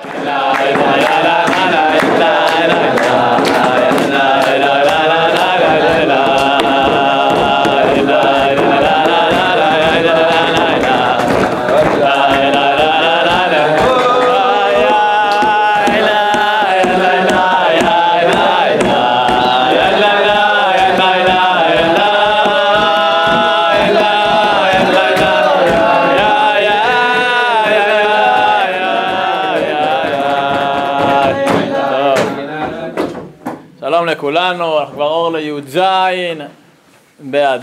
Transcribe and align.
שלום 0.00 1.41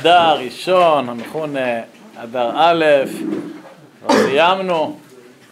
באדר 0.01 0.37
ראשון, 0.39 1.09
המכונה 1.09 1.81
אדר 2.15 2.51
א', 2.55 2.85
סיימנו 4.11 4.99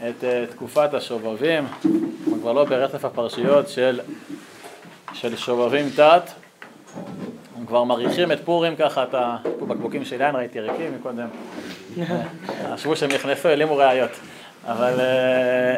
את 0.09 0.23
אה, 0.23 0.45
תקופת 0.49 0.93
השובבים, 0.93 1.63
אנחנו 1.63 2.41
כבר 2.41 2.53
לא 2.53 2.65
ברצף 2.65 3.05
הפרשיות 3.05 3.69
של, 3.69 3.99
של 5.13 5.35
שובבים 5.35 5.89
תת, 5.89 6.21
אנחנו 7.49 7.67
כבר 7.67 7.83
מריחים 7.83 8.31
את 8.31 8.39
פורים 8.45 8.75
ככה, 8.75 9.03
את 9.03 9.13
הבקבוקים 9.13 10.05
של 10.05 10.21
יין 10.21 10.35
ראיתי 10.35 10.59
ריקים 10.59 10.95
מקודם, 10.99 11.27
חשבו 12.73 12.95
שהם 12.95 13.09
נכנסו, 13.11 13.47
העלימו 13.49 13.77
ראיות, 13.77 14.11
אבל 14.67 14.99
אה, 14.99 15.77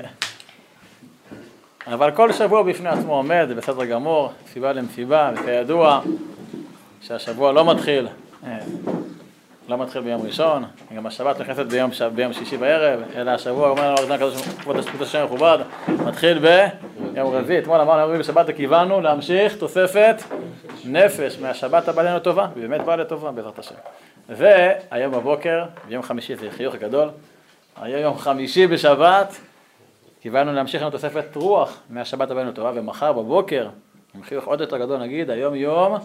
אבל 1.93 2.11
כל 2.11 2.33
שבוע 2.33 2.63
בפני 2.63 2.89
עצמו 2.89 3.13
עומד, 3.13 3.45
זה 3.47 3.55
בסדר 3.55 3.85
גמור, 3.85 4.31
סיבה 4.53 4.73
למסיבה, 4.73 5.31
וכידוע 5.35 6.01
שהשבוע 7.01 7.51
לא 7.51 7.65
מתחיל, 7.73 8.07
אה, 8.07 8.28
לא 9.69 9.77
מתחיל 9.77 10.01
ביום 10.01 10.21
ראשון, 10.25 10.63
גם 10.95 11.05
השבת 11.05 11.41
נכנסת 11.41 11.65
ביום, 11.65 11.91
ביום 12.15 12.33
שישי 12.33 12.57
בערב, 12.57 12.99
אלא 13.15 13.31
השבוע 13.31 13.69
אומר 13.69 13.83
לנו 13.83 13.97
הרזמן 13.97 14.15
הקדוש, 14.15 14.41
כבוד 14.61 14.77
השם 15.01 15.25
מכובד, 15.25 15.57
מתחיל 15.87 16.39
ביום 16.39 17.35
רביעי, 17.35 17.59
אתמול 17.59 17.81
אמרנו 17.81 17.99
יום 17.99 18.05
רביעי 18.09 18.19
בשבת 18.19 18.45
וקיוונו 18.49 19.01
להמשיך 19.01 19.55
תוספת 19.55 20.15
נפש 20.85 21.39
מהשבת 21.39 21.87
הבאה 21.87 22.03
לנו 22.03 22.19
טובה, 22.19 22.47
באמת 22.55 22.81
באה 22.81 22.95
לטובה 22.95 23.31
בעזרת 23.31 23.59
השם. 23.59 23.75
והיום 24.29 25.11
בבוקר, 25.13 25.63
ביום 25.87 26.03
חמישי 26.03 26.35
זה 26.35 26.51
חיוך 26.51 26.75
גדול, 26.75 27.09
היום 27.81 28.01
יום 28.01 28.17
חמישי 28.17 28.67
בשבת, 28.67 29.35
קיבלנו 30.21 30.53
להמשיך 30.53 30.81
לנו 30.81 30.91
תוספת 30.91 31.35
רוח 31.35 31.77
מהשבת 31.89 32.31
הבאנו 32.31 32.51
טובה, 32.51 32.71
ומחר 32.75 33.13
בבוקר, 33.13 33.69
עם 34.15 34.23
חיוך 34.23 34.45
עוד 34.45 34.61
יותר 34.61 34.77
גדול 34.77 34.99
נגיד, 34.99 35.29
היום 35.29 35.55
יום 35.55 35.97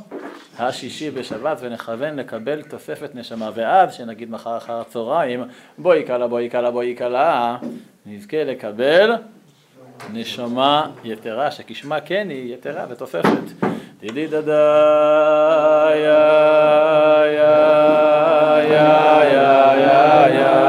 השישי 0.58 1.10
בשבת, 1.10 1.58
ונכוון 1.60 2.16
לקבל 2.16 2.62
תוספת 2.62 3.14
נשמה. 3.14 3.50
ואז, 3.54 3.94
שנגיד 3.94 4.30
מחר 4.30 4.56
אחר 4.56 4.80
הצהריים, 4.80 5.44
בואי 5.78 6.02
קלה, 6.02 6.26
בואי 6.26 6.48
קלה, 6.48 6.70
בואי 6.70 6.94
קלה, 6.94 7.56
נזכה 8.06 8.44
לקבל 8.44 9.12
נשמה 10.12 10.90
יתרה, 11.04 11.50
שכשמה 11.50 12.00
כן 12.00 12.26
היא 12.30 12.54
יתרה 12.54 12.86
ותוספת. 12.88 13.66
דידי 14.00 14.20
יא, 14.20 14.30
יא, 14.34 14.54
יא, 18.62 18.94
יא, 19.24 20.26
יא, 20.28 20.63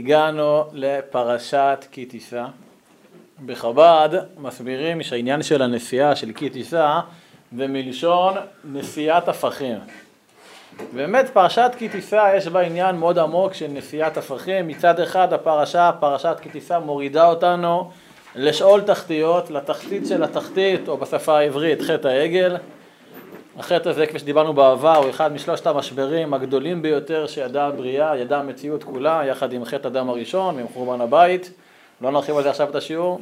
הגענו 0.00 0.64
לפרשת 0.72 1.84
כי 1.90 2.04
תישא. 2.04 2.44
בחב"ד 3.46 4.08
מסבירים 4.38 5.02
שהעניין 5.02 5.42
של 5.42 5.62
הנסיעה 5.62 6.16
של 6.16 6.32
כי 6.32 6.50
תישא 6.50 7.00
זה 7.56 7.66
מלשון 7.66 8.34
נשיאת 8.64 9.28
הפכים. 9.28 9.78
באמת 10.94 11.30
פרשת 11.32 11.70
כי 11.78 11.88
תישא 11.88 12.32
יש 12.36 12.46
בה 12.46 12.60
עניין 12.60 12.96
מאוד 12.96 13.18
עמוק 13.18 13.54
של 13.54 13.66
נשיאת 13.68 14.16
הפכים. 14.16 14.68
מצד 14.68 15.00
אחד 15.00 15.32
הפרשה, 15.32 15.90
פרשת 16.00 16.36
כי 16.42 16.48
תישא 16.48 16.78
מורידה 16.84 17.26
אותנו 17.26 17.90
לשאול 18.34 18.80
תחתיות, 18.80 19.50
לתחתית 19.50 20.06
של 20.06 20.22
התחתית, 20.22 20.88
או 20.88 20.96
בשפה 20.96 21.38
העברית 21.38 21.82
חטא 21.82 22.08
העגל. 22.08 22.56
החטא 23.58 23.88
הזה, 23.88 24.06
כפי 24.06 24.18
שדיברנו 24.18 24.52
בעבר, 24.52 24.96
הוא 24.96 25.10
אחד 25.10 25.32
משלושת 25.32 25.66
המשברים 25.66 26.34
הגדולים 26.34 26.82
ביותר 26.82 27.26
שידעה 27.26 27.66
הבריאה, 27.66 28.16
ידעה 28.16 28.40
המציאות 28.40 28.84
כולה, 28.84 29.22
יחד 29.26 29.52
עם 29.52 29.64
חטא 29.64 29.86
הדם 29.86 30.08
הראשון 30.08 30.56
ועם 30.56 30.68
חורבן 30.68 31.00
הבית. 31.00 31.50
לא 32.00 32.10
נרחיב 32.10 32.36
על 32.36 32.42
זה 32.42 32.50
עכשיו 32.50 32.70
את 32.70 32.74
השיעור. 32.74 33.20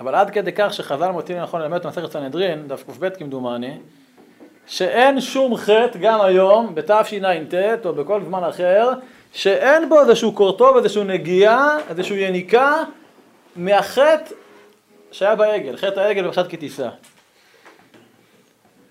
אבל 0.00 0.14
עד 0.14 0.30
כדי 0.30 0.52
כך 0.52 0.74
שחז"ל 0.74 1.10
מוצאים 1.10 1.38
לנכון 1.38 1.60
ללמד 1.60 1.86
מסכת 1.86 2.12
סנהדרין, 2.12 2.68
דף 2.68 2.82
קב 2.82 3.08
כמדומני, 3.08 3.78
שאין 4.66 5.20
שום 5.20 5.56
חטא 5.56 5.98
גם 6.00 6.20
היום, 6.20 6.74
בתשע"ט 6.74 7.86
או 7.86 7.92
בכל 7.92 8.20
זמן 8.24 8.44
אחר, 8.44 8.90
שאין 9.32 9.88
בו 9.88 10.00
איזשהו 10.00 10.32
קורטוב, 10.32 10.76
איזשהו 10.76 11.04
נגיעה, 11.04 11.78
איזשהו 11.88 12.16
יניקה 12.16 12.82
מהחטא 13.56 14.34
שהיה 15.12 15.34
בעגל, 15.34 15.76
חטא 15.76 16.00
העגל 16.00 16.28
בפרשת 16.28 16.50
כי. 16.50 16.68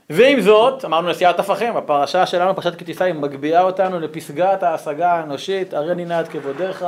ועם 0.09 0.41
זאת, 0.41 0.85
אמרנו 0.85 1.09
נשיאת 1.09 1.39
הפכים, 1.39 1.77
הפרשה 1.77 2.25
שלנו, 2.25 2.55
פרשת 2.55 2.75
כי 2.75 2.85
תישא, 2.85 3.03
היא 3.03 3.13
מגביהה 3.13 3.61
אותנו 3.61 3.99
לפסגת 3.99 4.63
ההשגה 4.63 5.11
האנושית, 5.11 5.73
הריני 5.73 6.05
נא 6.05 6.21
את 6.21 6.27
כבודיך 6.27 6.85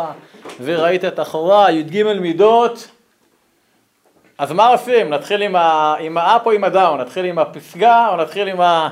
וראית 0.62 1.06
את 1.06 1.20
אחורה, 1.20 1.72
י"ג 1.72 2.04
מידות 2.04 2.88
אז 4.38 4.52
מה 4.52 4.68
עושים? 4.68 5.10
נתחיל 5.10 5.42
עם, 5.42 5.56
ה... 5.56 5.96
עם 6.00 6.18
האפ 6.18 6.46
או 6.46 6.52
עם 6.52 6.64
הדאון? 6.64 7.02
נתחיל 7.02 7.26
עם 7.26 7.40
הפסגה 7.40 8.08
או 8.10 8.18
נתחיל 8.18 8.48
עם, 8.48 8.62
ה... 8.62 8.90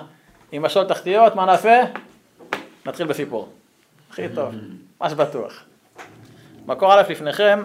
עם 0.51 0.65
השעות 0.65 0.89
תחתיות? 0.89 1.35
מה 1.35 1.45
נעשה? 1.45 1.83
נתחיל 2.85 3.07
בסיפור. 3.07 3.49
הכי 4.11 4.29
טוב, 4.35 4.55
מה 5.01 5.09
שבטוח. 5.09 5.63
מקור 6.65 6.93
א' 6.93 7.01
לפניכם, 7.11 7.63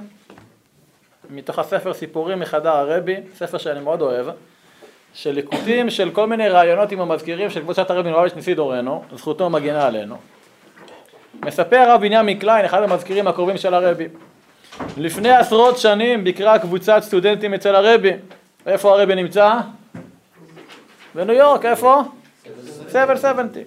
מתוך 1.31 1.59
הספר 1.59 1.95
סיפורים 1.95 2.39
מחדר 2.39 2.71
הרבי, 2.71 3.17
ספר 3.35 3.59
שאני 3.59 3.81
מאוד 3.81 4.01
אוהב, 4.01 4.27
של 5.15 5.31
ליקוטים 5.31 5.91
של 5.91 6.11
כל 6.11 6.27
מיני 6.27 6.49
רעיונות 6.49 6.93
עם 6.93 7.01
המזכירים 7.01 7.51
של 7.51 7.61
קבוצת 7.61 7.91
הרבי 7.91 8.11
מלובביץ' 8.11 8.49
דורנו, 8.57 9.05
זכותו 9.17 9.51
מגינה 9.51 9.87
עלינו. 9.87 10.17
מספר 11.45 11.77
הרב 11.77 12.01
בנימין 12.01 12.39
קליין, 12.39 12.65
אחד 12.65 12.83
המזכירים 12.83 13.29
הקרובים 13.29 13.57
של 13.57 13.75
הרבי. 13.75 14.09
לפני 14.97 15.31
עשרות 15.31 15.79
שנים 15.79 16.25
ביקרה 16.25 16.59
קבוצת 16.59 17.03
סטודנטים 17.03 17.55
אצל 17.55 17.75
הרבי. 17.75 18.13
איפה 18.67 18.93
הרבי 18.93 19.15
נמצא? 19.15 19.55
בניו 21.15 21.35
יורק, 21.35 21.65
איפה? 21.65 22.03
770. 22.93 23.65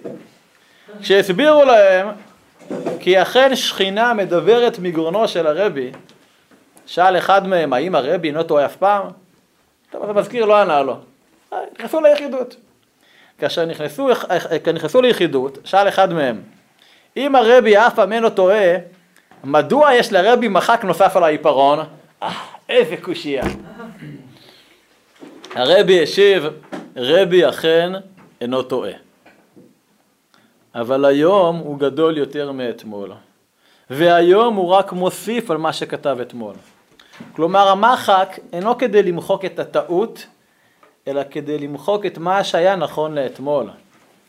כשהסבירו 1.00 1.64
להם 1.64 2.08
כי 3.00 3.22
אכן 3.22 3.56
שכינה 3.56 4.14
מדברת 4.14 4.78
מגרונו 4.78 5.28
של 5.28 5.46
הרבי, 5.46 5.92
שאל 6.86 7.18
אחד 7.18 7.46
מהם, 7.46 7.72
האם 7.72 7.94
הרבי 7.94 8.28
אינו 8.28 8.42
טועה 8.42 8.64
אף 8.64 8.76
פעם? 8.76 9.06
טוב, 9.90 10.02
אז 10.02 10.10
המזכיר 10.10 10.44
לא 10.44 10.60
ענה 10.60 10.82
לו. 10.82 10.96
נכנסו 11.74 12.00
ליחידות. 12.00 12.56
כאשר 13.38 13.66
נכנסו, 13.66 14.08
אה, 14.10 14.72
נכנסו 14.74 15.02
ליחידות, 15.02 15.58
שאל 15.64 15.88
אחד 15.88 16.12
מהם, 16.12 16.42
אם 17.16 17.36
הרבי 17.36 17.76
אף 17.76 17.94
פעם 17.94 18.12
אינו 18.12 18.30
טועה, 18.30 18.76
מדוע 19.44 19.94
יש 19.94 20.12
לרבי 20.12 20.48
מחק 20.48 20.80
נוסף 20.84 21.16
על 21.16 21.24
העיפרון? 21.24 21.78
אה, 22.22 22.32
איזה 22.68 22.96
קושייה. 22.96 23.44
הרבי 25.54 26.02
השיב, 26.02 26.44
רבי 26.96 27.48
אכן 27.48 27.92
אינו 28.40 28.62
טועה. 28.62 28.92
אבל 30.74 31.04
היום 31.04 31.56
הוא 31.56 31.78
גדול 31.78 32.18
יותר 32.18 32.52
מאתמול. 32.52 33.12
והיום 33.90 34.54
הוא 34.54 34.68
רק 34.68 34.92
מוסיף 34.92 35.50
על 35.50 35.56
מה 35.56 35.72
שכתב 35.72 36.18
אתמול. 36.22 36.54
כלומר 37.32 37.68
המחק 37.68 38.38
אינו 38.52 38.78
כדי 38.78 39.02
למחוק 39.02 39.44
את 39.44 39.58
הטעות, 39.58 40.26
אלא 41.08 41.22
כדי 41.30 41.58
למחוק 41.58 42.06
את 42.06 42.18
מה 42.18 42.44
שהיה 42.44 42.76
נכון 42.76 43.14
לאתמול. 43.14 43.70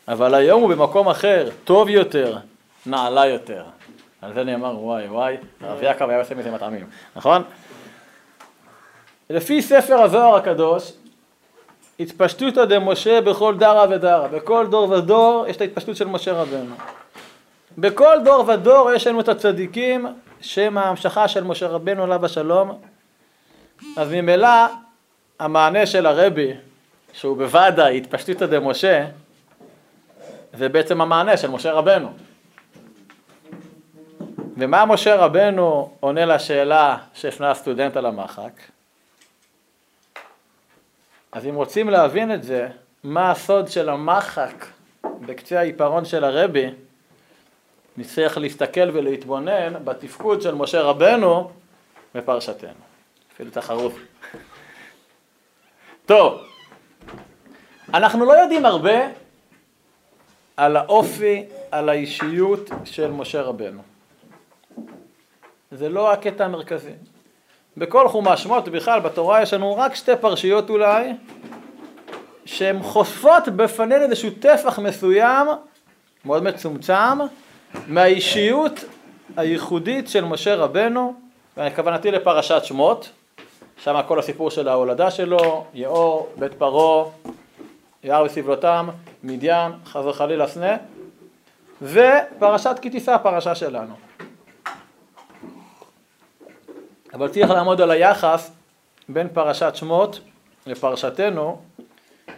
אבל 0.07 0.33
היום 0.33 0.61
הוא 0.61 0.69
במקום 0.69 1.07
אחר, 1.07 1.49
טוב 1.63 1.89
יותר, 1.89 2.37
נעלה 2.85 3.25
יותר. 3.25 3.63
על 4.21 4.33
זה 4.33 4.43
נאמר 4.43 4.79
וואי 4.79 5.07
וואי, 5.07 5.37
הרב 5.61 5.83
יעקב 5.83 6.09
היה 6.09 6.19
עושה 6.19 6.35
מזה 6.35 6.51
מטעמים, 6.51 6.87
נכון? 7.15 7.43
לפי 9.29 9.61
ספר 9.61 10.01
הזוהר 10.01 10.35
הקדוש, 10.35 10.91
התפשטותא 11.99 12.65
דמשה 12.65 13.21
בכל 13.21 13.55
דרא 13.57 13.85
ודרא, 13.89 14.27
בכל 14.27 14.67
דור 14.67 14.89
ודור 14.89 15.45
יש 15.47 15.55
את 15.55 15.61
ההתפשטות 15.61 15.95
של 15.95 16.07
משה 16.07 16.33
רבנו. 16.33 16.75
בכל 17.77 18.17
דור 18.23 18.49
ודור 18.49 18.91
יש 18.91 19.07
לנו 19.07 19.19
את 19.19 19.29
הצדיקים 19.29 20.07
שהם 20.41 20.77
ההמשכה 20.77 21.27
של 21.27 21.43
משה 21.43 21.67
רבנו 21.67 22.03
עליו 22.03 22.25
השלום, 22.25 22.79
אז 23.97 24.11
ממילא 24.11 24.47
המענה 25.39 25.85
של 25.85 26.05
הרבי, 26.05 26.53
שהוא 27.13 27.37
בוודאי 27.37 27.97
התפשטותא 27.97 28.45
דמשה, 28.45 29.05
זה 30.53 30.69
בעצם 30.69 31.01
המענה 31.01 31.37
של 31.37 31.47
משה 31.47 31.71
רבנו. 31.71 32.13
ומה 34.57 34.85
משה 34.85 35.15
רבנו 35.15 35.93
עונה 35.99 36.25
לשאלה 36.25 36.97
שהפנה 37.13 37.51
הסטודנט 37.51 37.97
על 37.97 38.05
המחק? 38.05 38.51
אז 41.31 41.45
אם 41.45 41.55
רוצים 41.55 41.89
להבין 41.89 42.33
את 42.33 42.43
זה, 42.43 42.67
מה 43.03 43.31
הסוד 43.31 43.67
של 43.67 43.89
המחק 43.89 44.65
בקצה 45.03 45.59
העיפרון 45.59 46.05
של 46.05 46.23
הרבי, 46.23 46.69
נצטרך 47.97 48.37
להסתכל 48.37 48.89
ולהתבונן 48.93 49.73
בתפקוד 49.83 50.41
של 50.41 50.55
משה 50.55 50.81
רבנו 50.81 51.51
בפרשתנו. 52.15 52.69
אפילו 53.33 53.51
תחרות. 53.51 53.93
טוב, 56.05 56.41
אנחנו 57.93 58.25
לא 58.25 58.33
יודעים 58.33 58.65
הרבה 58.65 59.07
על 60.57 60.77
האופי, 60.77 61.43
על 61.71 61.89
האישיות 61.89 62.69
של 62.83 63.11
משה 63.11 63.41
רבנו. 63.41 63.81
זה 65.71 65.89
לא 65.89 66.11
הקטע 66.11 66.45
המרכזי. 66.45 66.91
בכל 67.77 68.07
חומש 68.07 68.43
שמות, 68.43 68.67
בכלל 68.69 68.99
בתורה 68.99 69.41
יש 69.41 69.53
לנו 69.53 69.75
רק 69.77 69.95
שתי 69.95 70.11
פרשיות 70.21 70.69
אולי, 70.69 71.13
שהן 72.45 72.83
חושפות 72.83 73.49
בפנינו 73.55 74.03
איזשהו 74.03 74.29
טפח 74.39 74.79
מסוים, 74.79 75.47
מאוד 76.25 76.43
מצומצם, 76.43 77.19
מהאישיות 77.87 78.83
הייחודית 79.37 80.07
של 80.07 80.25
משה 80.25 80.55
רבנו, 80.55 81.13
וכוונתי 81.57 82.11
לפרשת 82.11 82.61
שמות, 82.63 83.09
שם 83.77 84.01
כל 84.07 84.19
הסיפור 84.19 84.51
של 84.51 84.67
ההולדה 84.67 85.11
שלו, 85.11 85.65
יאור, 85.73 86.29
בית 86.37 86.53
פרעה, 86.53 87.05
יער 88.03 88.23
וסבלותם, 88.23 88.87
מדיין, 89.23 89.71
חס 89.85 90.05
וחלילה 90.05 90.47
סנה, 90.47 90.77
ופרשת 91.81 92.75
כי 92.81 92.89
תישא, 92.89 93.11
הפרשה 93.11 93.55
שלנו. 93.55 93.93
אבל 97.13 97.27
צריך 97.27 97.49
לעמוד 97.49 97.81
על 97.81 97.91
היחס 97.91 98.51
בין 99.09 99.27
פרשת 99.33 99.71
שמות 99.75 100.19
לפרשתנו 100.67 101.61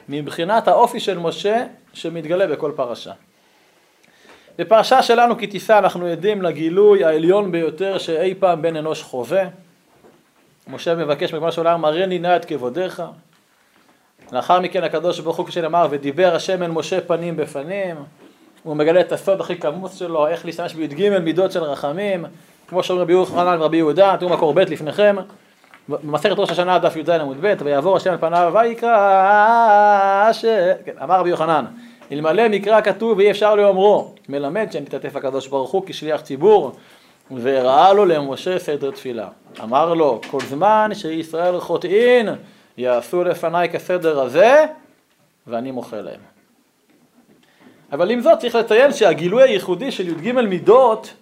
מבחינת 0.09 0.67
האופי 0.67 0.99
של 0.99 1.19
משה 1.19 1.65
שמתגלה 1.93 2.47
בכל 2.47 2.71
פרשה. 2.75 3.11
בפרשה 4.57 5.03
שלנו 5.03 5.37
כי 5.37 5.47
תישא 5.47 5.77
אנחנו 5.77 6.05
עדים 6.05 6.41
לגילוי 6.41 7.03
העליון 7.03 7.51
ביותר 7.51 7.97
שאי 7.97 8.33
פעם 8.39 8.61
בן 8.61 8.75
אנוש 8.75 9.03
חווה. 9.03 9.43
משה 10.69 10.95
מבקש 10.95 11.33
מגמר 11.33 11.51
של 11.51 11.61
עולם 11.61 11.81
מרני 11.81 12.19
נא 12.19 12.35
את 12.35 12.45
כבודיך. 12.45 13.03
לאחר 14.31 14.59
מכן 14.59 14.83
הקדוש 14.83 15.19
ברוך 15.19 15.37
הוא 15.37 15.49
שנאמר 15.49 15.87
ודיבר 15.89 16.35
השם 16.35 16.63
אל 16.63 16.71
משה 16.71 17.01
פנים 17.01 17.37
בפנים. 17.37 17.95
הוא 18.63 18.75
מגלה 18.75 19.01
את 19.01 19.11
הסוד 19.11 19.41
הכי 19.41 19.59
כמוס 19.59 19.95
שלו, 19.95 20.27
איך 20.27 20.45
להשתמש 20.45 20.73
בי"ג 20.73 21.19
מידות 21.19 21.51
של 21.51 21.63
רחמים, 21.63 22.25
כמו 22.67 22.83
שאומרים 22.83 23.03
רבי 23.03 23.13
יוחנן 23.13 23.61
ורבי 23.61 23.77
יהודה, 23.77 24.15
תראו 24.19 24.29
מקור 24.29 24.53
ב' 24.53 24.59
לפניכם, 24.59 25.15
במסכת 25.89 26.35
ראש 26.37 26.51
השנה 26.51 26.79
דף 26.79 26.95
י"ז 26.95 27.09
עמוד 27.09 27.37
ב', 27.41 27.53
ויעבור 27.63 27.97
השם 27.97 28.11
על 28.11 28.17
פניו 28.17 28.53
ויקרא 28.53 30.29
ש... 30.33 30.45
כן, 30.85 30.91
אמר 31.03 31.19
רבי 31.19 31.29
יוחנן, 31.29 31.65
אלמלא 32.11 32.47
מקרא 32.47 32.81
כתוב 32.81 33.17
ואי 33.17 33.31
אפשר 33.31 33.55
לאומרו, 33.55 34.13
מלמד 34.29 34.71
שנתעטף 34.71 35.15
הקדוש 35.15 35.47
ברוך 35.47 35.71
הוא 35.71 35.83
כשליח 35.85 36.21
ציבור, 36.21 36.75
והראה 37.31 37.93
לו 37.93 38.05
למשה 38.05 38.59
סדר 38.59 38.91
תפילה. 38.91 39.27
אמר 39.63 39.93
לו, 39.93 40.21
כל 40.31 40.39
זמן 40.39 40.91
שישראל 40.93 41.59
חוטאין, 41.59 42.29
יעשו 42.77 43.23
לפניי 43.23 43.69
כסדר 43.69 44.19
הזה, 44.19 44.65
ואני 45.47 45.71
מוחה 45.71 46.01
להם. 46.01 46.19
אבל 47.91 48.11
עם 48.11 48.21
זאת 48.21 48.39
צריך 48.39 48.55
לציין 48.55 48.93
שהגילוי 48.93 49.43
הייחודי 49.43 49.91
של 49.91 50.07
י"ג 50.07 50.31
מידות 50.31 51.13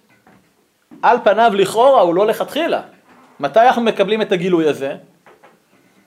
על 1.02 1.16
פניו 1.24 1.52
לכאורה 1.54 2.00
הוא 2.00 2.14
לא 2.14 2.26
לכתחילה. 2.26 2.82
מתי 3.40 3.60
אנחנו 3.60 3.82
מקבלים 3.82 4.22
את 4.22 4.32
הגילוי 4.32 4.68
הזה? 4.68 4.96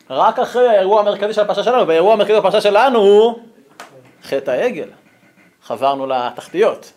רק 0.09 0.39
אחרי 0.39 0.67
האירוע 0.67 0.99
המרכזי 1.01 1.33
של 1.33 1.41
הפרשה 1.41 1.63
שלנו, 1.63 1.87
והאירוע 1.87 2.13
המרכזי 2.13 2.33
של 2.33 2.39
הפרשה 2.39 2.61
שלנו 2.61 2.99
הוא 2.99 3.39
חטא 4.23 4.51
העגל. 4.51 4.89
חזרנו 5.63 6.07
לתחתיות. 6.07 6.93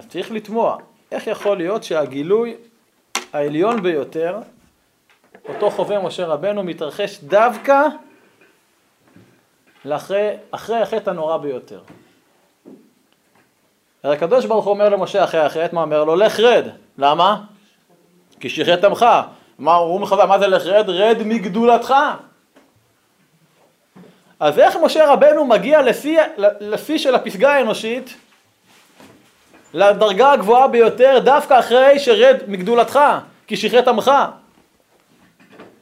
אז 0.00 0.06
צריך 0.08 0.32
לתמוע, 0.32 0.76
איך 1.12 1.26
יכול 1.26 1.56
להיות 1.56 1.84
שהגילוי 1.84 2.56
העליון 3.32 3.82
ביותר, 3.82 4.38
אותו 5.48 5.70
חווה 5.70 6.02
משה 6.02 6.26
רבנו, 6.26 6.62
מתרחש 6.62 7.18
דווקא 7.22 7.82
לאחרי, 9.84 10.30
אחרי 10.50 10.80
החטא 10.80 11.10
הנורא 11.10 11.36
ביותר. 11.36 11.80
הקדוש 14.04 14.46
ברוך 14.46 14.64
הוא 14.64 14.74
אומר 14.74 14.88
למשה 14.88 15.24
אחרי 15.24 15.40
החטא, 15.40 15.74
מה 15.74 15.82
אומר 15.82 16.04
לו? 16.04 16.16
לך 16.16 16.40
רד. 16.40 16.64
למה? 16.98 17.44
כי 18.40 18.48
שיחת 18.48 18.84
עמך. 18.84 19.06
מה 19.58 19.74
הוא 19.74 20.00
מחווה? 20.00 20.26
מה 20.26 20.38
זה 20.38 20.46
לך 20.46 20.66
רד? 20.66 20.88
רד 20.88 21.22
מגדולתך. 21.24 21.94
אז 24.40 24.58
איך 24.58 24.76
משה 24.84 25.12
רבנו 25.12 25.44
מגיע 25.44 25.80
לפי 26.60 26.98
של 26.98 27.14
הפסגה 27.14 27.54
האנושית 27.54 28.16
לדרגה 29.74 30.32
הגבוהה 30.32 30.68
ביותר 30.68 31.18
דווקא 31.24 31.58
אחרי 31.58 31.98
שרד 31.98 32.36
מגדולתך, 32.48 33.00
כי 33.46 33.56
שיחת 33.56 33.88
עמך. 33.88 34.10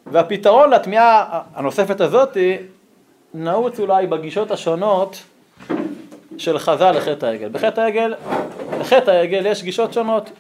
והפתרון 0.07 0.71
לתמיהה 0.71 1.40
הנוספת 1.54 2.00
הזאת 2.00 2.37
נעוץ 3.35 3.80
אולי 3.80 4.07
בגישות 4.07 4.50
השונות 4.50 5.23
של 6.38 6.59
חז"ל 6.59 6.90
לחטא 6.90 7.26
העגל. 7.26 7.49
בחטא 7.49 7.80
העגל, 7.80 8.14
בחטא 8.80 9.11
העגל 9.11 9.47
יש 9.47 9.62
גישות 9.62 9.92
שונות. 9.92 10.30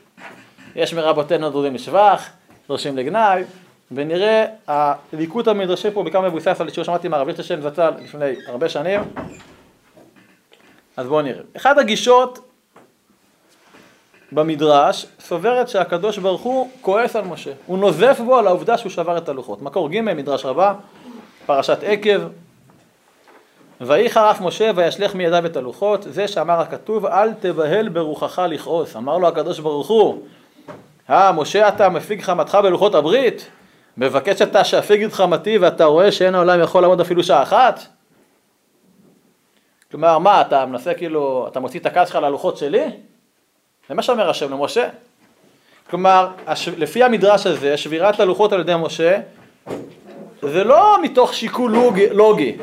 יש 0.76 0.94
מרבותינו 0.94 1.50
דרודים 1.50 1.74
לשבח, 1.74 2.28
דורשים 2.68 2.96
לגנאי, 2.96 3.42
ונראה 3.92 4.44
הליקוט 4.66 5.48
המדרשי 5.48 5.90
פה 5.90 6.02
בכמה 6.02 6.28
מבוסס 6.28 6.60
על 6.60 6.70
שיעור 6.70 6.84
שמעתי 6.84 7.08
מהרב 7.08 7.26
ליכטנשטיין 7.26 7.60
זצ"ל 7.60 7.90
לפני 8.04 8.34
הרבה 8.46 8.68
שנים. 8.68 9.00
אז 10.96 11.06
בואו 11.06 11.22
נראה. 11.22 11.42
אחת 11.56 11.78
הגישות 11.78 12.47
במדרש 14.32 15.06
סוברת 15.20 15.68
שהקדוש 15.68 16.18
ברוך 16.18 16.42
הוא 16.42 16.70
כועס 16.80 17.16
על 17.16 17.24
משה. 17.24 17.52
הוא 17.66 17.78
נוזף 17.78 18.20
בו 18.24 18.36
על 18.36 18.46
העובדה 18.46 18.78
שהוא 18.78 18.90
שבר 18.90 19.18
את 19.18 19.28
הלוחות. 19.28 19.62
מקור 19.62 19.88
ג' 19.88 20.00
מדרש 20.00 20.44
רבה, 20.44 20.74
פרשת 21.46 21.78
עקב. 21.82 22.20
ויהי 23.80 24.10
חרף 24.10 24.40
משה 24.40 24.70
וישלך 24.74 25.14
מידיו 25.14 25.46
את 25.46 25.56
הלוחות, 25.56 26.06
זה 26.10 26.28
שאמר 26.28 26.60
הכתוב 26.60 27.06
אל 27.06 27.32
תבהל 27.32 27.88
ברוחך 27.88 28.42
לכעוס. 28.48 28.96
אמר 28.96 29.18
לו 29.18 29.28
הקדוש 29.28 29.58
ברוך 29.58 29.88
הוא, 29.88 30.22
אה 31.10 31.32
משה 31.32 31.68
אתה 31.68 31.88
מפיג 31.88 32.22
חמתך 32.22 32.58
בלוחות 32.62 32.94
הברית? 32.94 33.48
מבקש 33.96 34.42
אתה 34.42 34.64
שאפיג 34.64 35.04
את 35.04 35.12
חמתי 35.12 35.58
ואתה 35.58 35.84
רואה 35.84 36.12
שאין 36.12 36.34
העולם 36.34 36.60
יכול 36.60 36.82
לעמוד 36.82 37.00
אפילו 37.00 37.24
שעה 37.24 37.42
אחת? 37.42 37.80
כלומר, 39.90 40.18
מה, 40.18 40.40
אתה 40.40 40.66
מנסה 40.66 40.94
כאילו, 40.94 41.46
אתה 41.48 41.60
מוציא 41.60 41.80
את 41.80 41.86
הכעס 41.86 42.08
שלך 42.08 42.16
ללוחות 42.16 42.56
שלי? 42.56 42.90
זה 43.88 43.94
מה 43.94 44.02
שאומר 44.02 44.30
השם 44.30 44.52
למשה. 44.52 44.88
כלומר, 45.90 46.28
הש... 46.46 46.68
לפי 46.68 47.02
המדרש 47.02 47.46
הזה, 47.46 47.76
שבירת 47.76 48.20
הלוחות 48.20 48.52
על 48.52 48.60
ידי 48.60 48.74
משה, 48.78 49.20
זה 50.42 50.64
לא 50.64 51.02
מתוך 51.02 51.34
שיקול 51.34 51.72
לוגי, 51.72 52.10
לוגי, 52.10 52.56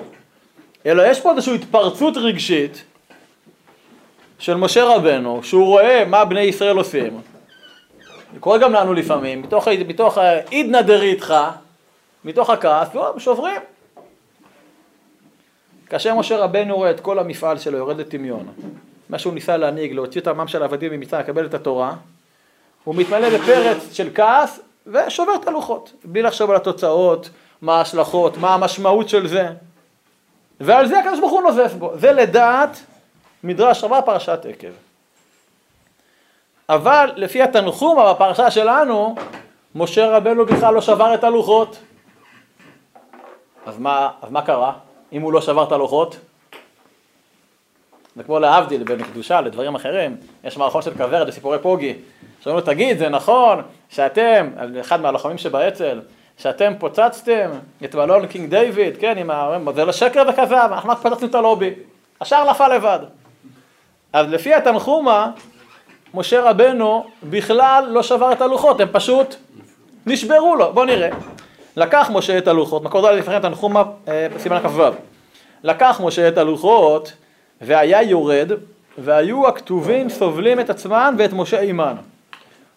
אלא 0.86 1.03
יש 1.08 1.22
פה 1.22 1.32
איזושהי 1.32 1.55
התפרצות 1.55 2.17
רגשית 2.17 2.84
של 4.39 4.55
משה 4.55 4.84
רבנו, 4.84 5.44
שהוא 5.44 5.65
רואה 5.65 6.05
מה 6.05 6.25
בני 6.25 6.41
ישראל 6.41 6.77
עושים. 6.77 7.22
זה 8.34 8.39
קורה 8.39 8.58
גם 8.58 8.74
לנו 8.74 8.94
לפעמים, 8.94 9.41
מתוך, 9.41 9.67
מתוך 9.67 10.17
העידנא 10.17 10.82
דריתחא, 10.82 11.50
מתוך 12.25 12.50
הכעס, 12.50 12.88
שוברים. 13.17 13.62
כאשר 15.89 16.15
משה 16.15 16.38
רבנו 16.38 16.75
רואה 16.75 16.91
את 16.91 17.00
כל 17.00 17.20
המפעל 17.20 17.58
שלו 17.58 17.77
יורד 17.77 18.00
לטמיון, 18.00 18.48
מה 19.10 19.20
שהוא 19.20 19.34
ניסה 19.34 19.58
להנהיג, 19.58 19.94
להוציא 19.94 20.22
את 20.22 20.28
העמם 20.28 20.48
של 20.48 20.62
העבדים 20.62 20.92
ממצרים, 20.92 21.24
לקבל 21.24 21.46
את 21.46 21.54
התורה, 21.54 21.94
הוא 22.84 22.96
מתמלא 22.96 23.30
בפרץ 23.30 23.94
של 23.94 24.10
כעס 24.16 24.60
ושובר 24.88 25.36
את 25.36 25.48
הלוחות, 25.48 25.94
בלי 26.04 26.22
לחשוב 26.22 26.50
על 26.50 26.56
התוצאות, 26.56 27.30
מה 27.62 27.78
ההשלכות, 27.78 28.38
מה 28.38 28.54
המשמעות 28.54 29.10
של 29.10 29.28
זה. 29.28 29.50
ועל 30.60 30.88
זה 30.88 31.00
הקדוש 31.00 31.20
ברוך 31.20 31.32
הוא 31.32 31.42
נוזף 31.42 31.74
בו. 31.74 31.98
זה 31.98 32.12
לדעת 32.12 32.82
מדרש 33.44 33.84
רבה 33.84 34.02
פרשת 34.02 34.46
עקב. 34.50 34.68
אבל 36.70 37.12
לפי 37.16 37.42
התנחום 37.42 37.98
בפרשה 38.10 38.52
שלנו, 38.52 39.16
משה 39.76 40.18
רבנו 40.18 40.46
בכלל 40.46 40.74
לא 40.74 40.82
שבר 40.82 41.14
את 41.14 41.24
הלוחות. 41.24 41.78
אז 43.66 43.80
מה, 43.80 44.10
אז 44.22 44.32
מה 44.32 44.42
קרה 44.42 44.74
אם 45.14 45.22
הוא 45.22 45.34
לא 45.34 45.42
שבר 45.42 45.64
את 45.64 45.72
הלוחות? 45.72 46.18
זה 48.15 48.24
כמו 48.24 48.39
להבדיל 48.39 48.84
בין 48.84 49.03
קדושה 49.03 49.41
לדברים 49.41 49.75
אחרים, 49.75 50.17
יש 50.43 50.57
מערכון 50.57 50.81
של 50.81 50.93
כוורת 50.93 51.27
בסיפורי 51.27 51.60
פוגי, 51.60 51.93
שאומרים 52.41 52.65
לו 52.65 52.74
תגיד 52.74 52.98
זה 52.98 53.10
נכון 53.10 53.62
שאתם, 53.89 54.50
אחד 54.79 55.01
מהלוחמים 55.01 55.38
שבאצ"ל, 55.38 56.01
שאתם 56.38 56.74
פוצצתם 56.79 57.50
את 57.84 57.95
מלון 57.95 58.27
קינג 58.27 58.50
דיוויד, 58.50 58.98
כן, 58.98 59.17
עם 59.17 59.29
ה... 59.29 59.57
זה 59.75 59.86
לא 59.86 59.91
שקר 59.91 60.24
וכזב, 60.29 60.69
אנחנו 60.72 60.89
רק 60.89 60.98
פוצצנו 60.98 61.27
את 61.27 61.36
הלובי, 61.36 61.74
השאר 62.22 62.50
נפל 62.50 62.75
לבד. 62.75 63.00
אז 64.13 64.29
לפי 64.29 64.53
התנחומה, 64.53 65.31
משה 66.13 66.50
רבנו 66.50 67.05
בכלל 67.24 67.88
לא 67.89 68.03
שבר 68.03 68.31
את 68.31 68.41
הלוחות, 68.41 68.81
הם 68.81 68.88
פשוט 68.91 69.36
נשברו 70.05 70.55
לו, 70.55 70.74
בואו 70.74 70.86
נראה. 70.86 71.10
לקח 71.75 72.10
משה 72.13 72.38
את 72.38 72.48
הלוחות, 72.48 72.84
מקור 72.84 73.12
ד' 73.12 73.13
לפני 73.13 73.39
תנחומה, 73.41 73.84
אה, 74.07 74.27
סימן 74.38 74.60
כ"ו. 74.60 74.81
לקח 75.63 76.01
משה 76.03 76.27
את 76.27 76.38
הלוחות 76.38 77.13
והיה 77.62 78.02
יורד, 78.04 78.52
והיו 78.98 79.48
הכתובים 79.48 80.10
סובלים 80.10 80.60
את 80.60 80.70
עצמם 80.70 81.16
ואת 81.18 81.34
משה 81.34 81.60
עימן. 81.60 81.96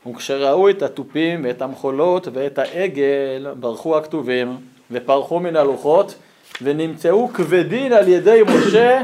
וכשראו 0.06 0.70
את 0.70 0.82
התופים 0.82 1.44
ואת 1.44 1.62
המחולות 1.62 2.28
ואת 2.32 2.58
העגל, 2.58 3.46
ברחו 3.60 3.96
הכתובים 3.96 4.56
ופרחו 4.90 5.40
מן 5.40 5.56
הלוחות, 5.56 6.14
ונמצאו 6.62 7.28
כבדין 7.28 7.92
על 7.92 8.08
ידי 8.08 8.42
משה, 8.46 9.02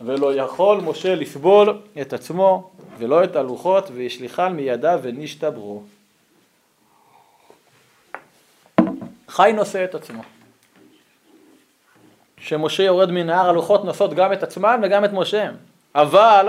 ולא 0.00 0.34
יכול 0.34 0.80
משה 0.80 1.14
לסבול 1.14 1.78
את 2.00 2.12
עצמו 2.12 2.70
ולא 2.98 3.24
את 3.24 3.36
הלוחות, 3.36 3.90
והשליחן 3.94 4.52
מידיו 4.52 5.00
ונשתברו. 5.02 5.82
חי 9.28 9.52
נושא 9.54 9.84
את 9.84 9.94
עצמו. 9.94 10.22
שמשה 12.42 12.82
יורד 12.82 13.10
מנהר 13.10 13.48
הלוחות 13.48 13.84
נושאות 13.84 14.14
גם 14.14 14.32
את 14.32 14.42
עצמן 14.42 14.80
וגם 14.82 15.04
את 15.04 15.12
משה. 15.12 15.48
אבל 15.94 16.48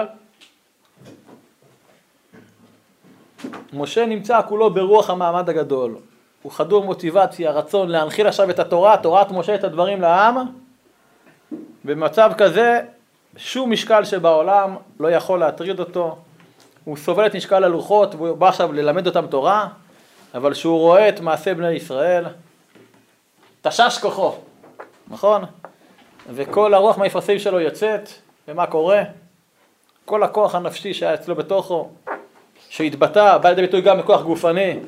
משה 3.74 4.06
נמצא 4.06 4.42
כולו 4.48 4.74
ברוח 4.74 5.10
המעמד 5.10 5.50
הגדול. 5.50 5.96
הוא 6.42 6.52
חדור 6.52 6.84
מוטיבציה, 6.84 7.52
רצון 7.52 7.90
להנחיל 7.90 8.28
עכשיו 8.28 8.50
את 8.50 8.60
התורה, 8.60 8.98
תורת 8.98 9.32
משה 9.32 9.56
את 9.56 9.64
הדברים 9.64 10.02
לעם. 10.02 10.38
במצב 11.86 12.32
כזה 12.38 12.82
שום 13.38 13.72
משקל 13.72 14.04
שבעולם 14.04 14.76
לא 15.00 15.12
יכול 15.12 15.40
להטריד 15.40 15.80
אותו. 15.80 16.18
הוא 16.84 16.98
סובל 16.98 17.26
את 17.26 17.36
משקל 17.36 17.64
הלוחות 17.64 18.16
והוא 18.16 18.38
בא 18.38 18.48
עכשיו 18.48 18.74
ללמד 18.74 19.08
אותם 19.08 19.28
תורה, 19.28 19.68
אבל 20.34 20.54
כשהוא 20.54 20.80
רואה 20.80 21.10
את 21.10 21.20
מעשה 21.20 21.54
בני 21.54 21.72
ישראל, 21.72 22.26
תשש 23.62 23.98
כוחו, 24.02 24.36
נכון? 25.08 25.44
וכל 26.30 26.74
הרוח 26.74 26.98
מהמפרשים 26.98 27.40
שלו 27.40 27.60
יוצאת, 27.60 28.10
ומה 28.48 28.68
קורה? 28.68 29.04
כל 30.06 30.24
הכוח 30.24 30.56
הנפשי 30.56 30.94
שהיה 30.94 31.14
אצלו 31.14 31.36
בתוכו, 31.36 31.90
שהתבטא, 32.70 33.38
בא 33.38 33.50
לידי 33.50 33.62
ביטוי 33.62 33.82
גם 33.82 33.98
בכוח 33.98 34.22
גופני, 34.22 34.80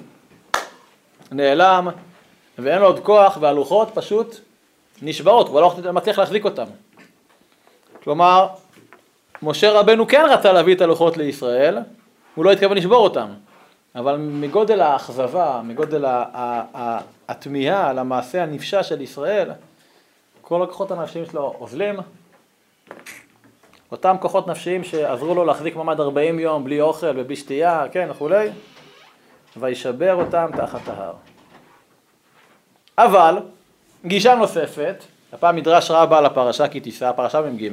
נעלם, 1.32 1.88
ואין 2.58 2.80
לו 2.80 2.86
עוד 2.86 3.00
כוח, 3.00 3.38
והלוחות 3.42 3.92
פשוט 3.94 4.36
נשבעות, 5.02 5.48
הוא 5.48 5.62
לא 5.62 5.76
מצליח 5.94 6.20
להחזיק 6.20 6.46
אותם. 6.46 6.66
כלומר, 8.04 8.48
משה 9.42 9.72
רבנו 9.72 10.08
כן 10.08 10.26
רצה 10.30 10.52
להביא 10.52 10.76
את 10.76 10.82
הלוחות 10.82 11.18
לישראל, 11.18 11.78
הוא 12.36 12.46
לא 12.46 12.52
התכוון 12.52 12.78
לשבור 12.78 13.04
אותם, 13.04 13.28
אבל 13.96 14.18
מגודל 14.18 14.82
האכזבה, 14.82 15.62
מגודל 15.64 16.06
התמיהה 17.28 17.90
על 17.90 18.00
המעשה 18.00 18.44
הנפשע 18.44 18.84
של 18.84 19.02
ישראל, 19.02 19.52
כל 20.48 20.64
הכוחות 20.64 20.92
הנפשיים 20.92 21.26
שלו 21.26 21.56
אוזלים. 21.60 21.96
אותם 23.92 24.16
כוחות 24.20 24.48
נפשיים 24.48 24.84
שעזרו 24.84 25.36
לו 25.36 25.46
להחזיק 25.46 25.76
מעמד 25.76 26.00
40 26.00 26.40
יום 26.40 26.64
בלי 26.64 26.82
אוכל 26.82 27.14
ובלי 27.16 27.36
שתייה, 27.36 27.86
כן, 27.92 28.08
וכולי, 28.12 28.50
וישבר 29.58 30.16
אותם 30.16 30.50
תחת 30.58 30.88
ההר. 30.88 31.14
אבל, 32.98 33.38
גישה 34.06 34.36
נוספת, 34.36 35.04
הפעם 35.34 35.56
מדרש 35.56 35.92
רבה 35.92 36.18
על 36.18 36.26
הפרשה 36.26 36.68
כי 36.68 36.80
תישא, 36.80 37.12
פרשה 37.12 37.42
מ"ג, 37.42 37.70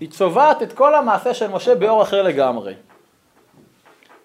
היא 0.00 0.10
צובעת 0.10 0.62
את 0.62 0.72
כל 0.72 0.94
המעשה 0.94 1.34
של 1.34 1.50
משה 1.50 1.74
באור 1.74 2.02
אחר 2.02 2.22
לגמרי. 2.22 2.74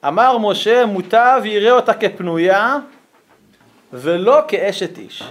אמר 0.07 0.37
משה 0.37 0.85
מוטב 0.85 1.41
יראה 1.45 1.71
אותה 1.71 1.93
כפנויה 1.93 2.77
ולא 3.93 4.39
כאשת 4.47 4.97
איש. 4.97 5.23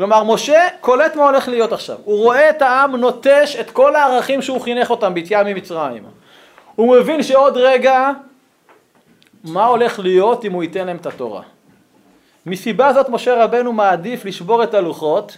כלומר, 0.00 0.24
משה 0.24 0.68
קולט 0.80 1.16
מה 1.16 1.24
הולך 1.24 1.48
להיות 1.48 1.72
עכשיו. 1.72 1.96
הוא 2.04 2.24
רואה 2.24 2.50
את 2.50 2.62
העם 2.62 2.96
נוטש 2.96 3.56
את 3.60 3.70
כל 3.70 3.96
הערכים 3.96 4.42
שהוא 4.42 4.60
חינך 4.60 4.90
אותם 4.90 5.14
ביציאה 5.14 5.44
ממצרים. 5.44 6.04
הוא 6.76 6.96
מבין 6.96 7.22
שעוד 7.22 7.56
רגע, 7.56 8.10
מה 9.44 9.66
הולך 9.66 9.98
להיות 9.98 10.44
אם 10.44 10.52
הוא 10.52 10.62
ייתן 10.62 10.86
להם 10.86 10.96
את 10.96 11.06
התורה. 11.06 11.42
מסיבה 12.46 12.92
זאת 12.92 13.08
משה 13.08 13.44
רבנו 13.44 13.72
מעדיף 13.72 14.24
לשבור 14.24 14.62
את 14.62 14.74
הלוחות, 14.74 15.36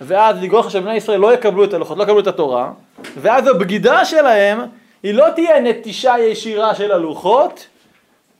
ואז 0.00 0.42
לגרוך 0.42 0.70
שבני 0.70 0.94
ישראל 0.94 1.20
לא 1.20 1.34
יקבלו 1.34 1.64
את 1.64 1.74
הלוחות, 1.74 1.98
לא 1.98 2.02
יקבלו 2.02 2.20
את 2.20 2.26
התורה, 2.26 2.72
ואז 3.20 3.46
הבגידה 3.46 4.04
שלהם 4.04 4.60
היא 5.02 5.14
לא 5.14 5.26
תהיה 5.34 5.60
נטישה 5.60 6.14
ישירה 6.18 6.74
של 6.74 6.92
הלוחות, 6.92 7.66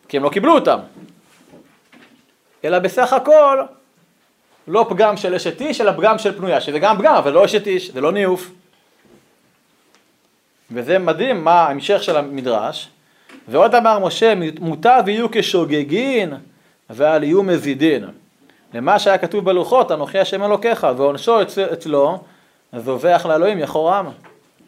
כי 0.08 0.16
הם 0.16 0.22
לא 0.22 0.28
קיבלו 0.28 0.54
אותם, 0.54 0.78
אלא 2.64 2.78
בסך 2.78 3.12
הכל 3.12 3.58
לא 4.68 4.86
פגם 4.88 5.16
של 5.16 5.34
אשת 5.34 5.60
איש, 5.60 5.80
אלא 5.80 5.92
פגם 5.92 6.18
של 6.18 6.38
פנויה, 6.38 6.60
שזה 6.60 6.78
גם 6.78 6.98
פגם, 6.98 7.14
אבל 7.14 7.32
לא 7.32 7.44
אשת 7.44 7.66
איש, 7.66 7.90
זה 7.90 8.00
לא 8.00 8.12
ניאוף. 8.12 8.50
וזה 10.70 10.98
מדהים 10.98 11.44
מה 11.44 11.52
ההמשך 11.52 12.02
של 12.02 12.16
המדרש. 12.16 12.88
ועוד 13.48 13.74
אמר 13.74 13.98
משה, 13.98 14.32
מוטב 14.60 15.02
יהיו 15.06 15.26
כשוגגין 15.32 16.34
ואל 16.90 17.22
יהיו 17.22 17.42
מזידין. 17.42 18.04
למה 18.74 18.98
שהיה 18.98 19.18
כתוב 19.18 19.44
בלוחות, 19.44 19.92
אנוכי 19.92 20.18
השם 20.18 20.42
אלוקיך, 20.42 20.86
ועונשו 20.96 21.42
אצל, 21.42 21.72
אצלו, 21.72 22.18
זובח 22.76 23.26
לאלוהים 23.28 23.58
יחורם. 23.58 24.06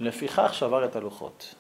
לפיכך 0.00 0.54
שבר 0.54 0.84
את 0.84 0.96
הלוחות. 0.96 1.54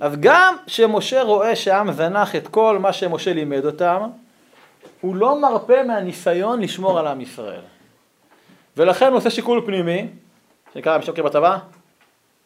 אז 0.00 0.12
גם 0.20 0.56
כשמשה 0.66 1.22
רואה 1.22 1.56
שהעם 1.56 1.92
זנח 1.92 2.36
את 2.36 2.48
כל 2.48 2.78
מה 2.78 2.92
שמשה 2.92 3.32
לימד 3.32 3.66
אותם, 3.66 4.02
הוא 5.04 5.16
לא 5.16 5.40
מרפה 5.40 5.82
מהניסיון 5.82 6.60
לשמור 6.60 6.98
על 6.98 7.06
עם 7.06 7.20
ישראל. 7.20 7.60
ולכן 8.76 9.06
הוא 9.06 9.16
עושה 9.16 9.30
שיקול 9.30 9.62
פנימי, 9.66 10.06
שנקרא 10.74 10.98
משוקר 10.98 11.22
בצבא, 11.22 11.58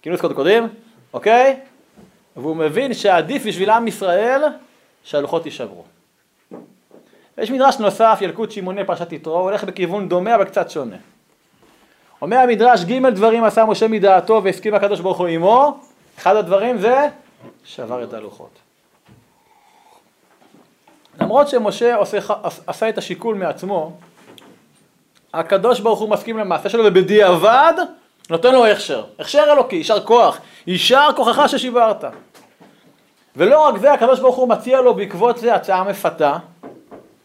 כינוס 0.02 0.20
קודקודים, 0.20 0.68
אוקיי? 1.12 1.60
והוא 2.36 2.56
מבין 2.56 2.94
שעדיף 2.94 3.46
בשביל 3.46 3.70
עם 3.70 3.88
ישראל 3.88 4.42
שהלוחות 5.04 5.46
יישברו. 5.46 5.84
יש 7.38 7.50
מדרש 7.50 7.78
נוסף, 7.78 8.18
ילקוט 8.20 8.50
שמעוני 8.50 8.84
פרשת 8.84 9.12
יתרו, 9.12 9.40
הולך 9.40 9.64
בכיוון 9.64 10.08
דומה 10.08 10.34
אבל 10.34 10.44
קצת 10.44 10.70
שונה. 10.70 10.96
אומר 12.22 12.36
המדרש 12.36 12.84
ג' 12.84 13.06
דברים 13.06 13.44
עשה 13.44 13.64
משה 13.64 13.88
מדעתו 13.88 14.40
והסכים 14.44 14.74
הקדוש 14.74 15.00
ברוך 15.00 15.18
הוא 15.18 15.26
עמו, 15.26 15.80
אחד 16.18 16.36
הדברים 16.36 16.78
זה 16.78 17.08
שבר 17.64 18.04
את 18.04 18.12
הלוחות. 18.12 18.67
למרות 21.20 21.48
שמשה 21.48 21.94
עושה, 21.94 22.18
עשה 22.66 22.88
את 22.88 22.98
השיקול 22.98 23.34
מעצמו, 23.34 23.92
הקדוש 25.34 25.80
ברוך 25.80 26.00
הוא 26.00 26.10
מסכים 26.10 26.38
למעשה 26.38 26.68
שלו 26.68 26.84
ובדיעבד 26.84 27.74
נותן 28.30 28.54
לו 28.54 28.66
הכשר, 28.66 29.04
הכשר 29.18 29.44
אלוקי, 29.52 29.76
יישר 29.76 30.04
כוח, 30.04 30.40
יישר 30.66 31.08
כוחך 31.16 31.44
ששיברת. 31.46 32.04
ולא 33.36 33.68
רק 33.68 33.78
זה, 33.78 33.92
הקדוש 33.92 34.20
ברוך 34.20 34.36
הוא 34.36 34.48
מציע 34.48 34.80
לו 34.80 34.94
בעקבות 34.94 35.38
זה 35.38 35.54
הצעה 35.54 35.84
מפתה, 35.84 36.36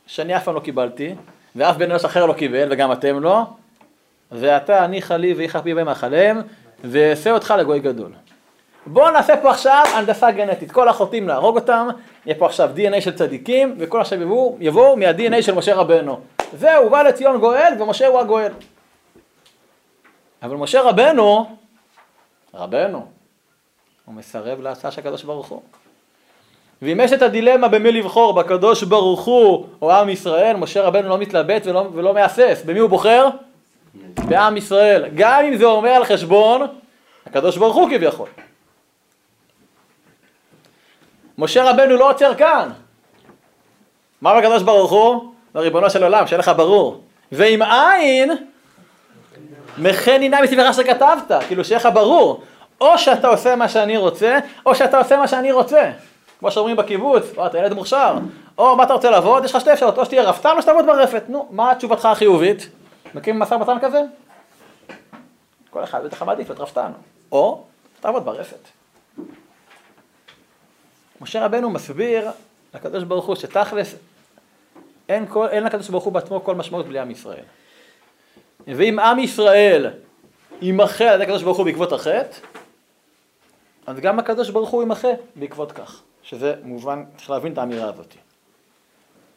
שאני 0.08 0.38
אף 0.38 0.44
פעם 0.44 0.56
לא 0.56 0.60
קיבלתי, 0.60 1.16
ואף 1.56 1.78
בן 1.78 1.92
אנוש 1.92 2.06
אחר 2.06 2.26
לא 2.26 2.34
קיבל, 2.34 2.68
וגם 2.72 2.92
אתם 2.92 3.20
לא, 3.20 3.42
ואתה 4.32 4.84
הניחה 4.84 5.18
לי 5.18 5.34
ואיכה 5.34 5.62
פי 5.62 5.74
בהם 5.74 5.88
ואעשה 6.84 7.32
אותך 7.32 7.54
לגוי 7.58 7.80
גדול. 7.80 8.12
בואו 8.86 9.12
נעשה 9.12 9.38
פה 9.38 9.50
עכשיו 9.50 9.84
הנדסה 9.96 10.32
גנטית, 10.32 10.72
כל 10.72 10.90
החוטאים 10.90 11.28
להרוג 11.28 11.56
אותם, 11.56 11.88
יהיה 12.26 12.36
פה 12.40 12.46
עכשיו 12.46 12.70
DNA 12.76 13.02
של 13.02 13.16
צדיקים, 13.16 13.76
וכל 13.80 14.02
עכשיו 14.02 14.22
יבואו, 14.22 14.58
יבואו 14.60 14.98
מה-DNA 14.98 15.42
של 15.42 15.54
משה 15.54 15.76
רבנו. 15.76 16.20
זהו, 16.54 16.90
בא 16.90 17.04
לציון 17.04 17.40
גואל, 17.40 17.74
ומשה 17.80 18.08
הוא 18.08 18.20
הגואל. 18.20 18.52
אבל 20.44 20.56
משה 20.56 20.82
רבנו, 20.82 21.56
רבנו, 22.54 23.06
הוא 24.06 24.16
מסרב 24.16 24.62
להצעה 24.62 24.92
של 24.92 25.02
הקדוש 25.02 25.24
ברוך 25.24 25.48
הוא. 25.48 25.62
ואם 26.82 27.00
יש 27.04 27.14
את 27.14 27.22
הדילמה 27.22 27.68
במי 27.68 27.92
לבחור, 27.92 28.34
בקדוש 28.34 28.84
ברוך 28.84 29.26
הוא 29.26 29.66
או 29.82 29.92
עם 29.92 30.10
ישראל, 30.10 30.56
משה 30.56 30.82
רבנו 30.82 31.10
לא 31.10 31.18
מתלבט 31.18 31.62
ולא, 31.66 31.88
ולא 31.94 32.14
מהסס. 32.14 32.64
במי 32.66 32.80
הוא 32.80 32.90
בוחר? 32.90 33.30
בעם 34.28 34.58
ישראל. 34.58 35.06
גם 35.16 35.46
אם 35.46 35.56
זה 35.56 35.66
אומר 35.66 35.90
על 35.90 36.06
חשבון 36.06 36.62
הקדוש 37.26 37.58
ברוך 37.58 37.76
הוא 37.76 37.90
כביכול. 37.90 38.28
משה 41.38 41.70
רבנו 41.70 41.98
לא 41.98 42.10
עוצר 42.10 42.36
כאן. 42.36 42.70
מה 44.22 44.40
בקדוש 44.40 44.64
ברוך 44.64 44.92
הוא? 44.92 45.34
ריבונו 45.56 45.90
של 45.90 46.04
עולם, 46.04 46.28
שיהיה 46.28 46.40
לך 46.40 46.52
ברור. 46.56 47.02
ואם 47.32 47.62
אין, 47.64 48.32
מכן 49.78 50.22
עיני 50.22 50.42
מספרך 50.44 50.74
שכתבת, 50.74 51.32
כאילו 51.48 51.66
שיהיה 51.66 51.80
לך 51.80 51.90
ברור. 51.94 52.44
או 52.82 52.98
שאתה 52.98 53.28
עושה 53.28 53.56
מה 53.56 53.70
שאני 53.70 53.98
רוצה, 53.98 54.40
או 54.66 54.76
שאתה 54.76 54.98
עושה 54.98 55.18
מה 55.18 55.28
שאני 55.28 55.52
רוצה. 55.52 55.92
כמו 56.40 56.52
שאומרים 56.52 56.76
בקיבוץ, 56.76 57.24
או 57.38 57.46
אתה 57.46 57.58
ילד 57.58 57.74
מוכשר, 57.74 58.18
או 58.58 58.76
מה 58.76 58.84
אתה 58.84 58.94
רוצה 58.94 59.10
לעבוד, 59.10 59.46
יש 59.46 59.56
לך 59.56 59.62
שתי 59.62 59.74
אפשרות, 59.74 59.98
או 59.98 60.06
שתהיה 60.06 60.24
רפתן 60.24 60.54
או 60.58 60.62
שתעבוד 60.62 60.86
ברפת. 60.86 61.24
נו, 61.30 61.48
מה 61.52 61.76
תשובתך 61.76 62.06
החיובית? 62.06 62.70
מקים 63.16 63.40
משא 63.40 63.54
ומתן 63.54 63.78
כזה? 63.82 64.02
כל 65.70 65.84
אחד 65.84 66.04
בטח 66.04 66.24
מעדיף 66.24 66.50
להיות 66.50 66.60
רפתן, 66.60 66.92
או 67.32 67.62
תעבוד 68.02 68.26
ברפת. 68.26 68.68
משה 71.24 71.46
רבנו 71.46 71.70
מסביר 71.70 72.32
לקדוש 72.74 73.04
ברוך 73.04 73.26
הוא 73.26 73.36
שתכלס 73.36 73.96
אין, 75.10 75.26
כל, 75.28 75.48
אין 75.48 75.64
לקדוש 75.64 75.90
ברוך 75.90 76.04
הוא 76.04 76.14
בעצמו 76.14 76.44
כל 76.44 76.56
משמעות 76.56 76.86
בלי 76.86 77.00
עם 77.00 77.12
ישראל. 77.12 77.44
ואם 78.68 79.00
עם 79.00 79.20
ישראל 79.20 79.90
יימחה 80.62 81.04
על 81.04 81.16
ידי 81.16 81.24
הקדוש 81.24 81.44
ברוך 81.44 81.58
הוא 81.58 81.66
בעקבות 81.66 81.92
החטא, 81.92 82.38
אז 83.88 84.00
גם 84.00 84.20
הקדוש 84.20 84.50
ברוך 84.50 84.70
הוא 84.70 84.82
יימחה 84.82 85.08
בעקבות 85.36 85.72
כך. 85.72 86.02
שזה 86.24 86.56
מובן, 86.64 87.04
צריך 87.18 87.30
להבין 87.30 87.54
את 87.54 87.58
האמירה 87.58 87.90
הזאת. 87.90 88.16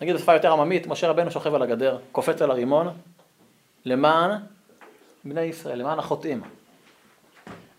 נגיד 0.01 0.15
בשפה 0.15 0.33
יותר 0.33 0.53
עממית, 0.53 0.87
משה 0.87 1.09
רבנו 1.09 1.31
שוכב 1.31 1.55
על 1.55 1.63
הגדר, 1.63 1.99
קופץ 2.13 2.43
על 2.43 2.51
הרימון, 2.51 2.89
למען 3.85 4.31
בני 5.25 5.41
ישראל, 5.41 5.79
למען 5.79 5.99
החוטאים. 5.99 6.43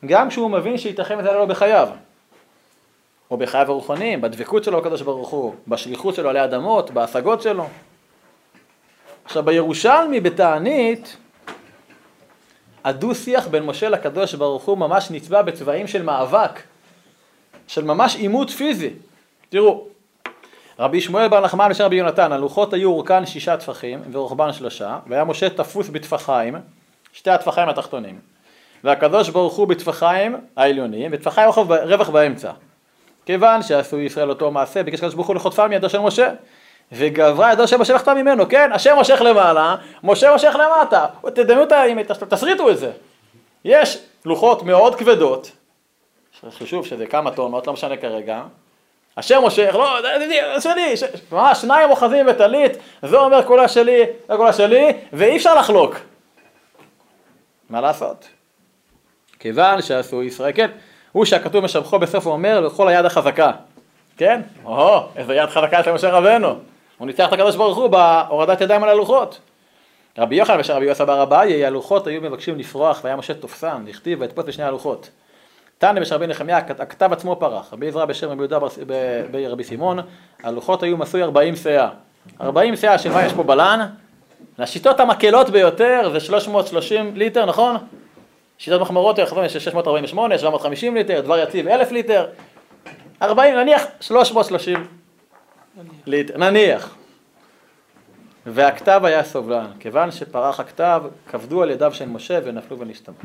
גם 0.05 0.29
כשהוא 0.29 0.51
מבין 0.51 0.77
שייתכן 0.77 1.19
וזה 1.19 1.31
לא 1.31 1.45
בחייו, 1.45 1.89
או 3.31 3.37
בחייו 3.37 3.71
הרוחניים, 3.71 4.21
בדבקות 4.21 4.63
שלו 4.63 4.77
הקדוש 4.77 5.01
ברוך 5.01 5.29
הוא, 5.29 5.55
בשליחות 5.67 6.15
שלו 6.15 6.29
עלי 6.29 6.43
אדמות, 6.43 6.91
בהשגות 6.91 7.41
שלו. 7.41 7.67
עכשיו 9.25 9.43
בירושלמי 9.43 10.19
בתענית, 10.19 11.17
הדו 12.83 13.15
שיח 13.15 13.47
בין 13.47 13.63
משה 13.63 13.89
לקדוש 13.89 14.33
ברוך 14.33 14.63
הוא 14.63 14.77
ממש 14.77 15.11
נצבע 15.11 15.41
בצבעים 15.41 15.87
של 15.87 16.03
מאבק. 16.03 16.61
של 17.67 17.83
ממש 17.83 18.15
עימות 18.15 18.49
פיזי. 18.49 18.89
תראו, 19.49 19.87
רבי 20.79 21.01
שמואל 21.01 21.27
בר 21.27 21.39
נחמן 21.39 21.67
ושל 21.71 21.83
רבי 21.83 21.95
יונתן, 21.95 22.31
הלוחות 22.31 22.73
היו 22.73 22.89
אורכן 22.89 23.25
שישה 23.25 23.57
טפחים 23.57 24.01
ורוחבן 24.11 24.53
שלושה, 24.53 24.99
והיה 25.07 25.23
משה 25.23 25.49
תפוס 25.49 25.89
בטפחיים, 25.89 26.55
שתי 27.13 27.29
הטפחיים 27.29 27.69
התחתונים, 27.69 28.19
והקדוש 28.83 29.29
ברוך 29.29 29.53
הוא 29.53 29.67
בטפחיים 29.67 30.37
העליונים, 30.55 31.11
וטפחיים 31.13 31.49
רווח 31.67 32.09
באמצע. 32.09 32.51
כיוון 33.27 33.63
שעשו 33.63 33.99
ישראל 33.99 34.29
אותו 34.29 34.51
מעשה, 34.51 34.83
ביקש 34.83 34.99
הקדוש 34.99 35.13
ברוך 35.13 35.27
הוא 35.27 35.35
לחוטפה 35.35 35.67
מידו 35.67 35.89
של 35.89 35.99
משה. 35.99 36.29
וגברה 36.91 37.51
ידו 37.51 37.67
של 37.67 37.77
משה 37.77 37.93
לחטא 37.93 38.09
ממנו, 38.09 38.49
כן? 38.49 38.71
השם 38.73 38.95
מושך 38.95 39.21
למעלה, 39.21 39.75
משה 40.03 40.31
מושך 40.31 40.55
למטה. 40.59 41.05
תדמיינו 41.35 41.63
את 42.01 42.11
ה... 42.11 42.25
תסריטו 42.29 42.69
את 42.69 42.77
זה. 42.77 42.91
יש 43.65 43.97
לוחות 44.25 44.63
מאוד 44.63 44.95
כבדות, 44.95 45.51
חישוב 46.49 46.85
שזה 46.85 47.05
כמה 47.05 47.31
טונות, 47.31 47.67
לא 47.67 47.73
משנה 47.73 47.97
כרגע. 47.97 48.41
השם 49.17 49.41
מושך, 49.41 49.75
לא, 49.75 49.99
שלי, 50.59 50.93
ממש 51.31 51.61
שניים 51.61 51.89
אוחזים 51.89 52.25
בטלית, 52.25 52.71
זה 53.01 53.17
אומר 53.17 53.43
כולה 53.43 53.67
שלי, 53.67 54.03
זה 54.27 54.37
כולה 54.37 54.53
שלי, 54.53 54.93
ואי 55.13 55.37
אפשר 55.37 55.55
לחלוק. 55.55 55.95
מה 57.69 57.81
לעשות? 57.81 58.27
כיוון 59.39 59.81
שעשו 59.81 60.23
ישראל, 60.23 60.51
כן, 60.55 60.71
הוא 61.17 61.25
שהכתוב 61.25 61.63
משבחו 61.63 61.99
בסוף 61.99 62.25
הוא 62.25 62.33
אומר 62.33 62.59
לכל 62.59 62.87
היד 62.87 63.05
החזקה, 63.05 63.51
כן? 64.17 64.41
או, 64.65 65.03
איזה 65.15 65.35
יד 65.35 65.49
חזקה 65.49 65.83
של 65.83 65.91
משה 65.91 66.09
רבנו, 66.09 66.55
הוא 66.97 67.07
ניצח 67.07 67.27
את 67.27 67.33
הקדוש 67.33 67.55
ברוך 67.55 67.77
הוא 67.77 67.87
בהורדת 67.87 68.61
ידיים 68.61 68.83
על 68.83 68.89
הלוחות. 68.89 69.39
רבי 70.17 70.35
יוחנן 70.35 70.59
ושל 70.59 70.73
רבי 70.73 70.85
יוסף 70.85 71.05
בר 71.05 71.23
אביי, 71.23 71.65
הלוחות 71.65 72.07
היו 72.07 72.21
מבקשים 72.21 72.59
לפרוח 72.59 72.99
והיה 73.03 73.15
משה 73.15 73.33
תופסם, 73.33 73.83
לכתיב 73.87 74.21
ואתפוס 74.21 74.45
בשני 74.45 74.63
הלוחות. 74.63 75.09
תנא 75.77 75.99
בשל 75.99 76.15
רבי 76.15 76.27
נחמיה, 76.27 76.57
הכתב 76.57 77.13
עצמו 77.13 77.35
פרח, 77.35 77.73
רבי 77.73 77.87
עזרא 77.87 78.05
בשם 78.05 78.29
רבי 78.29 78.39
יהודה 78.39 78.59
ברבי 79.31 79.63
סימון, 79.63 79.99
הלוחות 80.43 80.83
היו 80.83 80.97
מסוי 80.97 81.23
40 81.23 81.55
סאה. 81.55 81.89
40 82.41 82.75
סאה 82.75 82.97
שמה 82.97 83.25
יש 83.25 83.33
פה 83.33 83.43
בלן? 83.43 83.87
השיטות 84.59 84.99
המקלות 84.99 85.49
ביותר 85.49 86.09
זה 86.11 86.19
330 86.19 87.11
ליטר, 87.15 87.45
נכון? 87.45 87.77
שיטות 88.57 88.81
מחמרות 88.81 89.17
יותר, 89.17 89.43
יש 89.45 89.57
648, 89.57 90.37
750 90.37 90.95
ליטר, 90.95 91.21
דבר 91.21 91.39
יציב 91.39 91.67
1,000 91.67 91.91
ליטר, 91.91 92.27
40, 93.21 93.55
נניח 93.55 93.83
330 94.01 94.87
ליטר, 96.05 96.37
נניח. 96.37 96.95
והכתב 98.45 99.01
היה 99.03 99.23
סובלן, 99.23 99.71
כיוון 99.79 100.11
שפרח 100.11 100.59
הכתב, 100.59 101.03
כבדו 101.29 101.63
על 101.63 101.71
ידיו 101.71 101.93
של 101.93 102.05
משה 102.05 102.39
ונפלו 102.43 102.79
ונשתמו. 102.79 103.15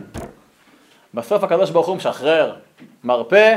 בסוף 1.14 1.44
הקדוש 1.44 1.70
ברוך 1.70 1.86
הוא 1.86 1.96
משחרר, 1.96 2.54
מרפא 3.04 3.56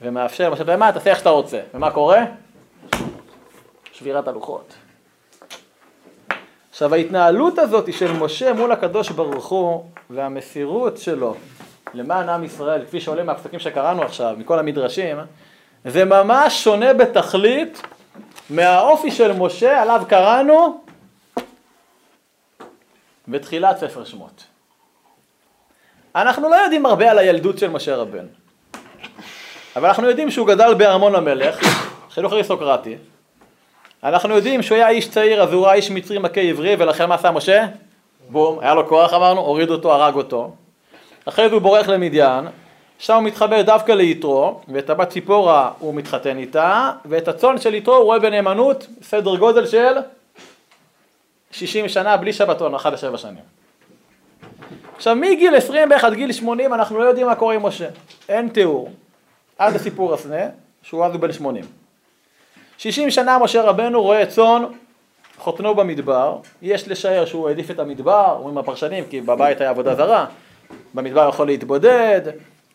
ומאפשר, 0.00 0.52
עכשיו 0.52 0.66
במה 0.66 0.92
תעשה 0.92 1.10
איך 1.10 1.18
שאתה 1.18 1.30
רוצה. 1.30 1.60
ומה 1.74 1.90
קורה? 1.90 2.24
שבירת 3.92 4.28
הלוחות. 4.28 4.74
עכשיו 6.70 6.94
ההתנהלות 6.94 7.58
הזאת 7.58 7.92
של 7.92 8.12
משה 8.12 8.52
מול 8.52 8.72
הקדוש 8.72 9.10
ברוך 9.10 9.46
הוא 9.46 9.84
והמסירות 10.10 10.98
שלו 10.98 11.34
למען 11.94 12.28
עם 12.28 12.44
ישראל, 12.44 12.84
כפי 12.84 13.00
שעולה 13.00 13.22
מהפסוקים 13.22 13.58
שקראנו 13.58 14.02
עכשיו, 14.02 14.34
מכל 14.38 14.58
המדרשים, 14.58 15.16
זה 15.84 16.04
ממש 16.04 16.64
שונה 16.64 16.94
בתכלית 16.94 17.82
מהאופי 18.50 19.10
של 19.10 19.32
משה 19.32 19.82
עליו 19.82 20.02
קראנו 20.08 20.80
בתחילת 23.28 23.78
ספר 23.78 24.04
שמות. 24.04 24.44
אנחנו 26.16 26.48
לא 26.48 26.56
יודעים 26.56 26.86
הרבה 26.86 27.10
על 27.10 27.18
הילדות 27.18 27.58
של 27.58 27.70
משה 27.70 27.96
רבנו. 27.96 28.28
אבל 29.76 29.88
אנחנו 29.88 30.08
יודעים 30.08 30.30
שהוא 30.30 30.46
גדל 30.46 30.74
בארמון 30.74 31.14
המלך, 31.14 31.60
חינוך 32.10 32.32
אריסטוקרטי. 32.32 32.96
אנחנו 34.04 34.34
יודעים 34.34 34.62
שהוא 34.62 34.76
היה 34.76 34.88
איש 34.88 35.10
צעיר, 35.10 35.42
אז 35.42 35.52
הוא 35.52 35.66
ראה 35.66 35.74
איש 35.74 35.90
מצרי 35.90 36.18
מכה 36.18 36.40
עברי, 36.40 36.76
ולכן 36.78 37.08
מה 37.08 37.14
עשה 37.14 37.30
משה? 37.30 37.66
בום, 38.34 38.60
היה 38.60 38.74
לו 38.74 38.88
כוח 38.88 39.14
אמרנו, 39.14 39.40
הוריד 39.40 39.70
אותו, 39.70 39.92
הרג 39.92 40.14
אותו. 40.14 40.50
אחרי 41.24 41.48
זה 41.48 41.54
הוא 41.54 41.62
בורח 41.62 41.88
למדיין, 41.88 42.44
שם 42.98 43.14
הוא 43.14 43.22
מתחבר 43.22 43.62
דווקא 43.62 43.92
ליתרו, 43.92 44.60
ואת 44.68 44.90
הבת 44.90 45.08
ציפורה 45.08 45.70
הוא 45.78 45.94
מתחתן 45.94 46.38
איתה, 46.38 46.92
ואת 47.04 47.28
הצאן 47.28 47.58
של 47.58 47.74
יתרו 47.74 47.94
הוא 47.94 48.04
רואה 48.04 48.18
בנאמנות 48.18 48.86
סדר 49.02 49.36
גודל 49.36 49.66
של 49.66 49.94
60 51.50 51.88
שנה 51.88 52.16
בלי 52.16 52.32
שבתון, 52.32 52.74
אחת 52.74 52.92
לשבע 52.92 53.18
שנים. 53.18 53.44
עכשיו 54.96 55.16
מגיל 55.16 55.54
20 55.54 55.88
בערך 55.88 56.04
עד 56.04 56.14
גיל 56.14 56.32
80 56.32 56.74
אנחנו 56.74 56.98
לא 56.98 57.04
יודעים 57.04 57.26
מה 57.26 57.34
קורה 57.34 57.54
עם 57.54 57.66
משה, 57.66 57.88
אין 58.28 58.48
תיאור. 58.48 58.90
עד 59.58 59.76
הסיפור 59.76 60.14
הסנה, 60.14 60.46
שהוא 60.82 61.04
אז 61.04 61.16
בן 61.16 61.32
80. 61.32 61.64
60 62.78 63.10
שנה 63.10 63.38
משה 63.38 63.62
רבנו 63.62 64.02
רואה 64.02 64.26
צאן 64.26 64.64
חותנו 65.44 65.74
במדבר, 65.74 66.38
יש 66.62 66.88
לשער 66.88 67.24
שהוא 67.24 67.48
העדיף 67.48 67.70
את 67.70 67.78
המדבר, 67.78 68.36
אומרים 68.38 68.58
הפרשנים, 68.58 69.04
כי 69.10 69.20
בבית 69.20 69.60
היה 69.60 69.70
עבודה 69.70 69.94
זרה, 69.94 70.26
במדבר 70.94 71.28
יכול 71.28 71.46
להתבודד, 71.46 72.20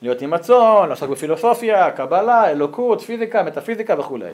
להיות 0.02 0.22
עם 0.22 0.34
הצאן, 0.34 0.90
לעסוק 0.90 1.10
בפילוסופיה, 1.10 1.92
קבלה, 1.92 2.50
אלוקות, 2.50 3.02
פיזיקה, 3.02 3.44
מטאפיזיקה 3.44 4.00
וכולי. 4.00 4.32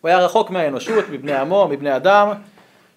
הוא 0.00 0.08
היה 0.08 0.18
רחוק 0.18 0.50
מהאנושות, 0.50 1.04
מבני 1.10 1.34
עמו, 1.34 1.68
מבני 1.68 1.96
אדם, 1.96 2.32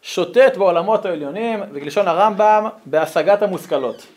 שוטט 0.02 0.58
בעולמות 0.58 1.06
העליונים, 1.06 1.64
ובלשון 1.72 2.08
הרמב"ם, 2.08 2.68
בהשגת 2.86 3.42
המושכלות. 3.42 4.08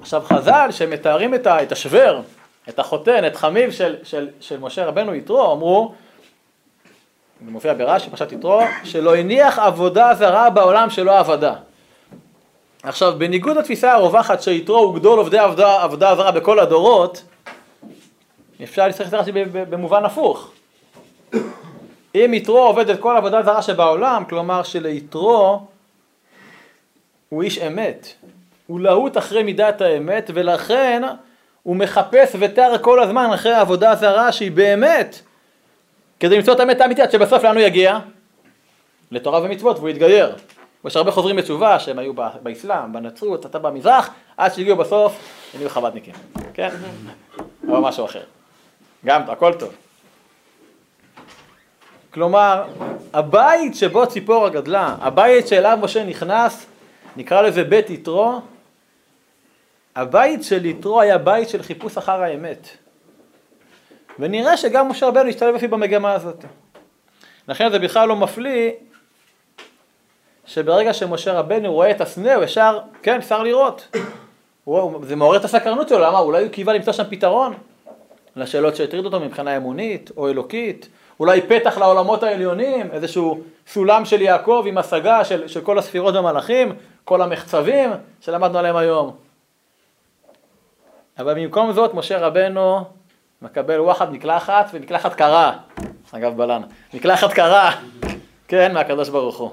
עכשיו 0.00 0.22
חז"ל 0.24 0.68
שמתארים 0.70 1.34
את 1.34 1.72
השוור, 1.72 2.22
את 2.68 2.78
החותן, 2.78 3.26
את 3.26 3.36
חמיו 3.36 3.72
של, 3.72 3.96
של, 4.02 4.28
של 4.40 4.60
משה 4.60 4.84
רבנו 4.84 5.14
יתרו, 5.14 5.52
אמרו, 5.52 5.94
זה 7.44 7.50
מופיע 7.50 7.74
ברש"י, 7.74 8.10
פרשת 8.10 8.32
יתרו, 8.32 8.60
שלא 8.84 9.16
הניח 9.16 9.58
עבודה 9.58 10.14
זרה 10.14 10.50
בעולם 10.50 10.90
שלא 10.90 11.18
עבדה. 11.18 11.54
עכשיו, 12.82 13.14
בניגוד 13.18 13.56
לתפיסה 13.56 13.92
הרווחת 13.92 14.42
שיתרו 14.42 14.78
הוא 14.78 14.94
גדול 14.94 15.18
עובדי 15.18 15.38
עבודה, 15.38 15.82
עבודה 15.82 16.16
זרה 16.16 16.30
בכל 16.30 16.58
הדורות, 16.58 17.22
אפשר 18.62 18.86
להסתכל 18.86 19.08
את 19.08 19.14
רש"י 19.14 19.32
במובן 19.52 20.04
הפוך. 20.04 20.50
אם 22.14 22.34
יתרו 22.34 22.58
עובד 22.58 22.90
את 22.90 23.00
כל 23.00 23.16
עבודה 23.16 23.42
זרה 23.42 23.62
שבעולם, 23.62 24.24
כלומר 24.28 24.62
שליתרו 24.62 25.60
הוא 27.28 27.42
איש 27.42 27.58
אמת, 27.58 28.14
הוא 28.66 28.80
להוט 28.80 29.18
אחרי 29.18 29.42
מידת 29.42 29.80
האמת, 29.80 30.30
ולכן 30.34 31.02
הוא 31.64 31.76
מחפש 31.76 32.36
ותר 32.38 32.72
כל 32.80 33.02
הזמן 33.02 33.30
אחרי 33.34 33.52
העבודה 33.52 33.90
הזרה 33.90 34.32
שהיא 34.32 34.52
באמת, 34.52 35.20
כדי 36.20 36.36
למצוא 36.36 36.54
את 36.54 36.60
האמת 36.60 36.80
האמיתית, 36.80 37.10
שבסוף 37.10 37.44
לאן 37.44 37.56
הוא 37.56 37.62
יגיע? 37.62 37.98
לתורה 39.10 39.42
ומצוות, 39.42 39.78
והוא 39.78 39.88
יתגייר. 39.88 40.36
יש 40.86 40.96
הרבה 40.96 41.10
חוזרים 41.10 41.36
בתשובה 41.36 41.78
שהם 41.78 41.98
היו 41.98 42.12
באסלאם, 42.42 42.92
בנצרות, 42.92 43.46
אתה 43.46 43.58
במזרח, 43.58 44.10
עד 44.36 44.54
שהגיעו 44.54 44.76
בסוף, 44.76 45.18
הם 45.54 45.60
יהיו 45.60 45.70
חב"דניקים, 45.70 46.14
כן? 46.54 46.68
או 47.68 47.82
משהו 47.82 48.04
אחר. 48.04 48.22
גם, 49.04 49.22
הכל 49.28 49.52
טוב. 49.54 49.72
כלומר, 52.10 52.64
הבית 53.12 53.74
שבו 53.74 54.06
ציפורה 54.06 54.50
גדלה, 54.50 54.96
הבית 55.00 55.48
שאליו 55.48 55.78
משה 55.82 56.04
נכנס, 56.04 56.66
נקרא 57.16 57.42
לזה 57.42 57.64
בית 57.64 57.90
יתרו, 57.90 58.40
הבית 59.96 60.44
של 60.44 60.66
יתרו 60.66 61.00
היה 61.00 61.18
בית 61.18 61.48
של 61.48 61.62
חיפוש 61.62 61.96
אחר 61.96 62.22
האמת. 62.22 62.68
ונראה 64.18 64.56
שגם 64.56 64.88
משה 64.88 65.06
רבנו 65.06 65.28
השתלב 65.28 65.54
אפילו 65.54 65.72
במגמה 65.72 66.12
הזאת. 66.12 66.44
לכן 67.48 67.70
זה 67.70 67.78
בכלל 67.78 68.08
לא 68.08 68.16
מפליא 68.16 68.70
שברגע 70.46 70.94
שמשה 70.94 71.32
רבנו 71.32 71.72
רואה 71.72 71.90
את 71.90 72.00
הסנה, 72.00 72.34
הוא 72.34 72.44
ישר, 72.44 72.78
כן, 73.02 73.16
אפשר 73.16 73.42
לראות. 73.42 73.96
זה 75.02 75.16
מעורר 75.16 75.36
את 75.36 75.44
הסקרנות 75.44 75.88
שלו, 75.88 75.98
למה? 75.98 76.18
אולי 76.18 76.42
הוא 76.42 76.50
קיווה 76.50 76.74
למצוא 76.74 76.92
שם 76.92 77.04
פתרון 77.10 77.54
לשאלות 78.36 78.76
שהטרידו 78.76 79.06
אותו 79.06 79.20
מבחינה 79.20 79.56
אמונית 79.56 80.10
או 80.16 80.28
אלוקית, 80.28 80.88
אולי 81.20 81.40
פתח 81.40 81.78
לעולמות 81.78 82.22
העליונים, 82.22 82.90
איזשהו 82.92 83.40
סולם 83.66 84.04
של 84.04 84.22
יעקב 84.22 84.64
עם 84.68 84.78
השגה 84.78 85.24
של, 85.24 85.48
של 85.48 85.60
כל 85.60 85.78
הספירות 85.78 86.14
והמלאכים, 86.14 86.72
כל 87.04 87.22
המחצבים 87.22 87.90
שלמדנו 88.20 88.58
עליהם 88.58 88.76
היום. 88.76 89.23
אבל 91.18 91.34
במקום 91.34 91.72
זאת 91.72 91.94
משה 91.94 92.18
רבנו 92.18 92.84
מקבל 93.42 93.80
וואחד 93.80 94.12
מקלחת 94.12 94.66
ומקלחת 94.72 95.14
קרה, 95.14 95.52
אגב 96.12 96.36
בלן, 96.36 96.62
מקלחת 96.94 97.32
קרה, 97.32 97.72
כן, 98.48 98.74
מהקדוש 98.74 99.08
ברוך 99.08 99.38
הוא. 99.38 99.50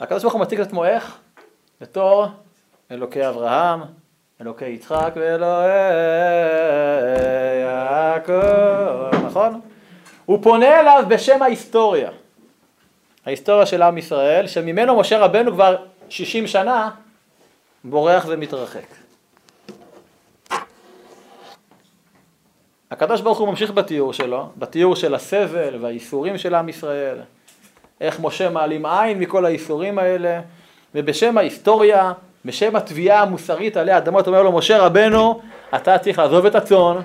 הקדוש 0.00 0.22
ברוך 0.22 0.34
הוא 0.34 0.42
מציג 0.42 0.60
את 0.60 0.66
עצמו 0.66 0.84
איך? 0.84 1.18
בתור 1.80 2.26
אלוקי 2.90 3.28
אברהם, 3.28 3.80
אלוקי 4.40 4.66
יצחק 4.68 5.12
ואלוהי 5.16 5.70
יעקב, 7.60 9.24
נכון? 9.26 9.60
הוא 10.24 10.42
פונה 10.42 10.80
אליו 10.80 11.04
בשם 11.08 11.42
ההיסטוריה, 11.42 12.10
ההיסטוריה 13.26 13.66
של 13.66 13.82
עם 13.82 13.98
ישראל, 13.98 14.46
שממנו 14.46 15.00
משה 15.00 15.18
רבנו 15.18 15.52
כבר 15.52 15.76
60 16.08 16.46
שנה 16.46 16.90
בורח 17.84 18.24
ומתרחק. 18.28 19.07
הקדוש 22.90 23.20
ברוך 23.20 23.38
הוא 23.38 23.48
ממשיך 23.48 23.72
בתיאור 23.72 24.12
שלו, 24.12 24.48
בתיאור 24.56 24.96
של 24.96 25.14
הסבל 25.14 25.76
והייסורים 25.80 26.38
של 26.38 26.54
עם 26.54 26.68
ישראל, 26.68 27.18
איך 28.00 28.20
משה 28.20 28.50
מעלים 28.50 28.86
עין 28.86 29.18
מכל 29.18 29.46
הייסורים 29.46 29.98
האלה, 29.98 30.40
ובשם 30.94 31.38
ההיסטוריה, 31.38 32.12
בשם 32.44 32.76
התביעה 32.76 33.22
המוסרית 33.22 33.76
עלי 33.76 33.96
אדמות, 33.96 34.26
אומר 34.26 34.42
לו 34.42 34.52
משה 34.52 34.78
רבנו, 34.78 35.40
אתה 35.74 35.98
צריך 35.98 36.18
לעזוב 36.18 36.46
את 36.46 36.54
הצאן, 36.54 36.96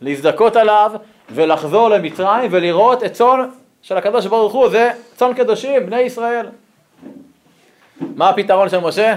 להזדכות 0.00 0.56
עליו, 0.56 0.92
ולחזור 1.30 1.88
למצרים 1.88 2.48
ולראות 2.52 3.04
את 3.04 3.12
צאן 3.12 3.48
של 3.82 3.96
הקדוש 3.96 4.26
ברוך 4.26 4.52
הוא, 4.52 4.68
זה 4.68 4.90
צאן 5.16 5.34
קדושים, 5.34 5.86
בני 5.86 6.00
ישראל. 6.00 6.46
מה 8.00 8.28
הפתרון 8.28 8.68
של 8.68 8.78
משה? 8.78 9.14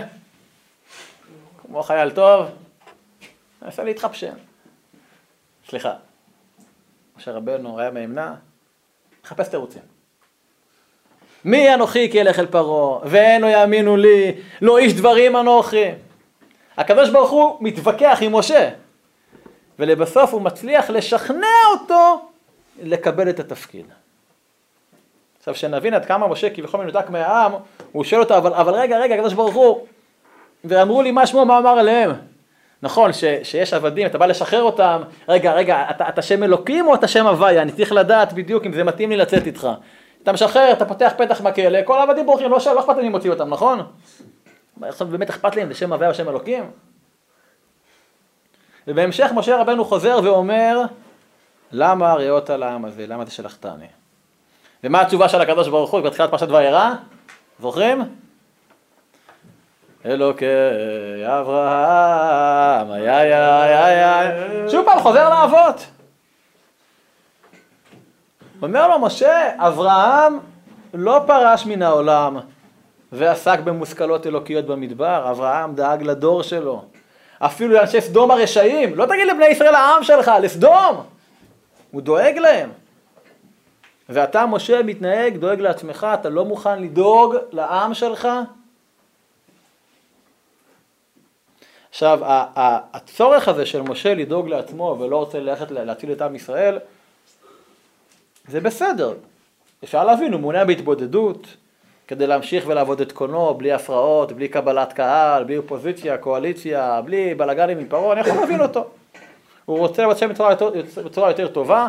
כמו 1.67 1.83
חייל 1.83 2.09
טוב, 2.09 2.45
ננסה 3.61 3.83
להתחפשן. 3.83 4.33
סליחה, 5.69 5.93
משה 7.21 7.31
רבנו 7.31 7.79
היה 7.79 7.91
מהמנה, 7.91 8.35
מחפש 9.23 9.47
תירוצים. 9.47 9.81
מי 11.45 11.73
אנוכי 11.73 12.11
כי 12.11 12.21
אלך 12.21 12.39
אל 12.39 12.45
פרעה, 12.45 12.99
ואין 13.03 13.41
לא 13.41 13.47
יאמינו 13.47 13.97
לי, 13.97 14.31
לא 14.61 14.77
איש 14.77 14.93
דברים 14.93 15.37
אנוכי. 15.37 15.91
הוא 17.29 17.57
מתווכח 17.59 18.17
עם 18.21 18.35
משה, 18.35 18.69
ולבסוף 19.79 20.33
הוא 20.33 20.41
מצליח 20.41 20.89
לשכנע 20.89 21.47
אותו 21.71 22.29
לקבל 22.81 23.29
את 23.29 23.39
התפקיד. 23.39 23.85
עכשיו 25.37 25.55
שנבין 25.55 25.93
עד 25.93 26.05
כמה 26.05 26.27
משה 26.27 26.49
כביכול 26.49 26.79
מנותק 26.79 27.09
מהעם, 27.09 27.51
הוא 27.91 28.03
שואל 28.03 28.21
אותו, 28.21 28.37
אבל, 28.37 28.53
אבל 28.53 28.73
רגע, 28.73 28.97
רגע, 28.99 29.15
הוא, 29.53 29.87
ואמרו 30.63 31.01
לי 31.01 31.11
מה 31.11 31.27
שמו, 31.27 31.45
מה 31.45 31.57
אמר 31.57 31.79
עליהם? 31.79 32.11
נכון, 32.83 33.13
ש, 33.13 33.23
שיש 33.43 33.73
עבדים, 33.73 34.07
אתה 34.07 34.17
בא 34.17 34.25
לשחרר 34.25 34.63
אותם, 34.63 35.01
רגע, 35.27 35.53
רגע, 35.53 35.85
אתה, 35.89 36.09
אתה 36.09 36.21
שם 36.21 36.43
אלוקים 36.43 36.87
או 36.87 36.95
אתה 36.95 37.07
שם 37.07 37.27
הוויה? 37.27 37.61
אני 37.61 37.71
צריך 37.71 37.91
לדעת 37.91 38.33
בדיוק 38.33 38.65
אם 38.65 38.73
זה 38.73 38.83
מתאים 38.83 39.09
לי 39.09 39.17
לצאת 39.17 39.45
איתך. 39.47 39.67
אתה 40.23 40.31
משחרר, 40.31 40.71
אתה 40.71 40.85
פותח 40.85 41.13
פתח 41.17 41.41
בכלא, 41.41 41.79
כל 41.85 41.99
העבדים 41.99 42.25
בורחים, 42.25 42.51
לא, 42.51 42.57
לא 42.65 42.79
אכפת 42.79 42.97
לי 42.97 43.07
אם 43.07 43.11
מוציא 43.11 43.29
אותם, 43.29 43.49
נכון? 43.49 43.83
עכשיו 44.81 45.07
באמת 45.07 45.29
אכפת 45.29 45.55
לי 45.55 45.63
אם 45.63 45.67
זה 45.67 45.73
שם 45.73 45.93
הוויה 45.93 46.09
או 46.09 46.15
שם 46.15 46.29
אלוקים? 46.29 46.71
ובהמשך 48.87 49.31
משה 49.35 49.57
רבנו 49.57 49.85
חוזר 49.85 50.19
ואומר, 50.23 50.81
למה 51.71 52.13
ראות 52.13 52.49
על 52.49 52.63
העם 52.63 52.85
הזה? 52.85 53.07
למה 53.07 53.25
זה 53.25 53.31
שלחתני? 53.31 53.85
ומה 54.83 55.01
התשובה 55.01 55.29
של 55.29 55.41
הקדוש 55.41 55.67
ברוך 55.67 55.91
הוא 55.91 56.01
בתחילת 56.01 56.29
פרשת 56.31 56.49
וירא? 56.49 56.91
זוכרים? 57.59 58.03
אלוקי 60.05 60.45
אברהם, 61.25 62.91
איי 62.91 63.09
איי 63.09 63.33
איי 63.33 64.05
איי, 64.05 64.69
שוב 64.69 64.85
פעם 64.85 64.99
חוזר 64.99 65.29
לאבות. 65.29 65.85
אומר 68.61 68.87
לו 68.87 68.99
משה, 68.99 69.49
אברהם 69.57 70.39
לא 70.93 71.23
פרש 71.27 71.65
מן 71.65 71.81
העולם 71.81 72.37
ועסק 73.11 73.59
במושכלות 73.59 74.27
אלוקיות 74.27 74.65
במדבר, 74.65 75.31
אברהם 75.31 75.75
דאג 75.75 76.03
לדור 76.03 76.43
שלו. 76.43 76.85
אפילו 77.39 77.73
לאנשי 77.73 78.01
סדום 78.01 78.31
הרשעים, 78.31 78.95
לא 78.95 79.05
תגיד 79.05 79.27
לבני 79.27 79.45
ישראל 79.45 79.75
העם 79.75 80.03
שלך, 80.03 80.31
לסדום. 80.41 81.03
הוא 81.91 82.01
דואג 82.01 82.37
להם. 82.37 82.69
ואתה, 84.09 84.45
משה, 84.45 84.83
מתנהג, 84.83 85.37
דואג 85.37 85.59
לעצמך, 85.59 86.07
אתה 86.13 86.29
לא 86.29 86.45
מוכן 86.45 86.81
לדאוג 86.81 87.35
לעם 87.51 87.93
שלך? 87.93 88.27
עכשיו, 91.91 92.19
הצורך 92.93 93.47
הזה 93.47 93.65
של 93.65 93.81
משה 93.81 94.13
לדאוג 94.13 94.47
לעצמו 94.47 94.97
ולא 94.99 95.17
רוצה 95.17 95.39
ללכת 95.39 95.71
להציל 95.71 96.11
את 96.11 96.21
עם 96.21 96.35
ישראל, 96.35 96.79
זה 98.47 98.61
בסדר. 98.61 99.13
אפשר 99.83 100.03
להבין, 100.03 100.33
הוא 100.33 100.41
מעוניין 100.41 100.67
בהתבודדות, 100.67 101.47
כדי 102.07 102.27
להמשיך 102.27 102.63
ולעבוד 102.67 103.01
את 103.01 103.11
קונו, 103.11 103.53
בלי 103.53 103.71
הפרעות, 103.71 104.31
בלי 104.31 104.47
קבלת 104.47 104.93
קהל, 104.93 105.43
בלי 105.43 105.57
אופוזיציה, 105.57 106.17
קואליציה, 106.17 107.01
בלי 107.05 107.35
בלאגנים 107.35 107.79
עם 107.79 107.87
פרעה, 107.87 108.13
אני 108.13 108.21
יכול 108.21 108.33
להבין 108.33 108.61
אותו. 108.61 108.85
הוא 109.65 109.77
רוצה 109.77 110.03
לבצע 110.03 110.27
בצורה 110.27 110.55
בצורה 111.05 111.29
יותר 111.29 111.47
טובה, 111.47 111.87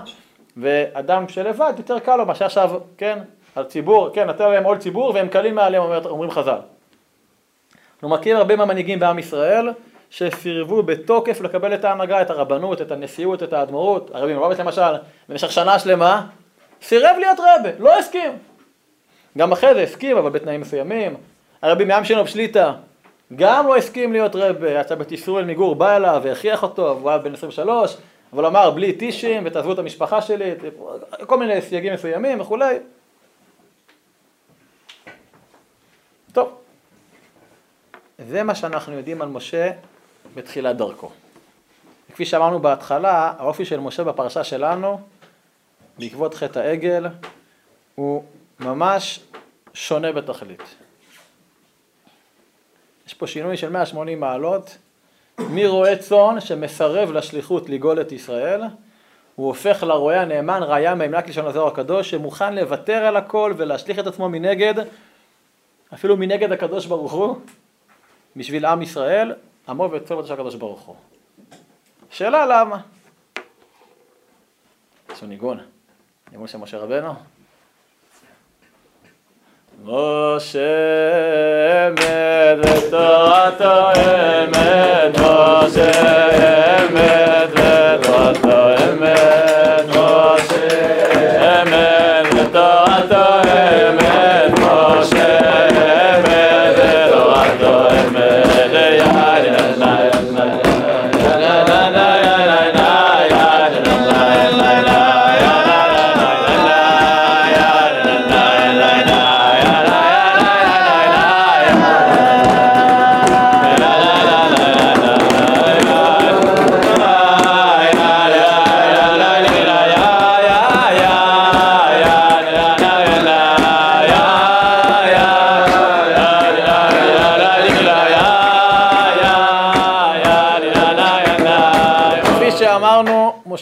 ואדם 0.57 1.29
שלבד 1.29 1.73
יותר 1.79 1.99
קל 1.99 2.17
לו 2.17 2.27
מאשר 2.27 2.45
עכשיו, 2.45 2.71
כן, 2.97 3.19
הציבור, 3.57 4.11
כן, 4.15 4.29
נתן 4.29 4.51
להם 4.51 4.65
עול 4.65 4.79
ציבור 4.79 5.15
והם 5.15 5.29
קלים 5.29 5.55
מעליהם, 5.55 5.83
אומרים 6.05 6.31
חז"ל. 6.31 6.59
אנחנו 7.95 8.09
מכירים 8.09 8.39
הרבה 8.39 8.57
מהמנהיגים 8.57 8.99
בעם 8.99 9.19
ישראל 9.19 9.69
שסירבו 10.13 10.83
בתוקף 10.83 11.41
לקבל 11.41 11.75
את 11.75 11.85
ההנהגה, 11.85 12.23
את 12.23 12.31
הרבנות, 12.31 12.83
את 12.83 12.91
הנשיאות, 12.91 13.43
את 13.43 13.53
האדמו"רות, 13.53 14.11
הרבי 14.15 14.35
מלובביץ' 14.35 14.59
למשל, 14.59 14.95
במשך 15.29 15.53
שנה 15.53 15.79
שלמה, 15.79 16.27
סירב 16.83 17.17
להיות 17.19 17.39
רבה, 17.41 17.71
לא 17.79 17.99
הסכים. 17.99 18.33
גם 19.39 19.53
אחרי 19.53 19.75
זה 19.75 19.83
הסכים, 19.83 20.17
אבל 20.17 20.31
בתנאים 20.31 20.61
מסוימים. 20.61 21.17
הרבי 21.63 21.85
מעם 21.85 22.05
שלנו 22.05 22.25
בשליטה, 22.25 22.75
גם 23.37 23.67
לא 23.67 23.77
הסכים 23.77 24.13
להיות 24.13 24.37
רבה, 24.37 24.81
יצא 24.81 24.95
בתסרואל 24.95 25.45
מגור, 25.45 25.75
בא 25.75 25.97
אליו 25.97 26.21
והכריח 26.25 26.63
אותו, 26.63 26.83
והוא 26.83 27.11
היה 27.11 27.19
בן 27.19 27.35
23, 27.35 27.97
אבל 28.33 28.47
אמר 28.47 28.71
בלי 28.71 28.93
טישים 28.93 29.43
ותעזבו 29.47 29.73
את 29.73 29.79
המשפחה 29.79 30.23
שלי, 30.23 30.51
כל 31.27 31.39
מיני 31.39 31.63
סייגים 31.63 31.93
מסוימים 31.95 32.41
וכולי. 32.41 32.79
טוב, 36.33 36.59
זה 38.19 38.43
מה 38.43 38.55
שאנחנו 38.55 38.93
יודעים 38.93 39.23
על 39.23 39.29
משה 39.29 39.71
בתחילת 40.35 40.77
דרכו. 40.77 41.11
כפי 42.13 42.25
שאמרנו 42.25 42.59
בהתחלה, 42.59 43.33
האופי 43.39 43.65
של 43.65 43.81
משה 43.81 44.05
בפרשה 44.05 44.45
שלנו, 44.45 45.01
בעקבות 45.99 46.35
חטא 46.35 46.59
העגל, 46.59 47.07
הוא 47.95 48.25
ממש 48.61 49.21
שונה 49.75 50.13
בתכלית. 50.13 50.63
יש 53.07 53.15
פה 53.15 53.27
שינוי 53.27 53.57
של 53.57 53.71
180 53.71 54.21
מעלות, 54.21 54.79
מרועה 55.39 55.97
צאן 55.97 56.41
שמסרב 56.41 57.13
לשליחות 57.13 57.69
לגאול 57.69 58.01
את 58.01 58.13
ישראל, 58.13 58.61
הוא 59.35 59.47
הופך 59.47 59.83
לרועה 59.83 60.21
הנאמן, 60.21 60.61
ראיה 60.63 60.95
מהמלק 60.95 61.29
לשון 61.29 61.47
הזוהר 61.47 61.67
הקדוש, 61.67 62.11
שמוכן 62.11 62.55
לוותר 62.55 63.05
על 63.05 63.17
הכל 63.17 63.55
ולהשליך 63.57 63.99
את 63.99 64.07
עצמו 64.07 64.29
מנגד, 64.29 64.75
אפילו 65.95 66.17
מנגד 66.17 66.53
הקדוש 66.53 66.87
ברוך 66.87 67.13
הוא, 67.13 67.37
בשביל 68.37 68.67
עם 68.67 68.83
ישראל, 68.83 69.35
עמו 69.69 69.89
וצוות 69.93 70.27
של 70.27 70.33
הקדוש 70.33 70.55
ברוך 70.55 70.81
הוא. 70.81 70.97
שאלה 72.11 72.47
למה? 72.47 72.81
יש 75.13 75.23
ניגון, 75.23 75.61
ניגון 76.33 76.47
של 76.47 76.59
משה 76.59 76.79
רבנו. 76.79 77.15
משה 79.85 80.59
אמת 81.89 82.59
ותורתו 82.59 83.91
אמת, 83.93 85.19
משה 85.19 85.91
אמת 86.85 87.52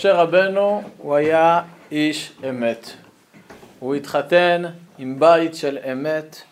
משה 0.00 0.14
רבנו 0.14 0.82
הוא 0.98 1.14
היה 1.14 1.62
איש 1.92 2.32
אמת. 2.48 2.90
הוא 3.78 3.94
התחתן 3.94 4.62
עם 4.98 5.20
בית 5.20 5.54
של 5.54 5.78
אמת, 5.92 6.42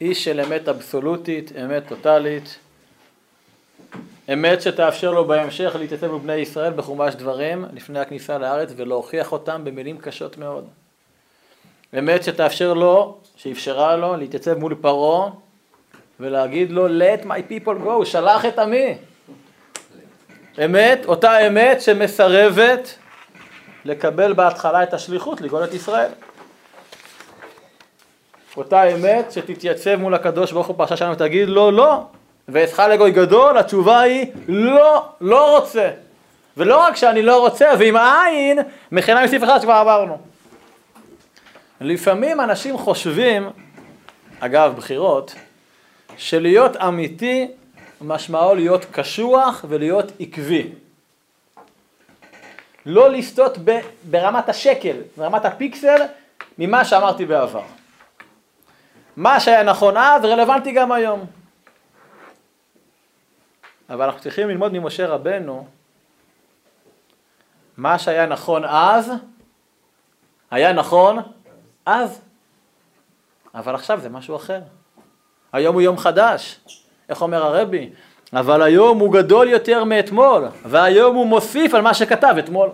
איש 0.00 0.24
של 0.24 0.40
אמת 0.40 0.68
אבסולוטית, 0.68 1.52
אמת 1.64 1.82
טוטאלית, 1.88 2.58
אמת 4.32 4.62
שתאפשר 4.62 5.10
לו 5.10 5.24
בהמשך 5.24 5.76
להתייצב 5.78 6.14
עם 6.14 6.22
בני 6.22 6.34
ישראל 6.34 6.72
בחומש 6.72 7.14
דברים 7.14 7.64
לפני 7.72 8.00
הכניסה 8.00 8.38
לארץ 8.38 8.72
ולהוכיח 8.76 9.32
אותם 9.32 9.64
במילים 9.64 9.98
קשות 9.98 10.38
מאוד. 10.38 10.68
אמת 11.98 12.24
שתאפשר 12.24 12.74
לו, 12.74 13.18
שאפשרה 13.36 13.96
לו 13.96 14.16
להתייצב 14.16 14.58
מול 14.58 14.74
פרעה 14.80 15.30
ולהגיד 16.20 16.70
לו 16.70 16.88
let 16.88 17.24
my 17.24 17.52
people 17.52 17.86
go, 17.86 18.04
שלח 18.04 18.46
את 18.46 18.58
עמי. 18.58 18.94
אמת, 20.58 21.04
אותה 21.06 21.46
אמת 21.46 21.80
שמסרבת 21.80 22.98
לקבל 23.84 24.32
בהתחלה 24.32 24.82
את 24.82 24.94
השליחות 24.94 25.40
לגאול 25.40 25.64
את 25.64 25.74
ישראל. 25.74 26.10
אותה 28.56 28.84
אמת 28.84 29.32
שתתייצב 29.32 29.96
מול 29.96 30.14
הקדוש 30.14 30.52
ברוך 30.52 30.66
הוא 30.66 30.76
פרשה 30.76 30.96
שלנו 30.96 31.12
ותגיד 31.12 31.48
לו 31.48 31.70
לא, 31.70 32.02
ואצלך 32.48 32.82
לגוי 32.90 33.10
גדול, 33.10 33.58
התשובה 33.58 34.00
היא 34.00 34.26
לא, 34.48 35.04
לא 35.20 35.58
רוצה. 35.58 35.90
ולא 36.56 36.80
רק 36.80 36.96
שאני 36.96 37.22
לא 37.22 37.40
רוצה, 37.40 37.70
ועם 37.78 37.96
העין, 37.96 38.58
מכינה 38.92 39.24
מסעיף 39.24 39.44
אחד 39.44 39.58
שכבר 39.60 39.72
עברנו. 39.72 40.18
לפעמים 41.80 42.40
אנשים 42.40 42.78
חושבים, 42.78 43.50
אגב 44.40 44.74
בחירות, 44.76 45.34
שלהיות 46.16 46.76
אמיתי 46.76 47.48
משמעו 48.02 48.54
להיות 48.54 48.84
קשוח 48.92 49.64
ולהיות 49.68 50.12
עקבי. 50.20 50.72
לא 52.86 53.10
לסטות 53.10 53.58
ב, 53.64 53.80
ברמת 54.10 54.48
השקל, 54.48 54.96
ברמת 55.16 55.44
הפיקסל, 55.44 56.02
ממה 56.58 56.84
שאמרתי 56.84 57.26
בעבר. 57.26 57.62
מה 59.16 59.40
שהיה 59.40 59.62
נכון 59.62 59.96
אז 59.96 60.24
רלוונטי 60.24 60.72
גם 60.72 60.92
היום. 60.92 61.26
אבל 63.90 64.04
אנחנו 64.04 64.20
צריכים 64.20 64.48
ללמוד 64.48 64.72
ממשה 64.72 65.06
רבנו, 65.06 65.66
מה 67.76 67.98
שהיה 67.98 68.26
נכון 68.26 68.64
אז, 68.64 69.12
היה 70.50 70.72
נכון 70.72 71.18
אז. 71.86 72.20
אבל 73.54 73.74
עכשיו 73.74 74.00
זה 74.00 74.08
משהו 74.08 74.36
אחר. 74.36 74.60
היום 75.52 75.74
הוא 75.74 75.82
יום 75.82 75.98
חדש. 75.98 76.60
איך 77.12 77.22
אומר 77.22 77.44
הרבי? 77.46 77.90
אבל 78.32 78.62
היום 78.62 78.98
הוא 78.98 79.12
גדול 79.12 79.48
יותר 79.48 79.84
מאתמול, 79.84 80.44
והיום 80.64 81.16
הוא 81.16 81.26
מוסיף 81.26 81.74
על 81.74 81.80
מה 81.80 81.94
שכתב 81.94 82.34
אתמול. 82.38 82.68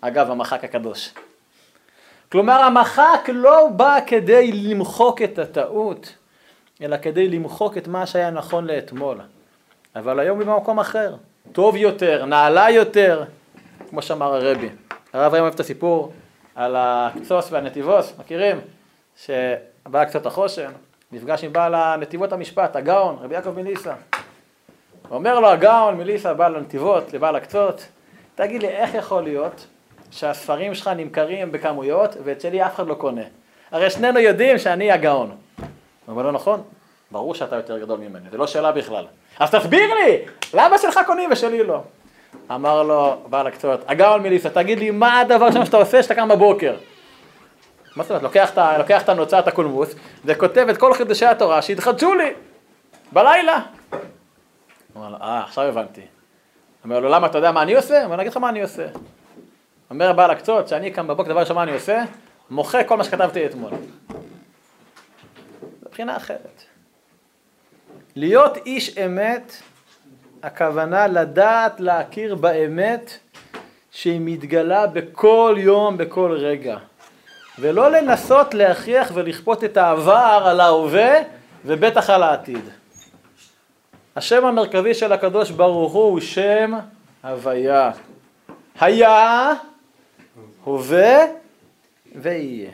אגב, 0.00 0.30
המחק 0.30 0.64
הקדוש. 0.64 1.10
כלומר, 2.32 2.60
המחק 2.60 3.28
לא 3.32 3.68
בא 3.76 3.98
כדי 4.06 4.52
למחוק 4.52 5.22
את 5.22 5.38
הטעות, 5.38 6.14
אלא 6.82 6.96
כדי 7.02 7.28
למחוק 7.28 7.78
את 7.78 7.88
מה 7.88 8.06
שהיה 8.06 8.30
נכון 8.30 8.66
לאתמול. 8.66 9.20
אבל 9.96 10.20
היום 10.20 10.38
הוא 10.38 10.46
במקום 10.46 10.80
אחר, 10.80 11.14
טוב 11.52 11.76
יותר, 11.76 12.24
נעלה 12.24 12.70
יותר, 12.70 13.24
כמו 13.90 14.02
שאמר 14.02 14.34
הרבי. 14.34 14.68
הרב 15.12 15.34
היום 15.34 15.42
אוהב 15.42 15.54
את 15.54 15.60
הסיפור 15.60 16.12
על 16.54 16.76
הקצוס 16.78 17.52
והנתיבוס, 17.52 18.12
מכירים? 18.18 18.60
שבא 19.16 20.04
קצת 20.04 20.26
החושן, 20.26 20.70
נפגש 21.12 21.44
עם 21.44 21.52
בעל 21.52 21.74
הנתיבות 21.74 22.32
המשפט, 22.32 22.76
הגאון, 22.76 23.16
רבי 23.20 23.34
יעקב 23.34 23.50
מליסה. 23.50 23.94
אומר 25.10 25.40
לו 25.40 25.48
הגאון 25.48 25.96
מליסה, 25.96 26.34
בעל 26.34 26.56
הנתיבות, 26.56 27.12
לבעל 27.12 27.36
הקצות, 27.36 27.86
תגיד 28.34 28.62
לי, 28.62 28.68
איך 28.68 28.94
יכול 28.94 29.22
להיות 29.22 29.66
שהספרים 30.10 30.74
שלך 30.74 30.90
נמכרים 30.96 31.52
בכמויות 31.52 32.16
ואצלי 32.24 32.66
אף 32.66 32.74
אחד 32.74 32.86
לא 32.86 32.94
קונה? 32.94 33.22
הרי 33.70 33.90
שנינו 33.90 34.18
יודעים 34.18 34.58
שאני 34.58 34.92
הגאון. 34.92 35.28
הוא 35.28 35.66
אומר 36.08 36.22
לו, 36.22 36.32
נכון, 36.32 36.62
ברור 37.10 37.34
שאתה 37.34 37.56
יותר 37.56 37.78
גדול 37.78 37.98
ממני, 37.98 38.30
זה 38.30 38.38
לא 38.38 38.46
שאלה 38.46 38.72
בכלל. 38.72 39.06
אז 39.38 39.50
תסביר 39.50 39.94
לי, 39.94 40.18
למה 40.54 40.78
שלך 40.78 41.00
קונים 41.06 41.30
ושלי 41.32 41.62
לא? 41.64 41.80
אמר 42.50 42.82
לו 42.82 43.16
בעל 43.26 43.46
הקצות, 43.46 43.80
הגאון 43.86 44.22
מליסה, 44.22 44.50
תגיד 44.50 44.78
לי, 44.78 44.90
מה 44.90 45.20
הדבר 45.20 45.44
הראשון 45.44 45.64
שאתה 45.64 45.76
עושה 45.76 46.00
כשאתה 46.00 46.14
קם 46.14 46.28
בבוקר? 46.28 46.74
מה 47.98 48.04
זאת 48.04 48.10
אומרת? 48.10 48.22
לוקח, 48.78 49.02
את 49.02 49.08
הנוצת 49.08 49.48
הקולמוס 49.48 49.94
וכותב 50.24 50.66
את 50.70 50.76
כל 50.76 50.94
חידושי 50.94 51.26
התורה 51.26 51.62
שהתחדשו 51.62 52.14
לי 52.14 52.30
בלילה. 53.12 53.60
הוא 53.90 53.98
אומר 54.94 55.08
לו, 55.08 55.16
אה, 55.16 55.44
עכשיו 55.44 55.64
הבנתי. 55.64 56.00
אומר 56.84 57.00
לו, 57.00 57.08
למה, 57.08 57.26
אתה 57.26 57.38
יודע 57.38 57.52
מה 57.52 57.62
אני 57.62 57.76
עושה? 57.76 57.96
הוא 57.96 58.04
אומר, 58.04 58.14
אני 58.14 58.22
אגיד 58.22 58.32
לך 58.32 58.36
מה 58.36 58.48
אני 58.48 58.62
עושה. 58.62 58.86
אומר 59.90 60.12
בעל 60.12 60.30
הקצות, 60.30 60.68
שאני 60.68 60.90
קם 60.90 61.06
בבוקר, 61.06 61.30
דבר 61.30 61.40
ראשון 61.40 61.56
מה 61.56 61.62
אני 61.62 61.72
עושה? 61.72 62.02
מוחק 62.50 62.84
כל 62.88 62.96
מה 62.96 63.04
שכתבתי 63.04 63.46
אתמול. 63.46 63.70
מבחינה 65.86 66.16
אחרת. 66.16 66.62
להיות 68.16 68.56
איש 68.66 68.98
אמת, 68.98 69.52
הכוונה 70.42 71.06
לדעת 71.06 71.80
להכיר 71.80 72.34
באמת 72.34 73.18
שהיא 73.90 74.20
מתגלה 74.22 74.86
בכל 74.86 75.54
יום, 75.58 75.96
בכל 75.96 76.32
רגע. 76.32 76.78
ולא 77.60 77.90
לנסות 77.90 78.54
להכריח 78.54 79.10
ולכפות 79.14 79.64
את 79.64 79.76
העבר 79.76 80.42
על 80.44 80.60
ההווה 80.60 81.14
ובטח 81.64 82.10
על 82.10 82.22
העתיד. 82.22 82.64
השם 84.16 84.44
המרכזי 84.44 84.94
של 84.94 85.12
הקדוש 85.12 85.50
ברוך 85.50 85.92
הוא 85.92 86.02
הוא 86.02 86.20
שם 86.20 86.72
הוויה. 87.24 87.90
היה, 88.80 89.52
הווה 90.64 91.18
ויהיה. 92.14 92.70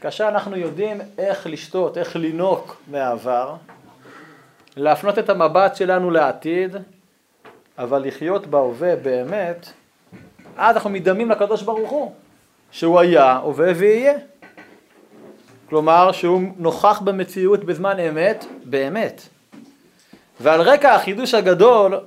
כאשר 0.00 0.28
אנחנו 0.28 0.56
יודעים 0.56 1.00
איך 1.18 1.46
לשתות, 1.46 1.98
איך 1.98 2.16
לינוק 2.16 2.76
מהעבר, 2.90 3.54
להפנות 4.76 5.18
את 5.18 5.30
המבט 5.30 5.76
שלנו 5.76 6.10
לעתיד, 6.10 6.76
אבל 7.78 8.06
לחיות 8.06 8.46
בהווה 8.46 8.96
באמת, 8.96 9.66
אז 10.56 10.76
אנחנו 10.76 10.90
מדמים 10.90 11.30
לקדוש 11.30 11.62
ברוך 11.62 11.90
הוא, 11.90 12.14
שהוא 12.76 13.00
היה, 13.00 13.36
הווה 13.36 13.72
ויהיה. 13.76 14.14
כלומר 15.68 16.12
שהוא 16.12 16.42
נוכח 16.56 17.00
במציאות 17.04 17.64
בזמן 17.64 17.98
אמת, 17.98 18.44
באמת. 18.64 19.22
ועל 20.40 20.60
רקע 20.60 20.94
החידוש 20.94 21.34
הגדול 21.34 22.00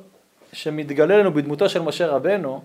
שמתגלה 0.53 1.17
לנו 1.17 1.33
בדמותו 1.33 1.69
של 1.69 1.81
משה 1.81 2.07
רבנו, 2.07 2.61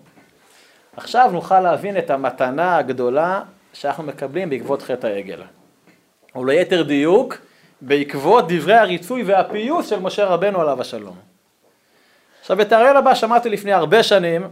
עכשיו 0.96 1.30
נוכל 1.32 1.60
להבין 1.60 1.98
את 1.98 2.10
המתנה 2.10 2.76
הגדולה 2.76 3.42
שאנחנו 3.72 4.02
מקבלים 4.02 4.50
בעקבות 4.50 4.82
חטא 4.82 5.06
העגל. 5.06 5.42
או 6.34 6.44
ליתר 6.44 6.82
דיוק, 6.82 7.38
בעקבות 7.80 8.44
דברי 8.48 8.74
הריצוי 8.74 9.22
והפיוס 9.22 9.90
של 9.90 10.00
משה 10.00 10.24
רבנו 10.24 10.60
עליו 10.60 10.80
השלום. 10.80 11.16
עכשיו 12.40 12.60
את 12.60 12.72
האריאל 12.72 12.96
הבא 12.96 13.14
שמעתי 13.14 13.48
לפני 13.48 13.72
הרבה 13.72 14.02
שנים 14.02 14.48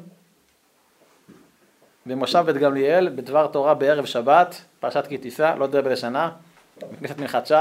במושב 2.07 2.43
בית 2.47 2.57
גמליאל, 2.57 3.09
בדבר 3.09 3.47
תורה 3.47 3.75
בערב 3.75 4.05
שבת, 4.05 4.63
פרשת 4.81 5.07
כי 5.09 5.19
תישא, 5.19 5.55
לא 5.59 5.65
יודע 5.65 5.81
באיזה 5.81 6.01
שנה, 6.01 6.31
בכנסת 6.93 7.19
מנחת 7.19 7.47
שי, 7.47 7.55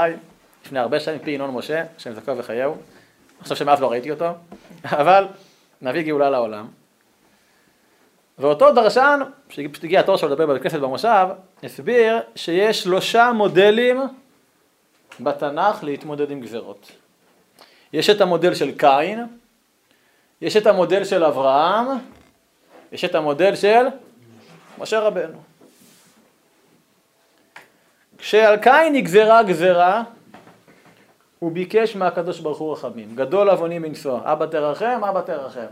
לפני 0.64 0.78
הרבה 0.78 1.00
שנים, 1.00 1.18
פי 1.18 1.30
ינון 1.30 1.50
משה, 1.50 1.84
השם 1.96 2.14
זכו 2.14 2.36
וחייהו. 2.36 2.76
חושב 3.42 3.54
שמאז 3.54 3.80
לא 3.80 3.90
ראיתי 3.90 4.10
אותו, 4.10 4.26
אבל 4.84 5.26
נביא 5.82 6.02
גאולה 6.02 6.30
לעולם. 6.30 6.66
ואותו 8.38 8.72
דרשן, 8.72 9.20
שפשוט 9.48 9.84
הגיע 9.84 10.00
התור 10.00 10.16
שלו 10.16 10.28
לדבר 10.28 10.46
בבית 10.46 10.62
כנסת 10.62 10.78
במושב, 10.78 11.26
הסביר 11.62 12.20
שיש 12.34 12.82
שלושה 12.82 13.32
מודלים 13.34 14.00
בתנ"ך 15.20 15.84
להתמודד 15.84 16.30
עם 16.30 16.40
גזרות. 16.40 16.92
יש 17.92 18.10
את 18.10 18.20
המודל 18.20 18.54
של 18.54 18.78
קין, 18.78 19.26
יש 20.40 20.56
את 20.56 20.66
המודל 20.66 21.04
של 21.04 21.24
אברהם, 21.24 21.86
יש 22.92 23.04
את 23.04 23.14
המודל 23.14 23.54
של 23.54 23.86
משה 24.78 25.00
רבנו. 25.00 25.38
כשעל 28.18 28.56
קין 28.56 28.92
נגזרה 28.92 29.42
גזרה, 29.42 30.02
הוא 31.38 31.52
ביקש 31.52 31.96
מהקדוש 31.96 32.40
ברוך 32.40 32.58
הוא 32.58 32.72
רחמים. 32.72 33.16
גדול 33.16 33.50
עווני 33.50 33.78
מנשוא, 33.78 34.18
אבא 34.24 34.46
תרחם, 34.46 35.00
אבא 35.08 35.20
תרחם. 35.20 35.66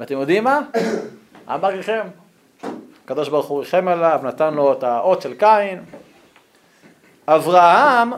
ואתם 0.00 0.14
יודעים 0.14 0.44
מה? 0.44 0.60
אבא 1.54 1.68
ריחם. 1.68 2.08
הקדוש 3.04 3.28
ברוך 3.28 3.46
הוא 3.46 3.60
ריחם 3.60 3.88
עליו, 3.88 4.20
נתן 4.24 4.54
לו 4.54 4.72
את 4.72 4.82
האות 4.82 5.22
של 5.22 5.34
קין. 5.34 5.84
אברהם 7.26 8.12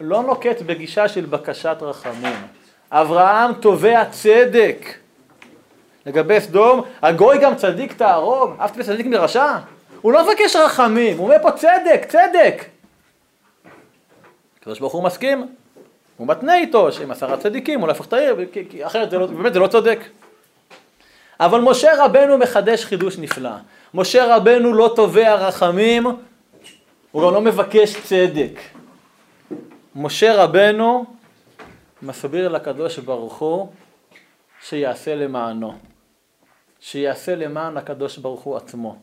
לא 0.00 0.22
נוקט 0.22 0.62
בגישה 0.66 1.08
של 1.08 1.26
בקשת 1.26 1.76
רחמים. 1.80 2.46
אברהם 2.90 3.52
תובע 3.52 4.04
צדק. 4.04 4.86
לגבי 6.08 6.40
סדום, 6.40 6.82
הגוי 7.02 7.38
גם 7.38 7.54
צדיק 7.54 7.92
תערוב, 7.92 8.56
אף 8.60 8.80
צדיק 8.80 9.06
מרשע. 9.06 9.58
הוא 10.00 10.12
לא 10.12 10.24
מבקש 10.24 10.56
רחמים, 10.56 11.18
הוא 11.18 11.26
אומר 11.26 11.36
פה 11.42 11.50
צדק, 11.50 12.04
צדק. 12.08 12.64
הקדוש 14.60 14.80
ברוך 14.80 14.92
הוא 14.92 15.02
מסכים, 15.02 15.46
הוא 16.16 16.26
מתנה 16.26 16.56
איתו 16.56 16.92
שעם 16.92 17.10
עשרה 17.10 17.36
צדיקים 17.36 17.80
הוא 17.80 17.88
יהפוך 17.88 18.06
את 18.06 18.12
העיר, 18.12 18.36
כי 18.70 18.86
אחרת 18.86 19.10
זה 19.10 19.18
לא, 19.18 19.26
באמת 19.26 19.52
זה 19.52 19.58
לא 19.58 19.66
צודק. 19.66 20.00
אבל 21.40 21.60
משה 21.60 22.04
רבנו 22.04 22.38
מחדש 22.38 22.84
חידוש 22.84 23.18
נפלא. 23.18 23.50
משה 23.94 24.36
רבנו 24.36 24.74
לא 24.74 24.92
תובע 24.96 25.34
רחמים, 25.34 26.06
הוא 27.12 27.22
גם 27.22 27.34
לא 27.34 27.40
מבקש 27.40 27.96
צדק. 27.96 28.60
משה 29.96 30.44
רבנו 30.44 31.04
מסביר 32.02 32.48
לקדוש 32.48 32.98
ברוך 32.98 33.38
הוא 33.38 33.68
שיעשה 34.62 35.14
למענו, 35.14 35.72
שיעשה 36.80 37.34
למען 37.36 37.76
הקדוש 37.76 38.18
ברוך 38.18 38.40
הוא 38.40 38.56
עצמו. 38.56 38.96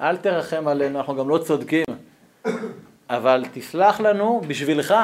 אל 0.00 0.16
תרחם 0.16 0.68
עלינו, 0.68 0.98
אנחנו 0.98 1.16
גם 1.16 1.28
לא 1.28 1.38
צודקים, 1.38 1.84
אבל 3.10 3.44
תסלח 3.52 4.00
לנו 4.00 4.40
בשבילך. 4.48 4.94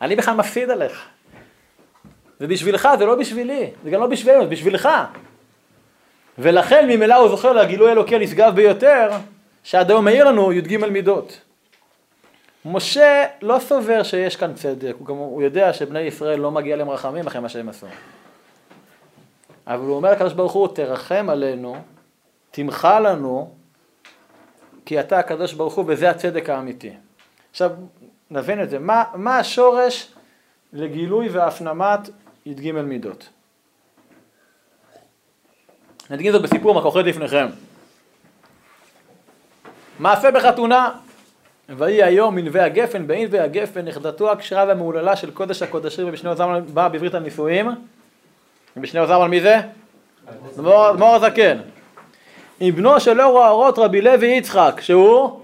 אני 0.00 0.16
בכלל 0.16 0.34
מפסיד 0.34 0.70
עליך. 0.70 1.08
זה 2.40 2.46
בשבילך, 2.46 2.88
זה 2.98 3.06
לא 3.06 3.14
בשבילי, 3.14 3.70
זה 3.84 3.90
גם 3.90 4.00
לא 4.00 4.06
בשבילנו, 4.06 4.44
זה 4.44 4.50
בשבילך. 4.50 4.88
ולכן 6.38 6.88
ממילא 6.88 7.14
הוא 7.14 7.28
זוכר 7.28 7.52
לגילוי 7.52 7.92
אלוקי 7.92 8.16
הנשגב 8.16 8.54
ביותר, 8.54 9.10
שעד 9.62 9.90
היום 9.90 10.04
מעיר 10.04 10.24
לנו 10.24 10.52
י"ג 10.52 10.76
מידות. 10.76 11.40
משה 12.64 13.24
לא 13.42 13.58
סובר 13.58 14.02
שיש 14.02 14.36
כאן 14.36 14.54
צדק, 14.54 14.94
הוא, 14.98 15.06
גם, 15.06 15.14
הוא 15.14 15.42
יודע 15.42 15.72
שבני 15.72 16.00
ישראל 16.00 16.40
לא 16.40 16.50
מגיע 16.50 16.76
להם 16.76 16.90
רחמים 16.90 17.26
אחרי 17.26 17.40
מה 17.40 17.48
שהם 17.48 17.68
עשו. 17.68 17.86
אבל 19.66 19.84
הוא 19.86 19.96
אומר 19.96 20.12
לקדוש 20.12 20.32
ברוך 20.32 20.52
הוא, 20.52 20.68
תרחם 20.68 21.26
עלינו, 21.30 21.76
תמחה 22.50 23.00
לנו, 23.00 23.54
כי 24.84 25.00
אתה 25.00 25.18
הקדוש 25.18 25.52
ברוך 25.52 25.74
הוא 25.74 25.84
וזה 25.88 26.10
הצדק 26.10 26.48
האמיתי. 26.48 26.92
עכשיו, 27.50 27.70
נבין 28.30 28.62
את 28.62 28.70
זה. 28.70 28.78
מה, 28.78 29.04
מה 29.14 29.38
השורש 29.38 30.12
לגילוי 30.72 31.28
והפנמת 31.28 32.10
י"ג 32.46 32.72
מידות? 32.72 33.28
נדגים 36.10 36.32
זאת 36.32 36.42
בסיפור 36.42 36.74
מהכוחד 36.74 37.04
לפניכם. 37.04 37.46
מעשה 39.98 40.30
בחתונה, 40.30 40.90
ויהי 41.68 42.02
היום 42.02 42.34
מנווה 42.34 42.64
הגפן, 42.64 43.06
בענבי 43.06 43.38
הגפן, 43.38 43.84
נכדתו 43.84 44.32
הכשרה 44.32 44.64
והמהוללה 44.68 45.16
של 45.16 45.30
קודש 45.30 45.62
הקודשים 45.62 46.08
ובשני 46.08 46.30
עוזם 46.30 46.60
באה 46.74 46.88
בעברית 46.88 47.14
הנישואים. 47.14 47.70
ובשני 48.76 49.00
עוזם 49.00 49.20
על 49.20 49.28
מי 49.28 49.40
זה? 49.40 49.60
מור 50.98 51.14
הזקן. 51.14 51.58
עם 52.60 52.74
בנו 52.74 53.00
של 53.00 53.20
אור 53.20 53.40
האורות 53.40 53.78
רבי 53.78 54.00
לוי 54.00 54.26
יצחק, 54.26 54.80
שהוא? 54.80 55.40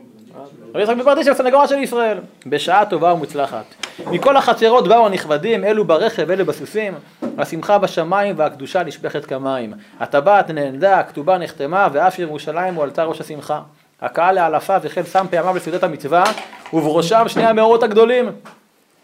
רבי 0.75 0.83
יצחק 0.83 0.97
מפרדישם, 0.97 1.35
סנגורה 1.35 1.69
של 1.69 1.79
ישראל. 1.79 2.19
בשעה 2.47 2.87
טובה 2.87 3.12
ומוצלחת. 3.12 3.64
מכל 4.07 4.37
החצרות 4.37 4.88
באו 4.88 5.07
הנכבדים, 5.07 5.64
אלו 5.64 5.85
ברכב, 5.85 6.31
אלו 6.31 6.47
בסוסים. 6.47 6.95
השמחה 7.38 7.79
בשמיים 7.79 8.35
והקדושה 8.38 8.83
נשפכת 8.83 9.25
כמים. 9.25 9.73
הטבעת 10.01 10.51
נענדה, 10.51 10.99
הכתובה 10.99 11.38
נחתמה, 11.38 11.88
ואף 11.93 12.19
ירושלים 12.19 12.75
הועלתה 12.75 13.05
ראש 13.05 13.21
השמחה. 13.21 13.61
הקהל 14.01 14.35
לאלפיו 14.35 14.81
וכן 14.83 15.05
שם 15.05 15.27
פעמיו 15.31 15.57
לסעודת 15.57 15.83
המצווה, 15.83 16.25
ובראשם 16.73 17.25
שני 17.29 17.47
המאורות 17.47 17.83
הגדולים. 17.83 18.33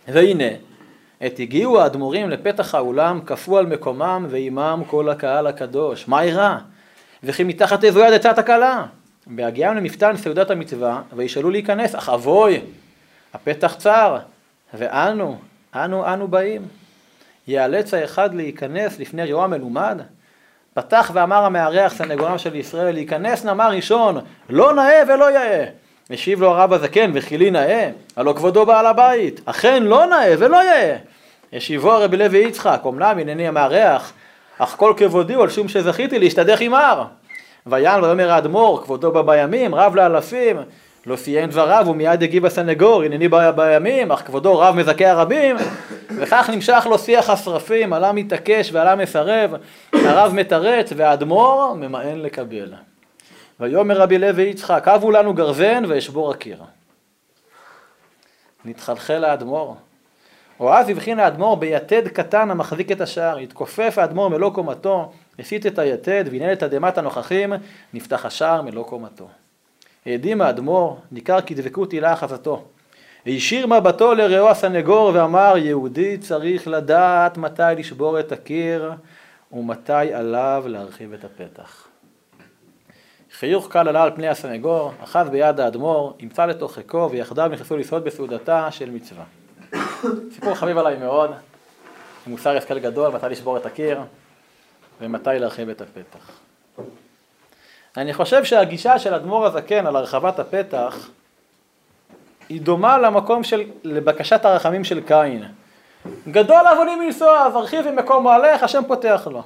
והנה, 0.08 0.48
עת 1.20 1.38
הגיעו 1.38 1.80
האדמו"רים 1.80 2.30
לפתח 2.30 2.74
האולם, 2.74 3.20
כפו 3.26 3.58
על 3.58 3.66
מקומם, 3.66 4.26
ועמם 4.28 4.82
כל 4.86 5.08
הקהל 5.08 5.46
הקדוש. 5.46 6.08
מה 6.08 6.22
אירע? 6.22 6.58
וכי 7.22 7.44
מתחת 7.44 7.84
איזו 7.84 8.00
יד 8.00 8.12
עצת 8.12 8.38
הכלה. 8.38 8.86
בהגיעם 9.26 9.76
למפתן 9.76 10.16
סעודת 10.16 10.50
המצווה, 10.50 11.02
וישאלו 11.16 11.50
להיכנס, 11.50 11.94
אך 11.94 12.08
אבוי, 12.08 12.60
הפתח 13.34 13.74
צר, 13.78 14.18
ואנו, 14.74 15.38
אנו 15.74 16.12
אנו 16.12 16.28
באים. 16.28 16.62
ייאלץ 17.48 17.94
האחד 17.94 18.34
להיכנס 18.34 18.98
לפני 18.98 19.22
ריאו 19.22 19.44
המלומד? 19.44 20.00
פתח 20.74 21.10
ואמר 21.14 21.44
המארח 21.44 21.94
סנגורם 21.94 22.38
של 22.38 22.54
ישראל, 22.54 22.94
להיכנס 22.94 23.44
נאמר 23.44 23.70
ראשון, 23.70 24.18
לא 24.50 24.74
נאה 24.74 25.02
ולא 25.08 25.30
יאה. 25.30 25.64
השיב 26.10 26.40
לו 26.40 26.50
הרב 26.50 26.72
הזקן, 26.72 27.10
וכי 27.14 27.38
לי 27.38 27.50
נאה? 27.50 27.90
הלא 28.16 28.32
כבודו 28.32 28.66
בעל 28.66 28.86
הבית. 28.86 29.40
אכן 29.44 29.82
לא 29.82 30.06
נאה 30.06 30.34
ולא 30.38 30.56
יאה. 30.64 30.96
השיבו 31.52 31.92
הרבי 31.92 32.16
לוי 32.16 32.38
יצחק, 32.38 32.80
אמנם 32.86 33.18
הנני 33.18 33.48
המארח, 33.48 34.12
אך 34.58 34.74
כל 34.76 34.94
כבודי 34.96 35.34
הוא 35.34 35.42
על 35.42 35.50
שום 35.50 35.68
שזכיתי 35.68 36.18
להשתדך 36.18 36.60
עמר. 36.60 37.04
ויען 37.66 38.04
ויאמר 38.04 38.30
האדמו"ר, 38.30 38.82
כבודו 38.82 39.12
בא 39.12 39.22
בימים, 39.22 39.74
רב 39.74 39.94
לאלפים, 39.94 40.56
לא 41.06 41.16
סיים 41.16 41.50
דבריו 41.50 41.86
ומיד 41.88 42.22
הגיב 42.22 42.46
הסנגור, 42.46 43.02
הנני 43.02 43.28
בא 43.28 43.50
בימים, 43.50 44.12
אך 44.12 44.22
כבודו 44.26 44.58
רב 44.58 44.74
מזכה 44.74 45.10
הרבים, 45.10 45.56
וכך 46.16 46.50
נמשך 46.52 46.86
לו 46.90 46.98
שיח 46.98 47.30
השרפים, 47.30 47.92
עלה 47.92 48.12
מתעקש 48.12 48.70
ועלה 48.72 48.94
מסרב, 48.94 49.54
הרב 49.92 50.34
מתרץ 50.34 50.92
והאדמו"ר 50.96 51.74
ממאן 51.74 52.18
לקבל. 52.18 52.72
ויאמר 53.60 54.00
רבי 54.00 54.18
לוי 54.18 54.42
יצחק, 54.42 54.88
הבו 54.88 55.10
לנו 55.10 55.34
גרזן 55.34 55.84
ואשבור 55.88 56.30
הקיר. 56.30 56.62
נתחלחל 58.64 59.24
האדמו"ר. 59.24 59.76
או 60.60 60.74
אז 60.74 60.88
הבחין 60.88 61.20
האדמו"ר 61.20 61.56
ביתד 61.56 62.08
קטן 62.08 62.50
המחזיק 62.50 62.92
את 62.92 63.00
השער, 63.00 63.38
התכופף 63.38 63.94
האדמו"ר 63.98 64.28
מלוא 64.28 64.50
קומתו, 64.50 65.12
הסיט 65.38 65.66
את 65.66 65.78
היתד 65.78 66.24
והנה 66.30 66.52
לתדהמת 66.52 66.98
הנוכחים, 66.98 67.52
נפתח 67.94 68.26
השער 68.26 68.62
מלוא 68.62 68.84
קומתו. 68.84 69.28
העדים 70.06 70.40
האדמו"ר, 70.40 70.98
ניכר 71.12 71.40
כי 71.40 71.54
דבקות 71.54 71.92
הילה 71.92 72.12
אחזתו. 72.12 72.64
הישיר 73.24 73.66
מבטו 73.66 74.14
לרעו 74.14 74.50
הסנגור 74.50 75.10
ואמר, 75.14 75.54
יהודי 75.56 76.18
צריך 76.18 76.68
לדעת 76.68 77.38
מתי 77.38 77.62
לשבור 77.76 78.20
את 78.20 78.32
הקיר 78.32 78.92
ומתי 79.52 79.92
עליו 79.92 80.64
להרחיב 80.66 81.12
את 81.12 81.24
הפתח. 81.24 81.86
חיוך 83.38 83.68
קל 83.68 83.88
עלה 83.88 84.02
על 84.02 84.10
פני 84.14 84.28
הסנגור, 84.28 84.92
אחז 85.04 85.28
ביד 85.28 85.60
האדמו"ר, 85.60 86.14
ימצא 86.18 86.46
לתוך 86.46 86.74
חיקו 86.74 87.08
ויחדיו 87.10 87.48
נכנסו 87.48 87.76
לסעוד 87.76 88.04
בסעודתה 88.04 88.70
של 88.70 88.90
מצווה. 88.90 89.24
סיפור 90.34 90.54
חביב 90.54 90.78
עליי 90.78 90.96
מאוד, 90.96 91.30
מוסר 92.26 92.56
השכל 92.56 92.78
גדול, 92.78 93.12
מתי 93.12 93.26
לשבור 93.30 93.56
את 93.56 93.66
הקיר 93.66 94.00
ומתי 95.00 95.30
להרחיב 95.30 95.68
את 95.68 95.80
הפתח. 95.80 96.30
אני 97.96 98.14
חושב 98.14 98.44
שהגישה 98.44 98.98
של 98.98 99.14
אדמו"ר 99.14 99.46
הזקן 99.46 99.86
על 99.86 99.96
הרחבת 99.96 100.38
הפתח 100.38 101.08
היא 102.48 102.60
דומה 102.60 102.98
למקום 102.98 103.44
של, 103.44 103.62
לבקשת 103.84 104.44
הרחמים 104.44 104.84
של 104.84 105.00
קין. 105.00 105.44
גדול 106.28 106.66
עווני 106.66 106.96
מנסוע, 106.96 107.46
אז 107.46 107.54
הרחיב 107.56 107.90
ממקום 107.90 108.22
מועלך, 108.22 108.62
השם 108.62 108.82
פותח 108.86 109.28
לו. 109.30 109.42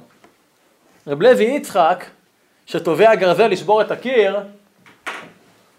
רב 1.07 1.21
לוי 1.21 1.43
יצחק, 1.43 2.05
שתובע 2.71 3.15
גרזל 3.15 3.47
לשבור 3.47 3.81
את 3.81 3.91
הקיר, 3.91 4.39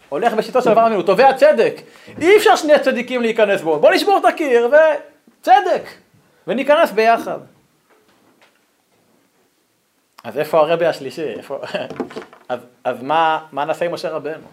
הולך 0.09 0.32
בשיטות 0.32 0.64
של 0.64 0.70
אברהם 0.70 0.93
הוא 0.93 1.03
תובע 1.03 1.32
צדק. 1.32 1.74
אי 2.20 2.36
אפשר 2.36 2.57
שני 2.57 2.78
צדיקים 2.78 3.22
להיכנס 3.22 3.61
בו, 3.61 3.78
בוא 3.78 3.90
נשבור 3.90 4.18
את 4.18 4.24
הקיר 4.24 4.68
וצדק, 4.68 5.82
וניכנס 6.47 6.93
ביחד. 6.93 7.38
אז 10.24 10.38
איפה 10.38 10.59
הרבי 10.59 10.86
השלישי? 10.86 11.28
איפה... 11.28 11.59
אז, 12.49 12.61
אז 12.84 13.03
מה, 13.03 13.47
מה 13.53 13.64
נעשה 13.64 13.84
עם 13.84 13.95
משה 13.95 14.11
רבנו? 14.11 14.47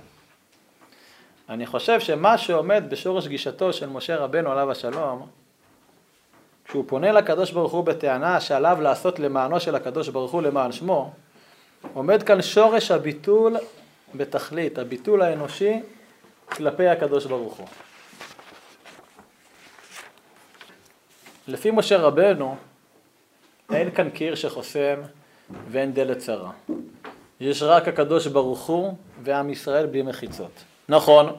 אני 1.50 1.66
חושב 1.66 2.00
שמה 2.00 2.38
שעומד 2.38 2.84
בשורש 2.90 3.28
גישתו 3.28 3.74
של 3.74 3.90
משה 3.90 4.16
רבנו 4.16 4.52
עליו 4.52 4.72
השלום, 4.72 5.28
כשהוא 6.66 6.84
פונה 6.88 7.12
לקדוש 7.12 7.52
ברוך 7.52 7.72
הוא 7.72 7.84
בטענה 7.84 8.40
שעליו 8.42 8.78
לעשות 8.82 9.20
למענו 9.20 9.60
של 9.60 9.76
הקדוש 9.76 10.10
ברוך 10.10 10.32
הוא 10.32 10.42
למען 10.42 10.72
שמו, 10.72 11.12
עומד 11.94 12.24
כאן 12.24 12.42
שורש 12.42 12.92
הביטול 12.92 13.58
בתכלית, 14.16 14.78
הביטול 14.78 15.22
האנושי 15.22 15.80
כלפי 16.46 16.88
הקדוש 16.88 17.26
ברוך 17.26 17.54
הוא. 17.58 17.68
לפי 21.48 21.72
משה 21.72 21.98
רבנו, 21.98 22.56
אין 23.74 23.92
כאן 23.92 24.10
קיר 24.10 24.36
שחוסם 24.36 25.02
ואין 25.70 25.94
דלת 25.94 26.18
צרה. 26.18 26.52
יש 27.40 27.64
רק 27.64 27.88
הקדוש 27.88 28.28
ברוך 28.28 28.66
הוא 28.66 28.94
ועם 29.24 29.50
ישראל 29.50 29.86
בלי 29.86 30.02
מחיצות. 30.02 30.52
נכון, 30.90 31.36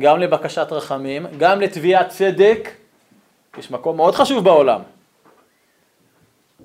גם 0.00 0.18
לבקשת 0.18 0.66
רחמים, 0.70 1.26
גם 1.38 1.60
לתביעת 1.60 2.08
צדק, 2.08 2.68
יש 3.58 3.70
מקום 3.70 3.96
מאוד 3.96 4.14
חשוב 4.14 4.44
בעולם. 4.44 4.80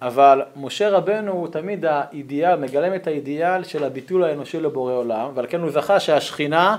אבל 0.01 0.41
משה 0.55 0.89
רבנו 0.89 1.31
הוא 1.31 1.47
תמיד 1.47 1.85
האידיאל, 1.85 2.55
מגלם 2.55 2.95
את 2.95 3.07
האידיאל 3.07 3.63
של 3.63 3.83
הביטול 3.83 4.23
האנושי 4.23 4.59
לבורא 4.59 4.93
עולם, 4.93 5.31
ועל 5.33 5.47
כן 5.49 5.61
הוא 5.61 5.71
זכה 5.71 5.99
שהשכינה 5.99 6.77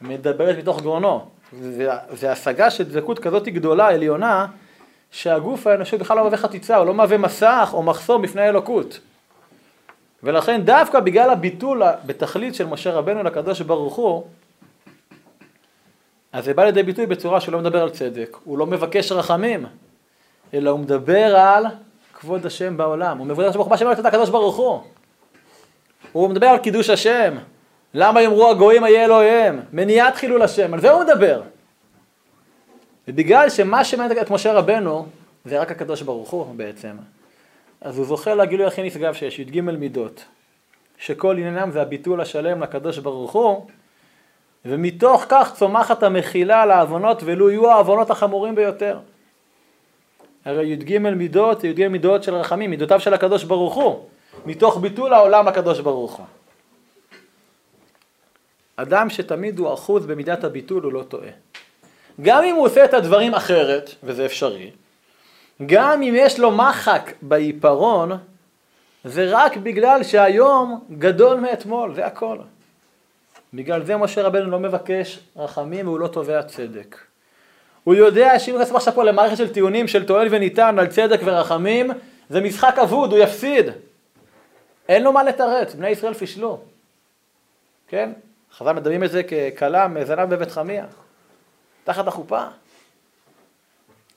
מדברת 0.00 0.58
מתוך 0.58 0.80
גרונו. 0.80 1.26
זה 2.10 2.32
השגה 2.32 2.70
של 2.70 2.84
דבקות 2.84 3.18
כזאת 3.18 3.48
גדולה, 3.48 3.88
עליונה, 3.88 4.46
שהגוף 5.10 5.66
האנושי 5.66 5.96
בכלל 5.96 6.16
לא 6.16 6.22
מהווה 6.22 6.38
חציצה, 6.38 6.76
הוא 6.76 6.86
לא 6.86 6.94
מהווה 6.94 7.18
מסך 7.18 7.70
או 7.72 7.82
מחסום 7.82 8.22
בפני 8.22 8.42
האלוקות. 8.42 9.00
ולכן 10.22 10.60
דווקא 10.64 11.00
בגלל 11.00 11.30
הביטול 11.30 11.82
בתכלית 12.06 12.54
של 12.54 12.66
משה 12.66 12.92
רבנו 12.92 13.22
לקדוש 13.22 13.60
ברוך 13.60 13.94
הוא, 13.94 14.24
אז 16.32 16.44
זה 16.44 16.54
בא 16.54 16.64
לידי 16.64 16.82
ביטוי 16.82 17.06
בצורה 17.06 17.40
שהוא 17.40 17.52
לא 17.52 17.58
מדבר 17.58 17.82
על 17.82 17.90
צדק, 17.90 18.36
הוא 18.44 18.58
לא 18.58 18.66
מבקש 18.66 19.12
רחמים, 19.12 19.66
אלא 20.54 20.70
הוא 20.70 20.80
מדבר 20.80 21.36
על 21.36 21.66
כבוד 22.20 22.46
השם 22.46 22.76
בעולם, 22.76 23.18
הוא 23.18 23.26
מבקש 23.26 23.56
ברוך 23.56 23.68
מה 23.68 23.76
שאומר 23.76 23.92
את 23.92 24.06
הקדוש 24.06 24.30
ברוך 24.30 24.56
הוא. 24.56 24.80
הוא 26.12 26.30
מדבר 26.30 26.46
על 26.46 26.58
קידוש 26.58 26.90
השם, 26.90 27.36
למה 27.94 28.22
יאמרו 28.22 28.50
הגויים 28.50 28.84
איה 28.84 29.04
אלוהיהם, 29.04 29.60
מניעת 29.72 30.16
חילול 30.16 30.42
השם, 30.42 30.74
על 30.74 30.80
זה 30.80 30.90
הוא 30.90 31.04
מדבר. 31.04 31.42
ובגלל 33.08 33.50
שמה 33.50 33.84
שמעניין 33.84 34.20
את 34.20 34.30
משה 34.30 34.52
רבנו 34.52 35.06
זה 35.44 35.60
רק 35.60 35.70
הקדוש 35.70 36.02
ברוך 36.02 36.30
הוא 36.30 36.54
בעצם, 36.54 36.96
אז 37.80 37.98
הוא 37.98 38.06
זוכה 38.06 38.34
לגילוי 38.34 38.66
הכי 38.66 38.82
נשגב 38.82 39.14
שיש, 39.14 39.38
י"ג 39.38 39.60
מידות, 39.60 40.24
שכל 40.98 41.32
עניינם 41.38 41.70
זה 41.70 41.82
הביטול 41.82 42.20
השלם 42.20 42.62
לקדוש 42.62 42.98
ברוך 42.98 43.32
הוא, 43.32 43.66
ומתוך 44.64 45.24
כך 45.28 45.52
צומחת 45.56 46.02
המחילה 46.02 46.62
על 46.62 46.70
העוונות, 46.70 47.22
ולו 47.24 47.50
יהיו 47.50 47.70
העוונות 47.70 48.10
החמורים 48.10 48.54
ביותר. 48.54 48.98
הרי 50.44 50.66
י"ג 50.66 50.98
מידות 50.98 51.60
זה 51.60 51.68
י"ג 51.68 51.88
מידות 51.88 52.22
של 52.22 52.34
רחמים, 52.34 52.70
מידותיו 52.70 53.00
של 53.00 53.14
הקדוש 53.14 53.44
ברוך 53.44 53.74
הוא, 53.74 54.04
מתוך 54.46 54.78
ביטול 54.78 55.14
העולם 55.14 55.48
לקדוש 55.48 55.80
ברוך 55.80 56.12
הוא. 56.12 56.26
אדם 58.76 59.10
שתמיד 59.10 59.58
הוא 59.58 59.74
אחוז 59.74 60.06
במידת 60.06 60.44
הביטול 60.44 60.82
הוא 60.82 60.92
לא 60.92 61.02
טועה. 61.02 61.30
גם 62.20 62.44
אם 62.44 62.54
הוא 62.54 62.64
עושה 62.64 62.84
את 62.84 62.94
הדברים 62.94 63.34
אחרת, 63.34 63.94
וזה 64.02 64.26
אפשרי, 64.26 64.70
גם 65.66 66.02
אם 66.02 66.14
יש 66.16 66.38
לו 66.38 66.50
מחק 66.50 67.12
בעיפרון, 67.22 68.10
זה 69.04 69.26
רק 69.30 69.56
בגלל 69.56 70.02
שהיום 70.02 70.84
גדול 70.98 71.40
מאתמול, 71.40 71.94
זה 71.94 72.06
הכל. 72.06 72.38
בגלל 73.54 73.84
זה 73.84 73.96
משה 73.96 74.22
רבנו 74.22 74.50
לא 74.50 74.58
מבקש 74.58 75.18
רחמים 75.36 75.86
והוא 75.86 76.00
לא 76.00 76.06
תובע 76.06 76.42
צדק. 76.42 77.09
הוא 77.84 77.94
יודע 77.94 78.38
שאם 78.38 78.54
נכנס 78.54 78.74
עכשיו 78.74 78.94
פה 78.94 79.04
למערכת 79.04 79.36
של 79.36 79.52
טיעונים 79.52 79.88
של 79.88 80.06
תועל 80.06 80.28
וניתן 80.30 80.78
על 80.78 80.86
צדק 80.86 81.20
ורחמים, 81.24 81.90
זה 82.28 82.40
משחק 82.40 82.78
אבוד, 82.82 83.12
הוא 83.12 83.18
יפסיד. 83.18 83.66
אין 84.88 85.02
לו 85.02 85.12
מה 85.12 85.22
לתרץ, 85.22 85.74
בני 85.74 85.88
ישראל 85.88 86.14
פישלו. 86.14 86.60
כן? 87.88 88.12
חז"ל 88.56 88.72
מדמים 88.72 89.04
את 89.04 89.10
זה 89.10 89.22
ככלה 89.22 89.88
מזנב 89.88 90.34
בבית 90.34 90.50
חמיה, 90.50 90.86
תחת 91.84 92.08
החופה. 92.08 92.44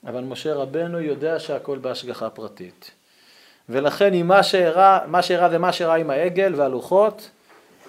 אבל 0.06 0.20
משה 0.20 0.54
רבנו 0.54 1.00
יודע 1.00 1.38
שהכל 1.38 1.78
בהשגחה 1.78 2.30
פרטית. 2.30 2.90
ולכן 3.68 4.14
אם 4.14 4.28
מה 4.28 4.42
שאירע, 4.42 4.98
מה 5.06 5.22
שאירע 5.22 5.48
זה 5.48 5.58
מה 5.58 5.72
שאירע 5.72 5.94
עם 5.94 6.10
העגל 6.10 6.54
והלוחות, 6.56 7.30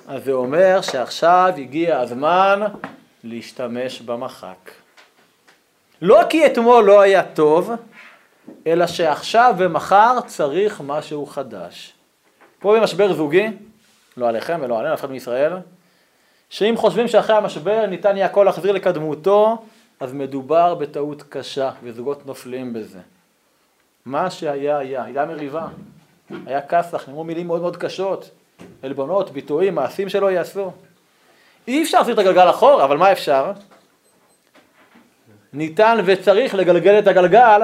אז 0.07 0.23
זה 0.23 0.31
אומר 0.31 0.81
שעכשיו 0.81 1.53
הגיע 1.57 1.99
הזמן 1.99 2.61
להשתמש 3.23 4.01
במחק. 4.01 4.84
לא 6.05 6.21
כי 6.29 6.45
אתמול 6.45 6.83
לא 6.83 7.01
היה 7.01 7.23
טוב, 7.23 7.71
אלא 8.67 8.87
שעכשיו 8.87 9.55
ומחר 9.57 10.17
צריך 10.25 10.81
משהו 10.85 11.25
חדש. 11.25 11.93
פה 12.59 12.75
במשבר 12.79 13.13
זוגי, 13.13 13.47
לא 14.17 14.27
עליכם 14.27 14.59
ולא 14.61 14.79
עלינו, 14.79 14.93
אף 14.93 14.99
אחד 14.99 15.11
מישראל, 15.11 15.53
שאם 16.49 16.73
חושבים 16.77 17.07
שאחרי 17.07 17.35
המשבר 17.35 17.85
ניתן 17.85 18.17
יהיה 18.17 18.25
הכל 18.25 18.43
להחזיר 18.43 18.71
לקדמותו, 18.71 19.57
אז 19.99 20.13
מדובר 20.13 20.75
בטעות 20.75 21.23
קשה, 21.29 21.71
וזוגות 21.83 22.25
נופלים 22.25 22.73
בזה. 22.73 22.99
מה 24.05 24.31
שהיה 24.31 24.77
היה, 24.77 25.03
הייתה 25.03 25.25
מריבה, 25.25 25.67
היה 26.45 26.61
כסח, 26.61 27.07
נאמרו 27.07 27.23
מילים 27.23 27.47
מאוד 27.47 27.61
מאוד 27.61 27.77
קשות, 27.77 28.29
עלבונות, 28.83 29.31
ביטויים, 29.31 29.75
מעשים 29.75 30.09
שלא 30.09 30.31
יעשו. 30.31 30.71
אי 31.67 31.83
אפשר 31.83 31.97
להחזיר 31.97 32.13
את 32.13 32.19
הגלגל 32.19 32.49
אחורה, 32.49 32.83
אבל 32.83 32.97
מה 32.97 33.11
אפשר? 33.11 33.51
ניתן 35.55 35.97
וצריך 36.05 36.55
לגלגל 36.55 36.99
את 36.99 37.07
הגלגל 37.07 37.61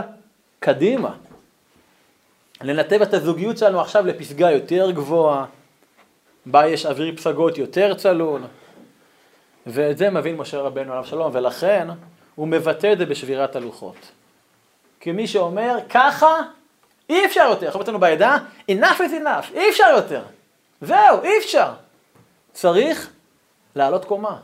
קדימה. 0.59 1.13
לנתב 2.61 3.01
את 3.01 3.13
הזוגיות 3.13 3.57
שלנו 3.57 3.81
עכשיו 3.81 4.05
לפסגה 4.05 4.51
יותר 4.51 4.91
גבוהה, 4.91 5.45
בה 6.45 6.67
יש 6.67 6.85
אוויר 6.85 7.15
פסגות 7.15 7.57
יותר 7.57 7.93
צלול, 7.93 8.41
ואת 9.67 9.97
זה 9.97 10.09
מבין 10.09 10.37
משה 10.37 10.61
רבנו 10.61 10.91
עליו 10.91 11.05
שלום, 11.05 11.31
ולכן 11.33 11.87
הוא 12.35 12.47
מבטא 12.47 12.93
את 12.93 12.97
זה 12.97 13.05
בשבירת 13.05 13.55
הלוחות. 13.55 14.11
כמי 14.99 15.27
שאומר, 15.27 15.77
ככה 15.89 16.41
אי 17.09 17.25
אפשר 17.25 17.47
יותר. 17.49 17.65
אנחנו 17.65 17.81
אצלנו 17.81 17.99
בעדה, 17.99 18.37
enough 18.71 18.97
is 18.97 19.23
enough, 19.23 19.53
אי 19.53 19.69
אפשר 19.69 19.87
יותר. 19.95 20.23
זהו, 20.81 21.23
אי 21.23 21.37
אפשר. 21.37 21.71
צריך 22.53 23.09
לעלות 23.75 24.05
קומה. 24.05 24.37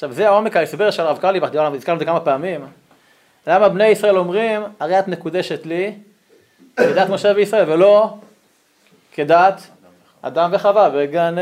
עכשיו 0.00 0.12
זה 0.12 0.28
העומק 0.28 0.56
ההסבר 0.56 0.90
של 0.90 1.02
הרב 1.02 1.18
קרליבך, 1.18 1.48
דיברנו 1.48 1.74
על 1.74 1.98
זה 1.98 2.04
כמה 2.04 2.20
פעמים. 2.20 2.66
למה 3.46 3.68
בני 3.68 3.86
ישראל 3.86 4.18
אומרים, 4.18 4.62
הרי 4.80 4.98
את 4.98 5.08
מקודשת 5.08 5.66
לי 5.66 5.94
כדת 6.76 7.08
משה 7.08 7.32
וישראל, 7.36 7.72
ולא 7.72 8.14
כדת 9.12 9.60
אדם 10.22 10.50
וחווה 10.52 10.90
בגן 10.90 11.36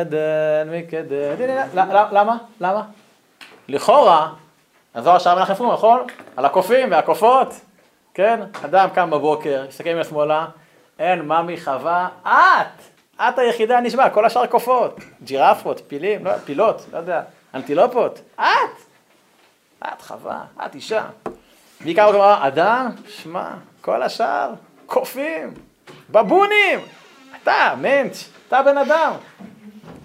עדן 0.00 0.68
מקדם. 0.70 1.34
למה? 2.12 2.36
למה? 2.60 2.82
לכאורה, 3.68 4.28
הזוהר 4.94 5.18
שם 5.18 5.34
מנחם 5.36 5.54
פרומן, 5.54 5.74
נכון? 5.74 6.06
על 6.36 6.44
הקופים 6.44 6.90
והקופות, 6.90 7.54
כן? 8.14 8.40
אדם 8.64 8.88
קם 8.94 9.10
בבוקר, 9.10 9.64
מסתכל 9.68 9.90
עם 9.90 9.98
השמאלה, 9.98 10.46
אין 10.98 11.22
ממי 11.22 11.60
חווה, 11.60 12.08
את! 12.22 12.82
את 13.16 13.38
היחידה 13.38 13.80
נשבע, 13.80 14.10
כל 14.10 14.24
השאר 14.24 14.46
קופות, 14.46 15.00
ג'ירפות, 15.24 15.82
פילים, 15.88 16.24
לא, 16.24 16.38
פילות, 16.38 16.86
לא 16.92 16.98
יודע, 16.98 17.22
אנטילופות, 17.54 18.20
את! 18.34 18.90
את 19.82 20.02
חווה, 20.02 20.44
את 20.66 20.74
אישה. 20.74 21.06
בעיקר 21.80 22.04
הוא 22.04 22.14
אמר, 22.14 22.46
אדם, 22.48 22.90
שמע, 23.08 23.50
כל 23.80 24.02
השאר, 24.02 24.52
קופים, 24.86 25.54
בבונים, 26.10 26.80
אתה 27.42 27.74
מענץ', 27.80 28.28
אתה 28.48 28.62
בן 28.62 28.78
אדם. 28.78 29.12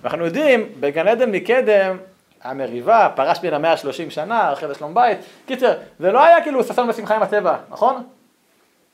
ואנחנו 0.01 0.25
יודעים, 0.25 0.69
בגן 0.79 1.07
עדן 1.07 1.31
מקדם, 1.31 1.97
המריבה, 2.41 3.09
פרש 3.15 3.39
בין 3.39 3.53
המאה 3.53 3.71
ה-30 3.71 4.09
שנה, 4.09 4.53
אחרי 4.53 4.67
זה 4.67 4.75
שלום 4.75 4.93
בית. 4.93 5.17
קיצר, 5.45 5.73
זה 5.99 6.11
לא 6.11 6.23
היה 6.23 6.43
כאילו 6.43 6.63
ששון 6.63 6.87
בשמחה 6.87 7.15
עם 7.15 7.23
הטבע, 7.23 7.57
נכון? 7.69 8.03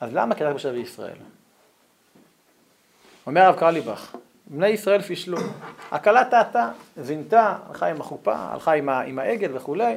אז 0.00 0.14
למה 0.14 0.34
כדאי 0.34 0.52
משה 0.52 0.68
וישראל? 0.68 1.16
אומר 3.26 3.40
הרב 3.40 3.56
קרליבך, 3.56 4.14
בני 4.54 4.68
ישראל 4.68 5.02
פישלו. 5.02 5.38
הכלה 5.92 6.24
טעתה, 6.24 6.68
זינתה, 6.96 7.54
הלכה 7.68 7.86
עם 7.86 8.00
החופה, 8.00 8.34
הלכה 8.36 8.72
עם, 8.72 8.88
עם 8.88 9.18
העגל 9.18 9.56
וכולי. 9.56 9.94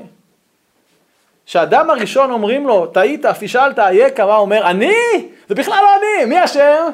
כשאדם 1.46 1.90
הראשון 1.90 2.32
אומרים 2.32 2.68
לו, 2.68 2.88
טעית, 2.88 3.26
פישלת, 3.26 3.80
אייכה, 3.80 4.26
מה 4.26 4.36
אומר? 4.38 4.70
אני? 4.70 4.96
זה 5.50 5.56
בכלל 5.56 5.80
לא 5.84 5.90
אני, 5.96 6.26
מי 6.26 6.46
אשם? 6.46 6.90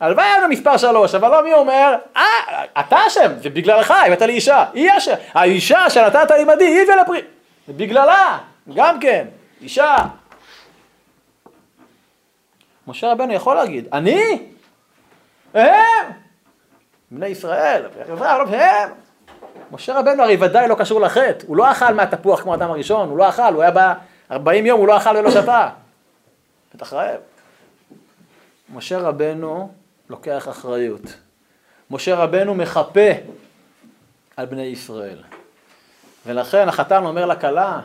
הלוואי 0.00 0.24
היה 0.24 0.46
במספר 0.46 0.76
שלוש, 0.76 1.14
אבל 1.14 1.28
לא 1.28 1.44
מי 1.44 1.54
אומר, 1.54 1.94
אה, 2.16 2.22
אתה 2.80 2.96
אשם, 3.06 3.32
זה 3.42 3.50
בגללך, 3.50 3.94
הבאת 4.06 4.22
לי 4.22 4.32
אישה, 4.32 4.64
היא 4.74 4.90
אשם, 4.96 5.14
האישה 5.34 5.90
שנתת 5.90 6.30
עימדי, 6.30 6.64
היא 6.64 6.82
הביאה 6.82 7.02
לפרי, 7.02 7.20
זה 7.66 7.72
בגללה, 7.72 8.38
גם 8.74 9.00
כן, 9.00 9.26
אישה. 9.62 9.96
משה 12.86 13.12
רבנו 13.12 13.32
יכול 13.32 13.54
להגיד, 13.56 13.88
אני? 13.92 14.38
הם! 15.54 16.25
בני 17.10 17.26
ישראל, 17.26 17.86
הם! 18.48 18.90
משה 19.72 19.98
רבנו 19.98 20.22
הרי 20.22 20.36
ודאי 20.40 20.68
לא 20.68 20.74
קשור 20.74 21.00
לחטא, 21.00 21.46
הוא 21.46 21.56
לא 21.56 21.72
אכל 21.72 21.94
מהתפוח 21.94 22.40
כמו 22.40 22.52
האדם 22.52 22.70
הראשון, 22.70 23.08
הוא 23.08 23.18
לא 23.18 23.28
אכל, 23.28 23.54
הוא 23.54 23.62
היה 23.62 23.70
ב... 23.70 23.78
40 24.30 24.66
יום, 24.66 24.80
הוא 24.80 24.88
לא 24.88 24.96
אכל 24.96 25.16
ולא 25.16 25.30
שתה. 25.30 25.68
בטח 26.74 26.92
רעב. 26.92 27.20
משה 28.74 28.98
רבנו 28.98 29.72
לוקח 30.08 30.48
אחריות. 30.48 31.02
משה 31.90 32.14
רבנו 32.14 32.54
מחפה 32.54 33.10
על 34.36 34.46
בני 34.46 34.62
ישראל. 34.62 35.22
ולכן 36.26 36.68
החתן 36.68 37.04
אומר 37.04 37.26
לכלה, 37.26 37.80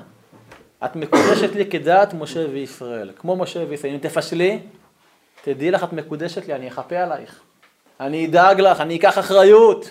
את 0.86 0.95
מקודשת 0.95 1.55
לי 1.55 1.69
כדעת 1.69 2.13
משה 2.13 2.45
וישראל, 2.51 3.11
כמו 3.15 3.36
משה 3.36 3.59
וישראל. 3.69 3.93
אם 3.93 3.99
תפשלי, 3.99 4.59
תדעי 5.43 5.72
לך, 5.72 5.84
את 5.84 5.93
מקודשת 5.93 6.47
לי, 6.47 6.53
אני 6.53 6.67
אחפה 6.67 6.97
עלייך. 6.97 7.41
אני 8.02 8.26
אדאג 8.26 8.62
לך, 8.62 8.82
אני 8.82 8.95
אקח 8.97 9.20
אחריות. 9.20 9.89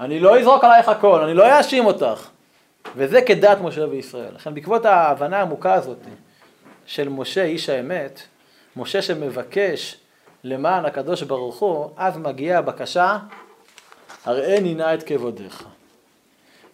אני 0.00 0.20
לא 0.20 0.38
אזרוק 0.38 0.64
עלייך 0.64 0.88
הכל, 0.88 1.22
אני 1.22 1.34
לא 1.34 1.58
אאשים 1.58 1.86
אותך. 1.86 2.28
וזה 2.96 3.22
כדעת 3.22 3.60
משה 3.60 3.84
וישראל. 3.90 4.34
לכן 4.34 4.54
בעקבות 4.54 4.84
ההבנה 4.84 5.38
העמוקה 5.38 5.74
הזאת 5.74 5.98
של 6.86 7.08
משה 7.08 7.42
איש 7.42 7.68
האמת, 7.68 8.22
משה 8.76 9.02
שמבקש 9.02 9.96
למען 10.44 10.84
הקדוש 10.84 11.22
ברוך 11.22 11.58
הוא, 11.58 11.90
אז 11.96 12.16
מגיעה 12.16 12.58
הבקשה, 12.58 13.18
הראני 14.24 14.74
נא 14.74 14.94
את 14.94 15.02
כבודיך. 15.02 15.64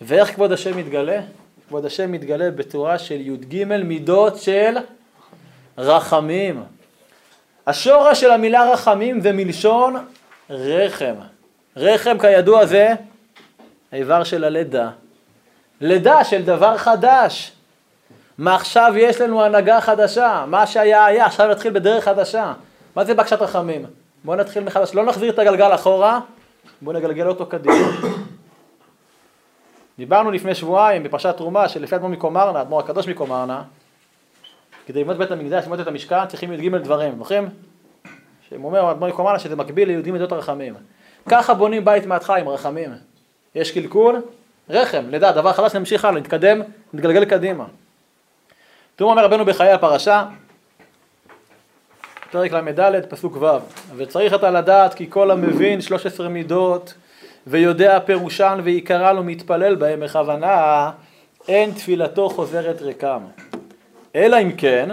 ואיך 0.01 0.35
כבוד 0.35 0.53
השם 0.53 0.77
מתגלה? 0.77 1.21
כבוד 1.69 1.85
השם 1.85 2.13
מתגלה 2.13 2.51
בצורה 2.51 2.99
של 2.99 3.21
י"ג 3.21 3.65
מידות 3.65 4.37
של 4.37 4.77
רחמים. 5.79 6.63
השורש 7.67 8.21
של 8.21 8.31
המילה 8.31 8.73
רחמים 8.73 9.21
זה 9.21 9.33
מלשון 9.33 9.97
רחם. 10.53 11.15
רחם 11.77 12.17
כידוע 12.19 12.67
זה 12.67 12.95
האיבר 13.93 14.25
של 14.25 14.45
הלידה. 14.45 14.91
לידה 15.81 16.25
של 16.25 16.43
דבר 16.43 16.79
חדש. 16.79 17.53
מה 18.39 18.55
עכשיו 18.55 18.93
יש 18.97 19.21
לנו 19.21 19.45
הנהגה 19.45 19.81
חדשה, 19.81 20.45
מה 20.49 20.67
שהיה 20.67 21.05
היה, 21.05 21.27
עכשיו 21.27 21.51
נתחיל 21.51 21.73
בדרך 21.73 22.05
חדשה. 22.05 22.53
מה 22.97 23.05
זה 23.05 23.15
בקשת 23.15 23.43
רחמים? 23.43 23.87
בואו 24.25 24.37
נתחיל 24.37 24.65
מחדש, 24.65 24.95
לא 24.95 25.05
נחזיר 25.05 25.33
את 25.33 25.39
הגלגל 25.39 25.75
אחורה, 25.75 26.21
בואו 26.83 26.97
נגלגל 26.97 27.29
אותו 27.29 27.47
קדימה. 27.47 27.89
דיברנו 29.99 30.31
לפני 30.31 30.55
שבועיים 30.55 31.03
בפרשת 31.03 31.37
תרומה 31.37 31.69
שלפי 31.69 31.97
אדמו"ר 31.97 32.11
מקומרנה, 32.11 32.61
אדמו"ר 32.61 32.81
הקדוש 32.81 33.09
מקומרנה, 33.09 33.63
כדי 34.87 35.01
לבנות 35.01 35.17
בית 35.19 35.31
המקדש, 35.31 35.65
לבנות 35.65 35.81
את 35.81 35.87
המשכן, 35.87 36.27
צריכים 36.27 36.53
י"ג 36.53 36.77
דברים, 36.77 37.19
זוכרים? 37.19 37.49
שהוא 38.53 38.67
אומר, 38.67 38.91
אדמו"ר 38.91 39.09
מקומרנה, 39.09 39.39
שזה 39.39 39.57
מקביל 39.57 39.89
ליהודים 39.89 40.13
מידות 40.13 40.33
הרחמים. 40.33 40.75
ככה 41.29 41.55
בונים 41.55 41.85
בית 41.85 42.07
מההתחלה 42.07 42.37
עם 42.37 42.49
רחמים. 42.49 42.91
יש 43.55 43.71
קלקול, 43.71 44.23
רחם, 44.71 45.05
לידה, 45.11 45.33
דבר 45.33 45.53
חדש, 45.53 45.75
נמשיך 45.75 46.05
הלאה, 46.05 46.21
נתקדם, 46.21 46.61
נתגלגל 46.93 47.25
קדימה. 47.25 47.65
תראו 48.97 49.11
אומר 49.11 49.25
רבנו 49.25 49.45
בחיי 49.45 49.73
הפרשה, 49.73 50.25
פרק 52.31 52.53
ל"ד, 52.53 53.07
פסוק 53.09 53.37
ו', 53.37 53.47
וצריך 53.97 54.35
אתה 54.35 54.51
לדעת 54.51 54.95
כי 54.95 55.07
כל 55.11 55.31
המבין 55.31 55.81
שלוש 55.81 56.07
עשרה 56.07 56.29
מידות 56.29 56.95
ויודע 57.47 58.01
פירושן 58.01 58.61
ועיקרן 58.65 59.19
ומתפלל 59.19 59.75
בהם 59.75 60.01
בכוונה, 60.01 60.91
אין 61.49 61.71
תפילתו 61.71 62.29
חוזרת 62.29 62.83
ריקם. 62.83 63.21
אלא 64.15 64.43
אם 64.43 64.53
כן, 64.53 64.89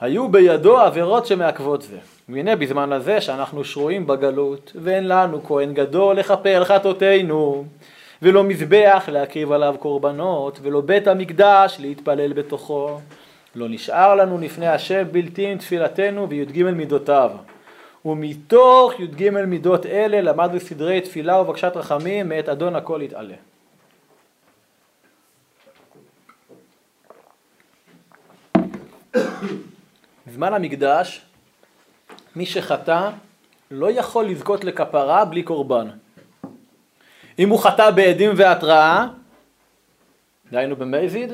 היו 0.00 0.28
בידו 0.28 0.78
עבירות 0.78 1.26
שמעכבות 1.26 1.82
זה. 1.82 1.98
והנה 2.28 2.56
בזמן 2.56 2.92
הזה 2.92 3.20
שאנחנו 3.20 3.64
שרויים 3.64 4.06
בגלות, 4.06 4.72
ואין 4.74 5.08
לנו 5.08 5.44
כהן 5.44 5.74
גדול 5.74 6.16
לכפר 6.16 6.64
חטאותינו, 6.64 7.64
ולא 8.22 8.44
מזבח 8.44 9.04
להקריב 9.12 9.52
עליו 9.52 9.74
קורבנות, 9.78 10.58
ולא 10.62 10.80
בית 10.80 11.08
המקדש 11.08 11.76
להתפלל 11.80 12.32
בתוכו. 12.32 12.98
לא 13.54 13.68
נשאר 13.68 14.14
לנו 14.14 14.38
לפני 14.38 14.68
השם 14.68 15.04
בלתי 15.12 15.46
עם 15.46 15.58
תפילתנו 15.58 16.28
וי"ג 16.28 16.62
מידותיו. 16.62 17.30
ומתוך 18.04 19.00
י"ג 19.00 19.30
מידות 19.30 19.86
אלה 19.86 20.20
למדנו 20.20 20.60
סדרי 20.60 21.00
תפילה 21.00 21.40
ובקשת 21.40 21.72
רחמים 21.74 22.28
מאת 22.28 22.48
אדון 22.48 22.76
הכל 22.76 23.00
יתעלה. 23.02 23.34
בזמן 30.26 30.54
המקדש 30.54 31.26
מי 32.36 32.46
שחטא 32.46 33.10
לא 33.70 33.90
יכול 33.90 34.24
לזכות 34.24 34.64
לכפרה 34.64 35.24
בלי 35.24 35.42
קורבן. 35.42 35.88
אם 37.38 37.48
הוא 37.48 37.58
חטא 37.58 37.90
בעדים 37.90 38.30
והתראה, 38.36 39.06
דהיינו 40.52 40.76
במזיד, 40.76 41.32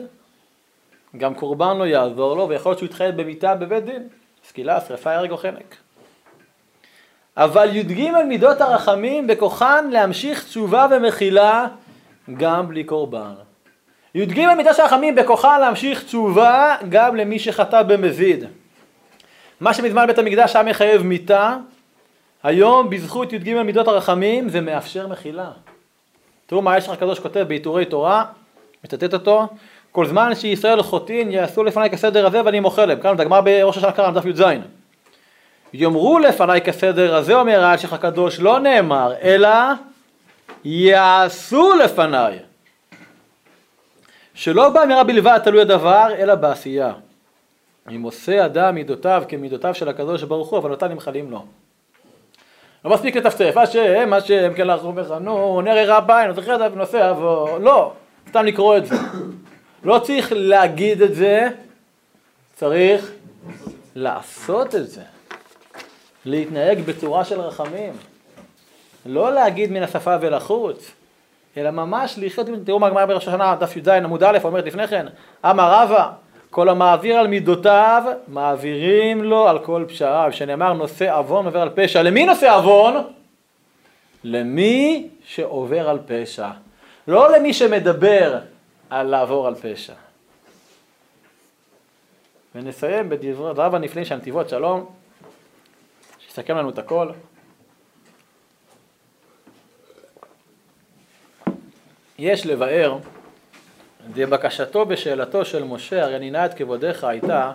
גם 1.17 1.35
קורבן 1.35 1.77
לא 1.77 1.85
יעזור 1.85 2.37
לו, 2.37 2.49
ויכול 2.49 2.71
להיות 2.71 2.79
שהוא 2.79 2.87
יתחייב 2.87 3.21
במיתה 3.21 3.55
בבית 3.55 3.85
דין, 3.85 4.09
סקילה, 4.49 4.81
שרפה, 4.81 5.15
הרג 5.15 5.31
או 5.31 5.37
חנק. 5.37 5.77
אבל 7.37 7.77
י"ג 7.77 8.11
מידות 8.29 8.61
הרחמים 8.61 9.27
בכוחן 9.27 9.89
להמשיך 9.91 10.45
תשובה 10.45 10.87
ומחילה 10.91 11.67
גם 12.35 12.69
בלי 12.69 12.85
קורבן. 12.85 13.35
י"ג 14.15 14.47
מידות 14.57 14.79
הרחמים 14.79 15.15
בכוחן 15.15 15.61
להמשיך 15.61 16.05
תשובה 16.05 16.77
גם 16.89 17.17
למי 17.17 17.39
שחטא 17.39 17.83
במזיד. 17.83 18.45
מה 19.63 19.75
שמזמן 19.75 20.07
בית 20.07 20.19
המקדש 20.19 20.57
היה 20.57 20.65
מחייב 20.65 21.03
מיתה, 21.03 21.57
היום 22.43 22.91
בזכות 22.91 23.33
י"ג 23.33 23.63
מידות 23.63 23.89
הרחמים 23.89 24.49
זה 24.49 24.61
מאפשר 24.61 25.07
מחילה. 25.07 25.51
תראו 26.47 26.63
מה 26.63 26.79
יש 26.79 26.87
לך 26.87 26.91
הקדוש 26.91 27.19
כותב 27.19 27.45
בעיטורי 27.49 27.85
תורה, 27.85 28.25
מצטט 28.85 29.15
אותו, 29.15 29.49
כל 29.93 30.07
זמן 30.07 30.35
שישראל 30.35 30.83
חוטאים 30.83 31.31
יעשו 31.31 31.65
לפניי 31.65 31.91
כסדר 31.91 32.27
הזה 32.27 32.45
ואני 32.45 32.61
מוחל 32.61 32.85
להם. 32.85 33.01
כאן 33.01 33.17
זה 33.17 33.23
הגמרא 33.23 33.41
בראש 33.41 33.79
השנה 33.79 33.93
קרא, 33.93 34.11
דף 34.11 34.25
י"ז. 34.25 34.43
יאמרו 35.73 36.19
לפניי 36.19 36.61
כסדר 36.61 37.15
הזה, 37.15 37.35
אומר 37.35 37.65
האלשיך 37.65 37.93
הקדוש, 37.93 38.41
לא 38.41 38.61
נאמר, 38.61 39.13
אלא 39.23 39.49
יעשו 40.65 41.75
לפניי. 41.75 42.39
שלא 44.35 44.69
באמירה 44.69 45.05
בלבד 45.05 45.39
תלוי 45.45 45.61
הדבר, 45.61 46.07
אלא 46.19 46.35
בעשייה. 46.35 46.93
אם 47.89 48.03
עושה 48.03 48.47
אדם 48.47 48.75
מידותיו 48.75 49.23
כמידותיו 49.29 49.75
של 49.75 49.89
הקדוש 49.89 50.23
ברוך 50.23 50.51
הוא, 50.51 50.59
אבל 50.59 50.71
אותה 50.71 50.89
נמחלים 50.89 51.31
לו. 51.31 51.45
לא 52.85 52.91
מספיק 52.91 53.17
לטפטף, 53.17 53.55
השם, 53.57 54.13
השם, 54.13 54.53
כן 54.57 54.67
בחנון, 54.95 55.65
נר 55.65 55.91
רבי, 55.91 56.13
נוסע 56.29 56.69
ונוסע 56.73 57.11
אבו, 57.11 57.59
לא, 57.61 57.93
סתם 58.29 58.45
לקרוא 58.45 58.77
את 58.77 58.87
זה. 58.87 58.95
לא 59.85 59.99
צריך 59.99 60.33
להגיד 60.37 61.03
את 61.03 61.15
זה, 61.15 61.49
צריך 62.55 63.13
לעשות 63.95 64.75
את 64.75 64.89
זה. 64.89 65.03
להתנהג 66.25 66.81
בצורה 66.81 67.25
של 67.25 67.41
רחמים. 67.41 67.93
לא 69.07 69.33
להגיד 69.33 69.73
מן 69.73 69.83
השפה 69.83 70.17
ולחוץ. 70.21 70.91
אלא 71.57 71.71
ממש 71.71 72.15
לחיות, 72.17 72.47
תראו 72.65 72.79
מה 72.79 72.87
הגמרא 72.87 73.07
בראש 73.07 73.29
השנה, 73.29 73.57
דף 73.61 73.77
י"ז 73.77 73.89
עמוד 73.89 74.23
א', 74.23 74.39
אומרת 74.45 74.65
לפני 74.65 74.89
כן, 74.89 75.07
אמר 75.45 75.73
רבא, 75.73 76.13
כל 76.53 76.69
המעביר 76.69 77.17
על 77.17 77.27
מידותיו, 77.27 78.03
מעבירים 78.29 79.25
לו 79.25 79.49
על 79.49 79.59
כל 79.59 79.85
פשעיו, 79.89 80.29
שנאמר 80.33 80.73
נושא 80.73 81.17
עוון 81.19 81.47
עובר 81.47 81.61
על 81.61 81.71
פשע. 81.75 82.03
למי 82.03 82.27
נושא 82.27 82.55
עוון? 82.55 82.95
למי 84.25 85.09
שעובר 85.25 85.89
על 85.89 85.99
פשע. 86.07 86.51
לא 87.09 87.37
למי 87.37 87.55
שמדבר 87.55 88.39
על 88.91 89.07
לעבור 89.07 89.47
על 89.47 89.55
פשע. 89.55 89.93
ונסיים 92.55 93.09
בדברי 93.09 93.53
דבריו 93.53 93.77
הנפלאים 93.77 94.05
של 94.05 94.17
נתיבות 94.17 94.49
שלום, 94.49 94.87
שיסכם 96.19 96.57
לנו 96.57 96.71
את 96.71 96.79
הכל. 96.79 97.09
יש 102.19 102.47
לבאר, 102.47 102.99
בקשתו 104.17 104.85
ושאלתו 104.89 105.45
של 105.45 105.65
משה, 105.65 106.05
הרי 106.05 106.19
נינה 106.19 106.47
את 106.47 106.55
כבודיך 106.55 107.05
הייתה, 107.05 107.51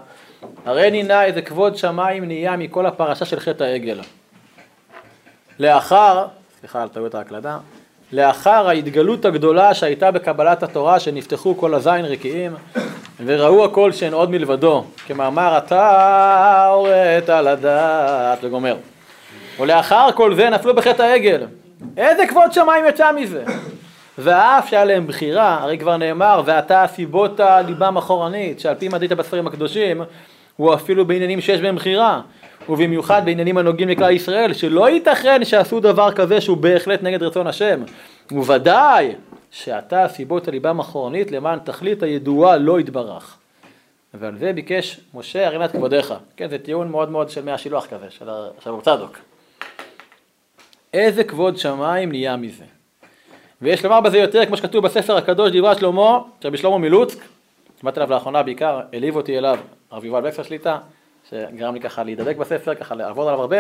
הרי 0.66 0.92
נינה 0.92 1.26
איזה 1.26 1.42
כבוד 1.42 1.78
שמיים 1.78 2.26
נהיה 2.26 2.58
מכל 2.58 2.86
הפרשה 2.86 3.26
של 3.26 3.40
חטא 3.40 3.64
העגל. 3.64 4.00
לאחר, 5.60 6.26
סליחה 6.60 6.82
על 6.82 6.90
טעויות 6.90 7.16
ההקלדה, 7.16 7.58
לאחר 8.12 8.70
ההתגלות 8.70 9.26
הגדולה 9.26 9.74
שהייתה 9.74 10.12
בקבלת 10.12 10.64
התורה 10.64 11.00
שנפתחו 11.00 11.58
כל 11.58 11.74
הזין 11.74 12.06
רקיעים 12.06 12.56
וראו 13.26 13.66
הכל 13.66 13.92
שאין 13.92 14.14
עוד 14.14 14.32
מלבדו 14.32 14.84
כמאמר 15.08 15.58
אתה 15.58 16.68
הורית 16.68 17.30
על 17.30 17.48
הדעת 17.48 18.40
וגומר 18.44 18.76
ולאחר 19.60 20.10
כל 20.16 20.36
זה 20.36 20.50
נפלו 20.50 20.76
בחטא 20.76 21.02
העגל. 21.02 21.46
איזה 21.98 22.28
כבוד 22.28 22.54
שמיים 22.54 22.86
יצא 22.88 23.12
מזה 23.12 23.44
ואף 24.18 24.70
שהיה 24.70 24.86
להם 24.86 25.08
בחירה 25.08 25.64
הרי 25.64 25.78
כבר 25.78 25.98
נאמר 25.98 26.42
ואתה 26.46 26.86
סיבות 26.88 27.40
ליבם 27.68 27.98
אחורנית 27.98 28.60
שעל 28.60 28.76
פי 28.76 28.88
מדית 28.88 29.12
בספרים 29.12 29.48
הקדושים 29.48 30.02
הוא 30.56 30.74
אפילו 30.74 31.06
בעניינים 31.06 31.42
שיש 31.42 31.62
בהם 31.62 31.76
בחירה 31.76 32.22
ובמיוחד 32.70 33.22
בעניינים 33.26 33.58
הנוגעים 33.58 33.90
לכלל 33.90 34.12
ישראל, 34.12 34.54
שלא 34.54 34.90
ייתכן 34.90 35.46
שעשו 35.46 35.80
דבר 35.80 36.12
כזה 36.12 36.42
שהוא 36.42 36.58
בהחלט 36.58 37.04
נגד 37.04 37.24
רצון 37.24 37.48
השם. 37.48 37.84
וודאי 38.32 39.16
שאתה 39.52 40.08
סיבות 40.08 40.48
הליבם 40.48 40.80
אחורנית 40.80 41.32
למען 41.32 41.60
תכלית 41.60 42.04
הידועה 42.04 42.58
לא 42.58 42.80
יתברך. 42.80 43.38
ועל 44.14 44.38
זה 44.38 44.54
ביקש 44.54 45.00
משה 45.14 45.48
הרימת 45.48 45.72
כבודיך. 45.72 46.14
כן, 46.38 46.50
זה 46.50 46.58
טיעון 46.58 46.92
מאוד 46.92 47.12
מאוד 47.12 47.30
של 47.30 47.44
מי 47.44 47.52
השילוח 47.52 47.86
כזה, 47.86 48.06
של 48.10 48.70
רב 48.70 48.82
צדוק. 48.82 49.18
איזה 50.94 51.24
כבוד 51.24 51.58
שמיים 51.58 52.10
נהיה 52.10 52.36
מזה. 52.36 52.77
ויש 53.62 53.84
לומר 53.84 54.02
בזה 54.02 54.18
יותר, 54.18 54.46
כמו 54.46 54.58
שכתוב 54.58 54.86
בספר 54.86 55.18
הקדוש 55.18 55.52
דברי 55.52 55.76
שלמה, 55.76 56.20
שרבי 56.44 56.58
שלמה 56.58 56.78
מלוצק, 56.78 57.20
שמעתי 57.82 58.00
עליו 58.00 58.14
לאחרונה 58.14 58.44
בעיקר, 58.44 58.82
העליב 58.94 59.16
אותי 59.16 59.38
אליו, 59.38 59.60
הרב 59.92 60.06
יובל 60.06 60.22
בקסר 60.22 60.44
שליטה, 60.44 60.78
שגרם 61.30 61.74
לי 61.74 61.80
ככה 61.80 62.04
להידבק 62.04 62.38
בספר, 62.38 62.76
ככה 62.76 62.96
לעבוד 62.96 63.28
עליו 63.28 63.42
הרבה. 63.42 63.58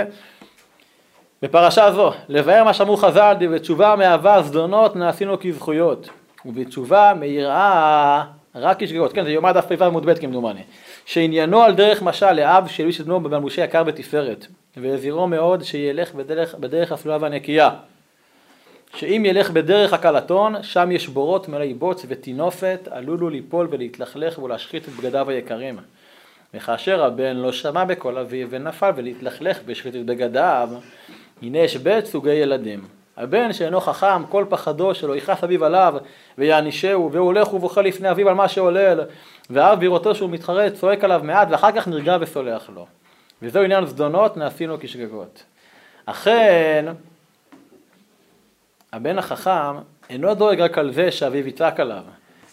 בפרשה 1.41 1.91
זו, 1.91 2.12
לבאר 2.30 2.64
מה 2.64 2.74
שאמרו 2.74 2.98
חז"ל, 2.98 3.36
בתשובה 3.52 3.95
מהווה 3.95 4.41
זדונות 4.41 4.95
נעשינו 4.95 5.39
כזכויות, 5.39 6.10
ובתשובה 6.45 7.14
מיראה 7.20 8.24
רק 8.56 8.84
כשגגות, 8.84 9.14
כן 9.14 9.24
זה 9.24 9.32
יומא 9.32 9.52
דף 9.52 9.66
פ"ו 9.66 9.84
עמוד 9.84 10.06
ב' 10.06 10.14
כמדומני, 10.14 10.62
שעניינו 11.06 11.62
על 11.62 11.76
דרך 11.76 12.02
משל 12.02 12.34
לאב 12.34 12.68
שהלביש 12.68 13.02
את 13.02 13.06
בנו 13.06 13.20
במלבושי 13.20 13.62
יקר 13.62 13.84
בתפארת, 13.84 14.48
והזהירו 14.78 15.28
מאוד 15.28 15.64
שילך 15.64 16.14
בדרך, 16.14 16.56
בדרך 16.56 16.91
הסלולה 16.91 17.18
והנקייה, 17.22 17.70
שאם 18.96 19.24
ילך 19.26 19.50
בדרך 19.50 19.94
הקלטון, 19.94 20.64
שם 20.64 20.92
יש 20.92 21.08
בורות 21.08 21.50
מלאי 21.50 21.74
בוץ 21.74 22.06
וטינופת, 22.08 22.88
עלולו 22.92 23.30
ליפול 23.30 23.68
ולהתלכלך 23.72 24.40
ולהשחית 24.40 24.88
את 24.88 24.94
בגדיו 24.94 25.30
היקרים. 25.30 25.80
וכאשר 26.54 27.04
הבן 27.04 27.38
לא 27.38 27.52
שמע 27.52 27.86
בקול 27.86 28.18
אביו 28.18 28.48
ונפל 28.50 28.92
ולהתלכלך 28.96 29.60
בשחיתות 29.66 30.06
בגדיו, 30.06 30.70
הנה 31.42 31.58
יש 31.58 31.78
בית 31.78 32.06
סוגי 32.06 32.34
ילדים. 32.34 32.82
הבן 33.18 33.54
שאינו 33.54 33.82
חכם, 33.82 34.26
כל 34.30 34.46
פחדו 34.50 34.96
שלא 34.96 35.16
יכעס 35.16 35.44
אביו 35.44 35.66
עליו 35.66 35.96
ויענישהו, 36.38 37.12
והוא 37.12 37.26
הולך 37.26 37.54
ובוכה 37.54 37.82
לפני 37.82 38.12
אביו 38.12 38.30
על 38.30 38.36
מה 38.36 38.48
שעולל, 38.48 39.02
ואב 39.50 39.80
בראותו 39.80 40.16
שהוא 40.16 40.30
מתחרט 40.30 40.74
צועק 40.74 41.04
עליו 41.04 41.22
מעט 41.24 41.48
ואחר 41.52 41.72
כך 41.72 41.88
נרגע 41.88 42.18
וסולח 42.22 42.70
לו. 42.76 42.86
וזהו 43.42 43.64
עניין 43.64 43.86
זדונות 43.86 44.38
נעשינו 44.38 44.78
כשגגות. 44.80 45.44
אכן, 46.06 46.86
הבן 48.94 49.20
החכם 49.20 49.78
אינו 50.10 50.34
דואג 50.34 50.62
רק 50.62 50.78
על 50.78 50.94
זה 50.94 51.12
שאביו 51.12 51.48
יצעק 51.48 51.80
עליו, 51.80 52.04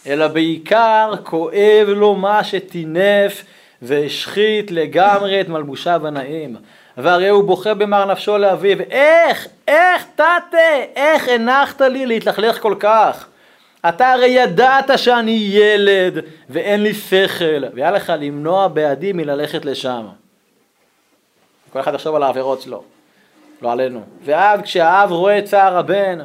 אלא 0.06 0.28
בעיקר 0.28 1.12
כואב 1.22 1.86
לו 1.88 2.14
מה 2.14 2.44
שטינף 2.44 3.44
והשחית 3.82 4.70
לגמרי 4.70 5.40
את 5.40 5.48
מלבושיו 5.48 6.06
הנאים. 6.06 6.56
והרי 6.96 7.28
הוא 7.28 7.44
בוכה 7.44 7.74
במר 7.74 8.04
נפשו 8.04 8.38
לאביו, 8.38 8.80
איך, 8.90 9.48
איך 9.68 10.04
תתה, 10.14 10.58
איך 10.96 11.28
הנחת 11.28 11.80
לי 11.80 12.06
להתלכלך 12.06 12.62
כל 12.62 12.74
כך? 12.80 13.26
אתה 13.88 14.12
הרי 14.12 14.26
ידעת 14.26 14.90
שאני 14.96 15.48
ילד 15.50 16.18
ואין 16.50 16.82
לי 16.82 16.94
שכל, 16.94 17.64
והיה 17.74 17.90
לך 17.90 18.12
למנוע 18.20 18.68
בעדי 18.68 19.12
מללכת 19.12 19.64
לשם. 19.64 20.06
כל 21.72 21.80
אחד 21.80 21.94
יחשוב 21.94 22.14
על 22.14 22.22
העבירות 22.22 22.62
שלו, 22.62 22.84
לא 23.62 23.72
עלינו. 23.72 24.02
ואז 24.24 24.60
כשהאב 24.60 25.12
רואה 25.12 25.38
את 25.38 25.44
צער 25.44 25.78
הבן, 25.78 26.18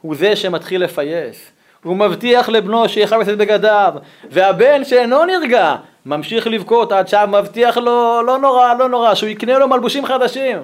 הוא 0.00 0.16
זה 0.16 0.36
שמתחיל 0.36 0.84
לפייס. 0.84 1.52
הוא 1.82 1.96
מבטיח 1.96 2.48
לבנו 2.48 2.88
שיכבס 2.88 3.28
את 3.28 3.38
בגדיו, 3.38 3.94
והבן 4.30 4.84
שאינו 4.84 5.24
נרגע 5.24 5.76
ממשיך 6.06 6.46
לבכות 6.46 6.92
עד 6.92 7.08
שהאב 7.08 7.30
מבטיח 7.30 7.76
לו, 7.76 8.22
לא 8.26 8.38
נורא, 8.38 8.74
לא 8.74 8.88
נורא, 8.88 9.14
שהוא 9.14 9.28
יקנה 9.28 9.58
לו 9.58 9.68
מלבושים 9.68 10.06
חדשים. 10.06 10.58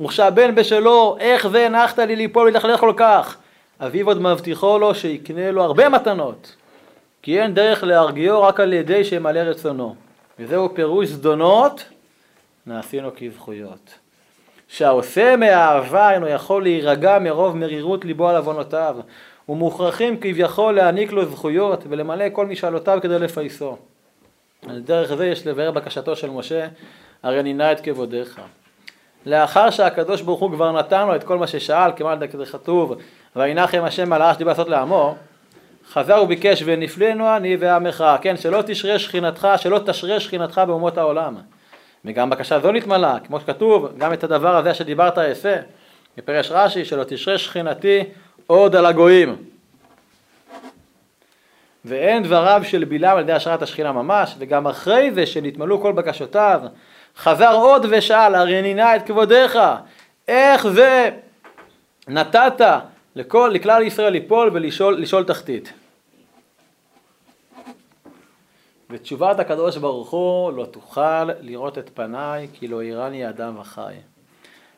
וכשהבן 0.00 0.54
בשלו, 0.54 1.16
איך 1.20 1.48
זה 1.48 1.66
הנחת 1.66 1.98
לי 1.98 2.16
ליפול 2.16 2.42
ולהתלכלך 2.42 2.80
כל 2.80 2.92
כך? 2.96 3.36
אביו 3.80 4.06
עוד 4.06 4.22
מבטיחו 4.22 4.78
לו 4.78 4.94
שיקנה 4.94 5.50
לו 5.50 5.62
הרבה 5.62 5.88
מתנות, 5.88 6.56
כי 7.22 7.40
אין 7.40 7.54
דרך 7.54 7.84
להרגיעו 7.84 8.42
רק 8.42 8.60
על 8.60 8.72
ידי 8.72 9.04
שימלא 9.04 9.38
רצונו. 9.38 9.94
וזהו 10.38 10.74
פירוש 10.74 11.08
זדונות, 11.08 11.84
נעשינו 12.66 13.10
כזכויות. 13.16 14.05
שהעושה 14.68 15.36
מאהבה 15.36 16.12
אינו 16.12 16.28
יכול 16.28 16.62
להירגע 16.62 17.18
מרוב 17.18 17.56
מרירות 17.56 18.04
ליבו 18.04 18.28
על 18.28 18.36
עוונותיו, 18.36 18.96
ומוכרחים 19.48 20.20
כביכול 20.20 20.74
להעניק 20.74 21.12
לו 21.12 21.24
זכויות 21.24 21.84
ולמלא 21.88 22.24
כל 22.32 22.46
משאלותיו 22.46 22.98
כדי 23.02 23.18
לפייסו. 23.18 23.76
על 24.68 24.80
דרך 24.80 25.14
זה 25.14 25.26
יש 25.26 25.46
לבאר 25.46 25.70
בקשתו 25.70 26.16
של 26.16 26.30
משה, 26.30 26.66
הרי 27.22 27.42
נינה 27.42 27.72
את 27.72 27.80
כבודיך. 27.80 28.40
לאחר 29.26 29.70
שהקדוש 29.70 30.22
ברוך 30.22 30.40
הוא 30.40 30.50
כבר 30.50 30.72
נתן 30.72 31.06
לו 31.06 31.16
את 31.16 31.24
כל 31.24 31.38
מה 31.38 31.46
ששאל, 31.46 31.90
כמעט 31.96 32.18
זה 32.32 32.46
כתוב, 32.46 32.94
וינחם 33.36 33.82
השם 33.84 34.12
על 34.12 34.22
האש 34.22 34.36
דיבר 34.36 34.50
לעשות 34.50 34.68
לעמו, 34.68 35.14
חזר 35.92 36.20
וביקש 36.22 36.62
ונפלנו 36.66 37.36
אני 37.36 37.56
ועמך, 37.60 38.04
כן, 38.20 38.36
שלא 38.36 38.62
תשרה 38.66 38.98
שכינתך, 38.98 39.48
שלא 39.56 39.80
תשרה 39.86 40.20
שכינתך 40.20 40.60
באומות 40.66 40.98
העולם. 40.98 41.36
וגם 42.06 42.30
בקשה 42.30 42.60
זו 42.60 42.72
נתמלאה, 42.72 43.18
כמו 43.26 43.40
שכתוב, 43.40 43.88
גם 43.98 44.12
את 44.12 44.24
הדבר 44.24 44.56
הזה 44.56 44.74
שדיברת 44.74 45.18
אעשה. 45.18 45.56
מפרש 46.18 46.48
רש"י, 46.50 46.84
שלא 46.84 47.04
תשרה 47.04 47.38
שכינתי 47.38 48.04
עוד 48.46 48.76
על 48.76 48.86
הגויים. 48.86 49.36
ואין 51.84 52.22
דבריו 52.22 52.62
של 52.64 52.84
בלעם 52.84 53.16
על 53.16 53.22
ידי 53.22 53.32
השראת 53.32 53.62
השכינה 53.62 53.92
ממש, 53.92 54.34
וגם 54.38 54.66
אחרי 54.66 55.10
זה 55.14 55.26
שנתמלאו 55.26 55.80
כל 55.80 55.92
בקשותיו, 55.92 56.60
חזר 57.16 57.54
עוד 57.54 57.86
ושאל, 57.90 58.34
הרי 58.34 58.62
נינה 58.62 58.96
את 58.96 59.06
כבודיך, 59.06 59.58
איך 60.28 60.68
זה 60.68 61.10
נתת 62.08 62.60
לכל, 63.16 63.50
לכלל 63.54 63.82
ישראל 63.82 64.12
ליפול 64.12 64.50
ולשאול 64.52 65.24
תחתית. 65.26 65.72
ותשובת 68.90 69.38
הקדוש 69.38 69.76
ברוך 69.76 70.10
הוא 70.10 70.52
לא 70.52 70.64
תוכל 70.64 71.24
לראות 71.24 71.78
את 71.78 71.90
פניי 71.94 72.48
כי 72.52 72.68
לא 72.68 72.82
יראני 72.82 73.28
אדם 73.28 73.58
וחי. 73.58 73.94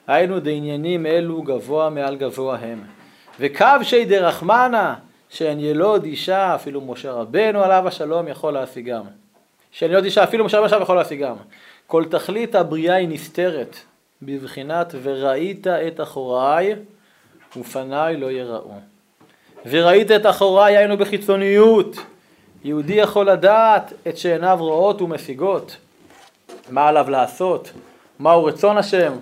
היינו 0.07 0.41
דעניינים 0.41 1.07
אלו 1.07 1.43
גבוה 1.43 1.91
מעל 1.91 2.17
גבוה 2.17 2.59
הם. 2.59 2.85
וקו 3.41 3.65
שי 3.83 4.05
דרחמנה 4.05 4.95
שאין 5.29 5.61
ילוד 5.61 6.05
אישה 6.05 6.55
אפילו 6.55 6.81
משה 6.81 7.13
רבנו 7.13 7.63
עליו 7.63 7.89
השלום 7.89 8.29
יכול 8.29 8.53
להשיגם. 8.53 9.03
שאין 9.71 9.91
ילוד 9.91 10.05
אישה 10.05 10.25
אפילו 10.25 10.45
משה 10.45 10.59
רבנו 10.59 10.83
יכול 10.83 10.97
להשיגם. 10.97 11.35
כל 11.87 12.05
תכלית 12.05 12.55
הבריאה 12.55 12.95
היא 12.95 13.09
נסתרת 13.09 13.77
בבחינת 14.23 14.95
וראית 15.03 15.67
את 15.67 16.01
אחוריי 16.01 16.75
ופניי 17.57 18.17
לא 18.17 18.31
יראו. 18.31 18.75
וראית 19.67 20.11
את 20.11 20.27
אחוריי 20.27 20.77
היינו 20.77 20.97
בחיצוניות 20.97 21.97
יהודי 22.65 22.93
יכול 22.93 23.31
לדעת 23.31 23.93
את 24.09 24.19
שעיניו 24.19 24.57
רואות 24.61 25.03
ומשיגות, 25.03 25.77
מה 26.71 26.89
עליו 26.89 27.11
לעשות, 27.11 27.73
מהו 28.19 28.45
רצון 28.45 28.79
השם, 28.79 29.13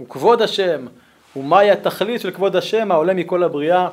וכבוד 0.00 0.42
השם, 0.42 0.86
ומהי 1.36 1.70
התכלית 1.70 2.20
של 2.20 2.30
כבוד 2.30 2.56
השם 2.56 2.92
העולה 2.92 3.14
מכל 3.14 3.42
הבריאה, 3.42 3.88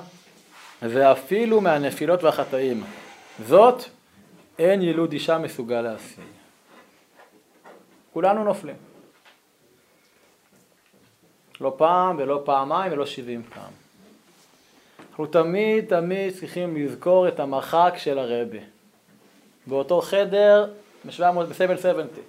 ואפילו 0.82 1.62
מהנפילות 1.62 2.24
והחטאים. 2.24 2.84
זאת 3.48 3.84
אין 4.60 4.82
ילוד 4.82 5.12
אישה 5.12 5.38
מסוגל 5.38 5.82
להשיג. 5.82 6.24
כולנו 8.14 8.44
נופלים. 8.44 8.76
לא 11.62 11.74
פעם 11.78 12.18
ולא 12.20 12.42
פעמיים 12.46 12.92
ולא 12.92 13.06
שבעים 13.06 13.44
פעם. 13.44 13.79
אנחנו 15.20 15.42
תמיד 15.42 15.86
תמיד 15.86 16.34
צריכים 16.40 16.76
לזכור 16.78 17.28
את 17.28 17.40
המרחק 17.40 17.94
של 17.98 18.20
הרבי. 18.20 18.60
באותו 19.68 20.02
חדר 20.02 20.68
ב-770. 21.06 22.20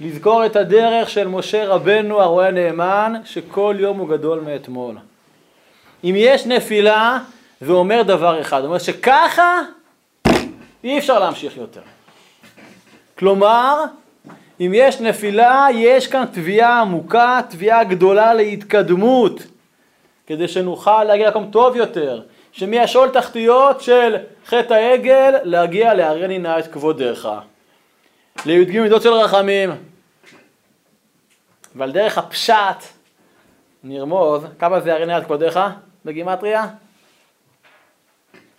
לזכור 0.00 0.46
את 0.46 0.56
הדרך 0.56 1.10
של 1.10 1.28
משה 1.28 1.66
רבנו 1.66 2.20
הרועה 2.20 2.50
נאמן, 2.50 3.14
שכל 3.24 3.76
יום 3.78 3.98
הוא 3.98 4.08
גדול 4.08 4.40
מאתמול. 4.40 4.96
אם 6.04 6.14
יש 6.16 6.46
נפילה, 6.46 7.18
זה 7.60 7.72
אומר 7.72 8.02
דבר 8.02 8.40
אחד, 8.40 8.64
אומר 8.64 8.78
שככה 8.78 9.60
אי 10.84 10.98
אפשר 10.98 11.18
להמשיך 11.18 11.56
יותר. 11.56 11.82
כלומר, 13.18 13.84
אם 14.60 14.72
יש 14.74 15.00
נפילה, 15.00 15.66
יש 15.74 16.06
כאן 16.06 16.24
תביעה 16.32 16.80
עמוקה, 16.80 17.40
תביעה 17.50 17.84
גדולה 17.84 18.34
להתקדמות, 18.34 19.42
כדי 20.26 20.48
שנוכל 20.48 21.04
להגיע 21.04 21.26
למקום 21.26 21.50
טוב 21.50 21.76
יותר, 21.76 22.22
שמהשאול 22.52 23.08
תחתיות 23.08 23.80
של 23.80 24.16
חטא 24.46 24.74
העגל, 24.74 25.34
להגיע 25.42 25.94
להרני 25.94 26.38
נא 26.38 26.58
את 26.58 26.72
כבודך. 26.72 27.28
לי"ג 28.46 28.80
מידות 28.80 29.02
של 29.02 29.12
רחמים. 29.12 29.70
ועל 31.74 31.92
דרך 31.92 32.18
הפשט 32.18 32.82
נרמוז, 33.84 34.44
כמה 34.58 34.80
זה 34.80 34.94
הרי 34.94 35.06
נא 35.06 35.18
את 35.18 35.24
כבודך 35.24 35.68
בגימטריה? 36.04 36.66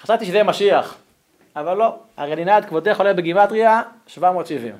חשבתי 0.02 0.26
שזה 0.26 0.44
משיח, 0.44 0.96
אבל 1.56 1.78
לא, 1.78 1.96
הרי 2.18 2.46
נא 2.46 2.58
את 2.58 2.66
כבודך 2.66 2.98
עולה 2.98 3.14
בגימטריה 3.14 3.82
770. 4.08 4.76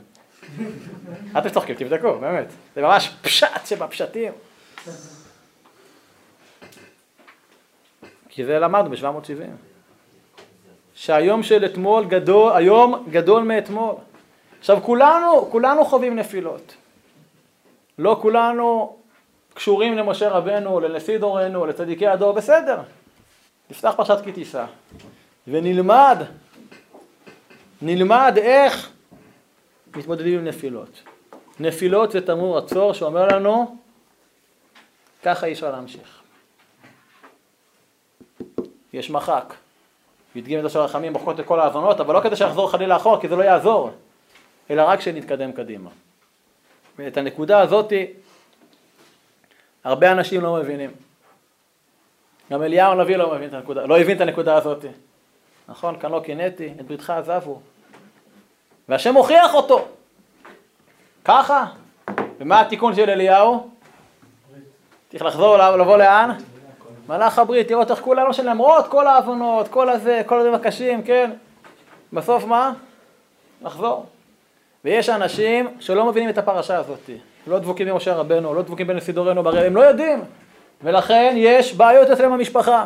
אל 1.36 1.50
תצחקו, 1.50 1.74
תבדקו, 1.78 2.20
באמת. 2.20 2.48
זה 2.76 2.82
ממש 2.82 3.10
פשט 3.22 3.66
שבפשטים. 3.66 4.32
כי 8.38 8.46
זה 8.46 8.60
למדנו 8.60 8.90
ב-770. 8.90 9.44
שהיום 10.96 11.44
של 11.44 11.66
אתמול 11.66 12.06
גדול, 12.06 12.54
היום 12.56 13.06
גדול 13.10 13.44
מאתמול. 13.44 13.96
עכשיו 14.60 14.80
כולנו, 14.82 15.48
כולנו 15.52 15.86
חווים 15.86 16.16
נפילות. 16.16 16.76
לא 18.00 18.18
כולנו 18.22 18.96
קשורים 19.54 19.98
למשה 19.98 20.30
רבנו, 20.30 20.80
לנשיא 20.80 21.18
דורנו, 21.18 21.66
לצדיקי 21.66 22.08
הדור, 22.08 22.32
בסדר. 22.32 22.80
נפתח 23.70 23.94
פרשת 23.98 24.18
כי 24.24 24.32
תישא 24.32 24.66
ונלמד, 25.48 26.18
נלמד 27.82 28.34
איך 28.38 28.92
מתמודדים 29.96 30.40
עם 30.40 30.46
נפילות. 30.46 31.02
נפילות 31.60 32.12
זה 32.12 32.26
תמרור 32.26 32.58
עצור 32.58 32.94
שאומר 32.94 33.28
לנו, 33.28 33.78
ככה 35.24 35.46
אי 35.46 35.54
אפשר 35.54 35.72
להמשיך. 35.72 36.17
יש 38.98 39.10
מחק. 39.10 39.54
י"ג 40.36 40.54
את 40.56 40.72
של 40.72 40.80
הרחמים 40.80 41.14
מוחקות 41.14 41.40
את 41.40 41.46
כל 41.46 41.60
ההבנות, 41.60 42.00
אבל 42.00 42.14
לא 42.14 42.20
כדי 42.20 42.36
שיחזור 42.36 42.72
חלילה 42.72 42.96
אחורה, 42.96 43.22
כי 43.22 43.28
זה 43.28 43.36
לא 43.36 43.44
יעזור, 43.44 43.92
אלא 44.70 44.82
רק 44.82 45.02
שנתקדם 45.02 45.52
קדימה. 45.52 45.90
ואת 46.98 47.18
הנקודה 47.18 47.60
הזאתי 47.60 48.08
הרבה 49.84 50.12
אנשים 50.12 50.42
לא 50.42 50.54
מבינים. 50.54 50.92
גם 52.52 52.64
אליהו 52.64 52.92
הנביא 52.92 53.18
לא 53.18 53.36
מבין 53.36 53.50
את 53.50 53.54
הנקודה, 53.54 53.86
לא 53.86 54.00
הבין 54.00 54.16
את 54.16 54.22
הנקודה 54.22 54.56
הזאתי. 54.56 54.88
נכון, 55.70 56.00
כאן 56.00 56.12
לא 56.12 56.22
קינאתי, 56.26 56.74
את 56.80 56.86
בריתך 56.86 57.10
עזבו. 57.10 57.62
והשם 58.90 59.16
הוכיח 59.16 59.54
אותו. 59.54 59.88
ככה. 61.26 61.66
ומה 62.40 62.62
התיקון 62.62 62.96
של 62.96 63.10
אליהו? 63.10 63.70
צריך 65.10 65.24
לחזור, 65.24 65.58
לבוא 65.58 65.98
לאן? 65.98 66.38
מלאך 67.10 67.40
הברית, 67.40 67.68
תראו 67.68 67.82
איך 67.90 68.00
כולנו 68.00 68.34
שלמרות 68.34 68.88
כל 68.88 69.08
ההבנות, 69.08 69.68
כל 69.68 69.90
הזה, 69.90 70.22
כל 70.26 70.36
הדברים 70.36 70.54
הקשים, 70.54 71.04
כן? 71.04 71.32
בסוף 72.14 72.46
מה? 72.46 72.74
לחזור. 73.62 74.06
ויש 74.86 75.10
אנשים 75.10 75.68
שלא 75.80 76.06
מבינים 76.06 76.30
את 76.30 76.38
הפרשה 76.38 76.78
הזאת. 76.78 77.10
לא 77.48 77.60
דבוקים 77.60 77.88
במשה 77.88 78.16
רבנו, 78.16 78.54
לא 78.54 78.62
דבוקים 78.62 78.88
בנשיא 78.88 79.14
דורנו, 79.14 79.50
הם 79.50 79.76
לא 79.76 79.82
יודעים. 79.82 80.20
ולכן 80.84 81.34
יש 81.38 81.74
בעיות 81.74 82.10
אצלם 82.10 82.32
במשפחה. 82.32 82.86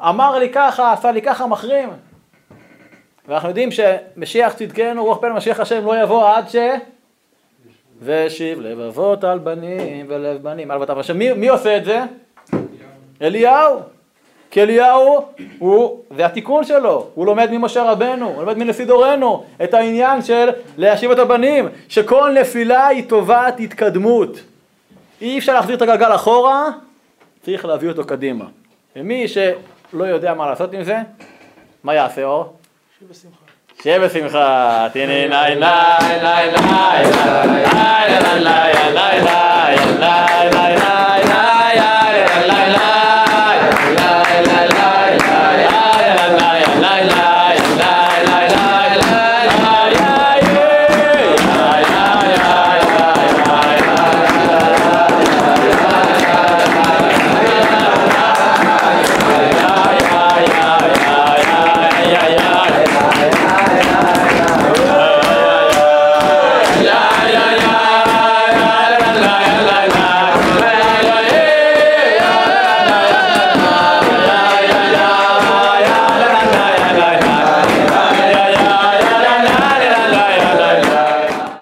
אמר 0.00 0.38
לי 0.38 0.50
ככה, 0.52 0.92
עשה 0.92 1.12
לי 1.12 1.22
ככה, 1.22 1.46
מחרים. 1.46 1.88
ואנחנו 3.28 3.48
יודעים 3.48 3.68
שמשיח 3.70 4.52
צדקנו, 4.52 5.04
רוח 5.04 5.18
פן 5.20 5.32
משיח 5.32 5.60
השם 5.60 5.86
לא 5.86 6.02
יבוא 6.02 6.28
עד 6.28 6.48
ש... 6.48 6.56
ושיב 8.02 8.60
לבבות 8.60 9.24
על 9.24 9.38
בנים 9.38 10.06
ולב 10.08 10.42
בנים. 10.42 10.70
מי, 11.14 11.32
מי 11.32 11.48
עושה 11.48 11.76
את 11.76 11.84
זה? 11.84 12.02
אליהו. 13.22 13.80
כי 14.50 14.62
אליהו 14.62 15.26
הוא, 15.58 16.00
זה 16.16 16.26
התיקון 16.26 16.64
שלו, 16.64 17.06
הוא 17.14 17.26
לומד 17.26 17.50
ממשה 17.52 17.82
רבנו, 17.82 18.28
הוא 18.28 18.40
לומד 18.40 18.58
מנשיא 18.58 18.84
דורנו 18.84 19.44
את 19.64 19.74
העניין 19.74 20.22
של 20.22 20.50
להשיב 20.76 21.10
את 21.10 21.18
הבנים, 21.18 21.68
שכל 21.88 22.36
נפילה 22.40 22.86
היא 22.86 23.08
טובת 23.08 23.54
התקדמות. 23.60 24.40
אי 25.20 25.38
אפשר 25.38 25.54
להחזיר 25.54 25.76
את 25.76 25.82
הגלגל 25.82 26.14
אחורה, 26.14 26.68
צריך 27.42 27.64
להביא 27.64 27.88
אותו 27.88 28.04
קדימה. 28.04 28.44
ומי 28.96 29.28
שלא 29.28 30.04
יודע 30.04 30.34
מה 30.34 30.46
לעשות 30.50 30.72
עם 30.72 30.84
זה, 30.84 30.98
מה 31.84 31.94
יעשה 31.94 32.24
אור? 32.24 32.56
שיהיה 32.98 33.10
בשמחה. 33.10 33.36
שיהיה 33.82 34.00
בשמחה. 34.00 34.88
תהנה, 34.92 35.26
לה, 35.26 35.54
לה, 35.54 35.98
לה, 36.00 36.46
לה, 36.46 36.46
לה, 36.46 37.02
לה, 37.46 38.38
לה, 38.38 38.40
לה, 38.40 39.18
לה, 40.00 40.74
לה, 40.74 40.93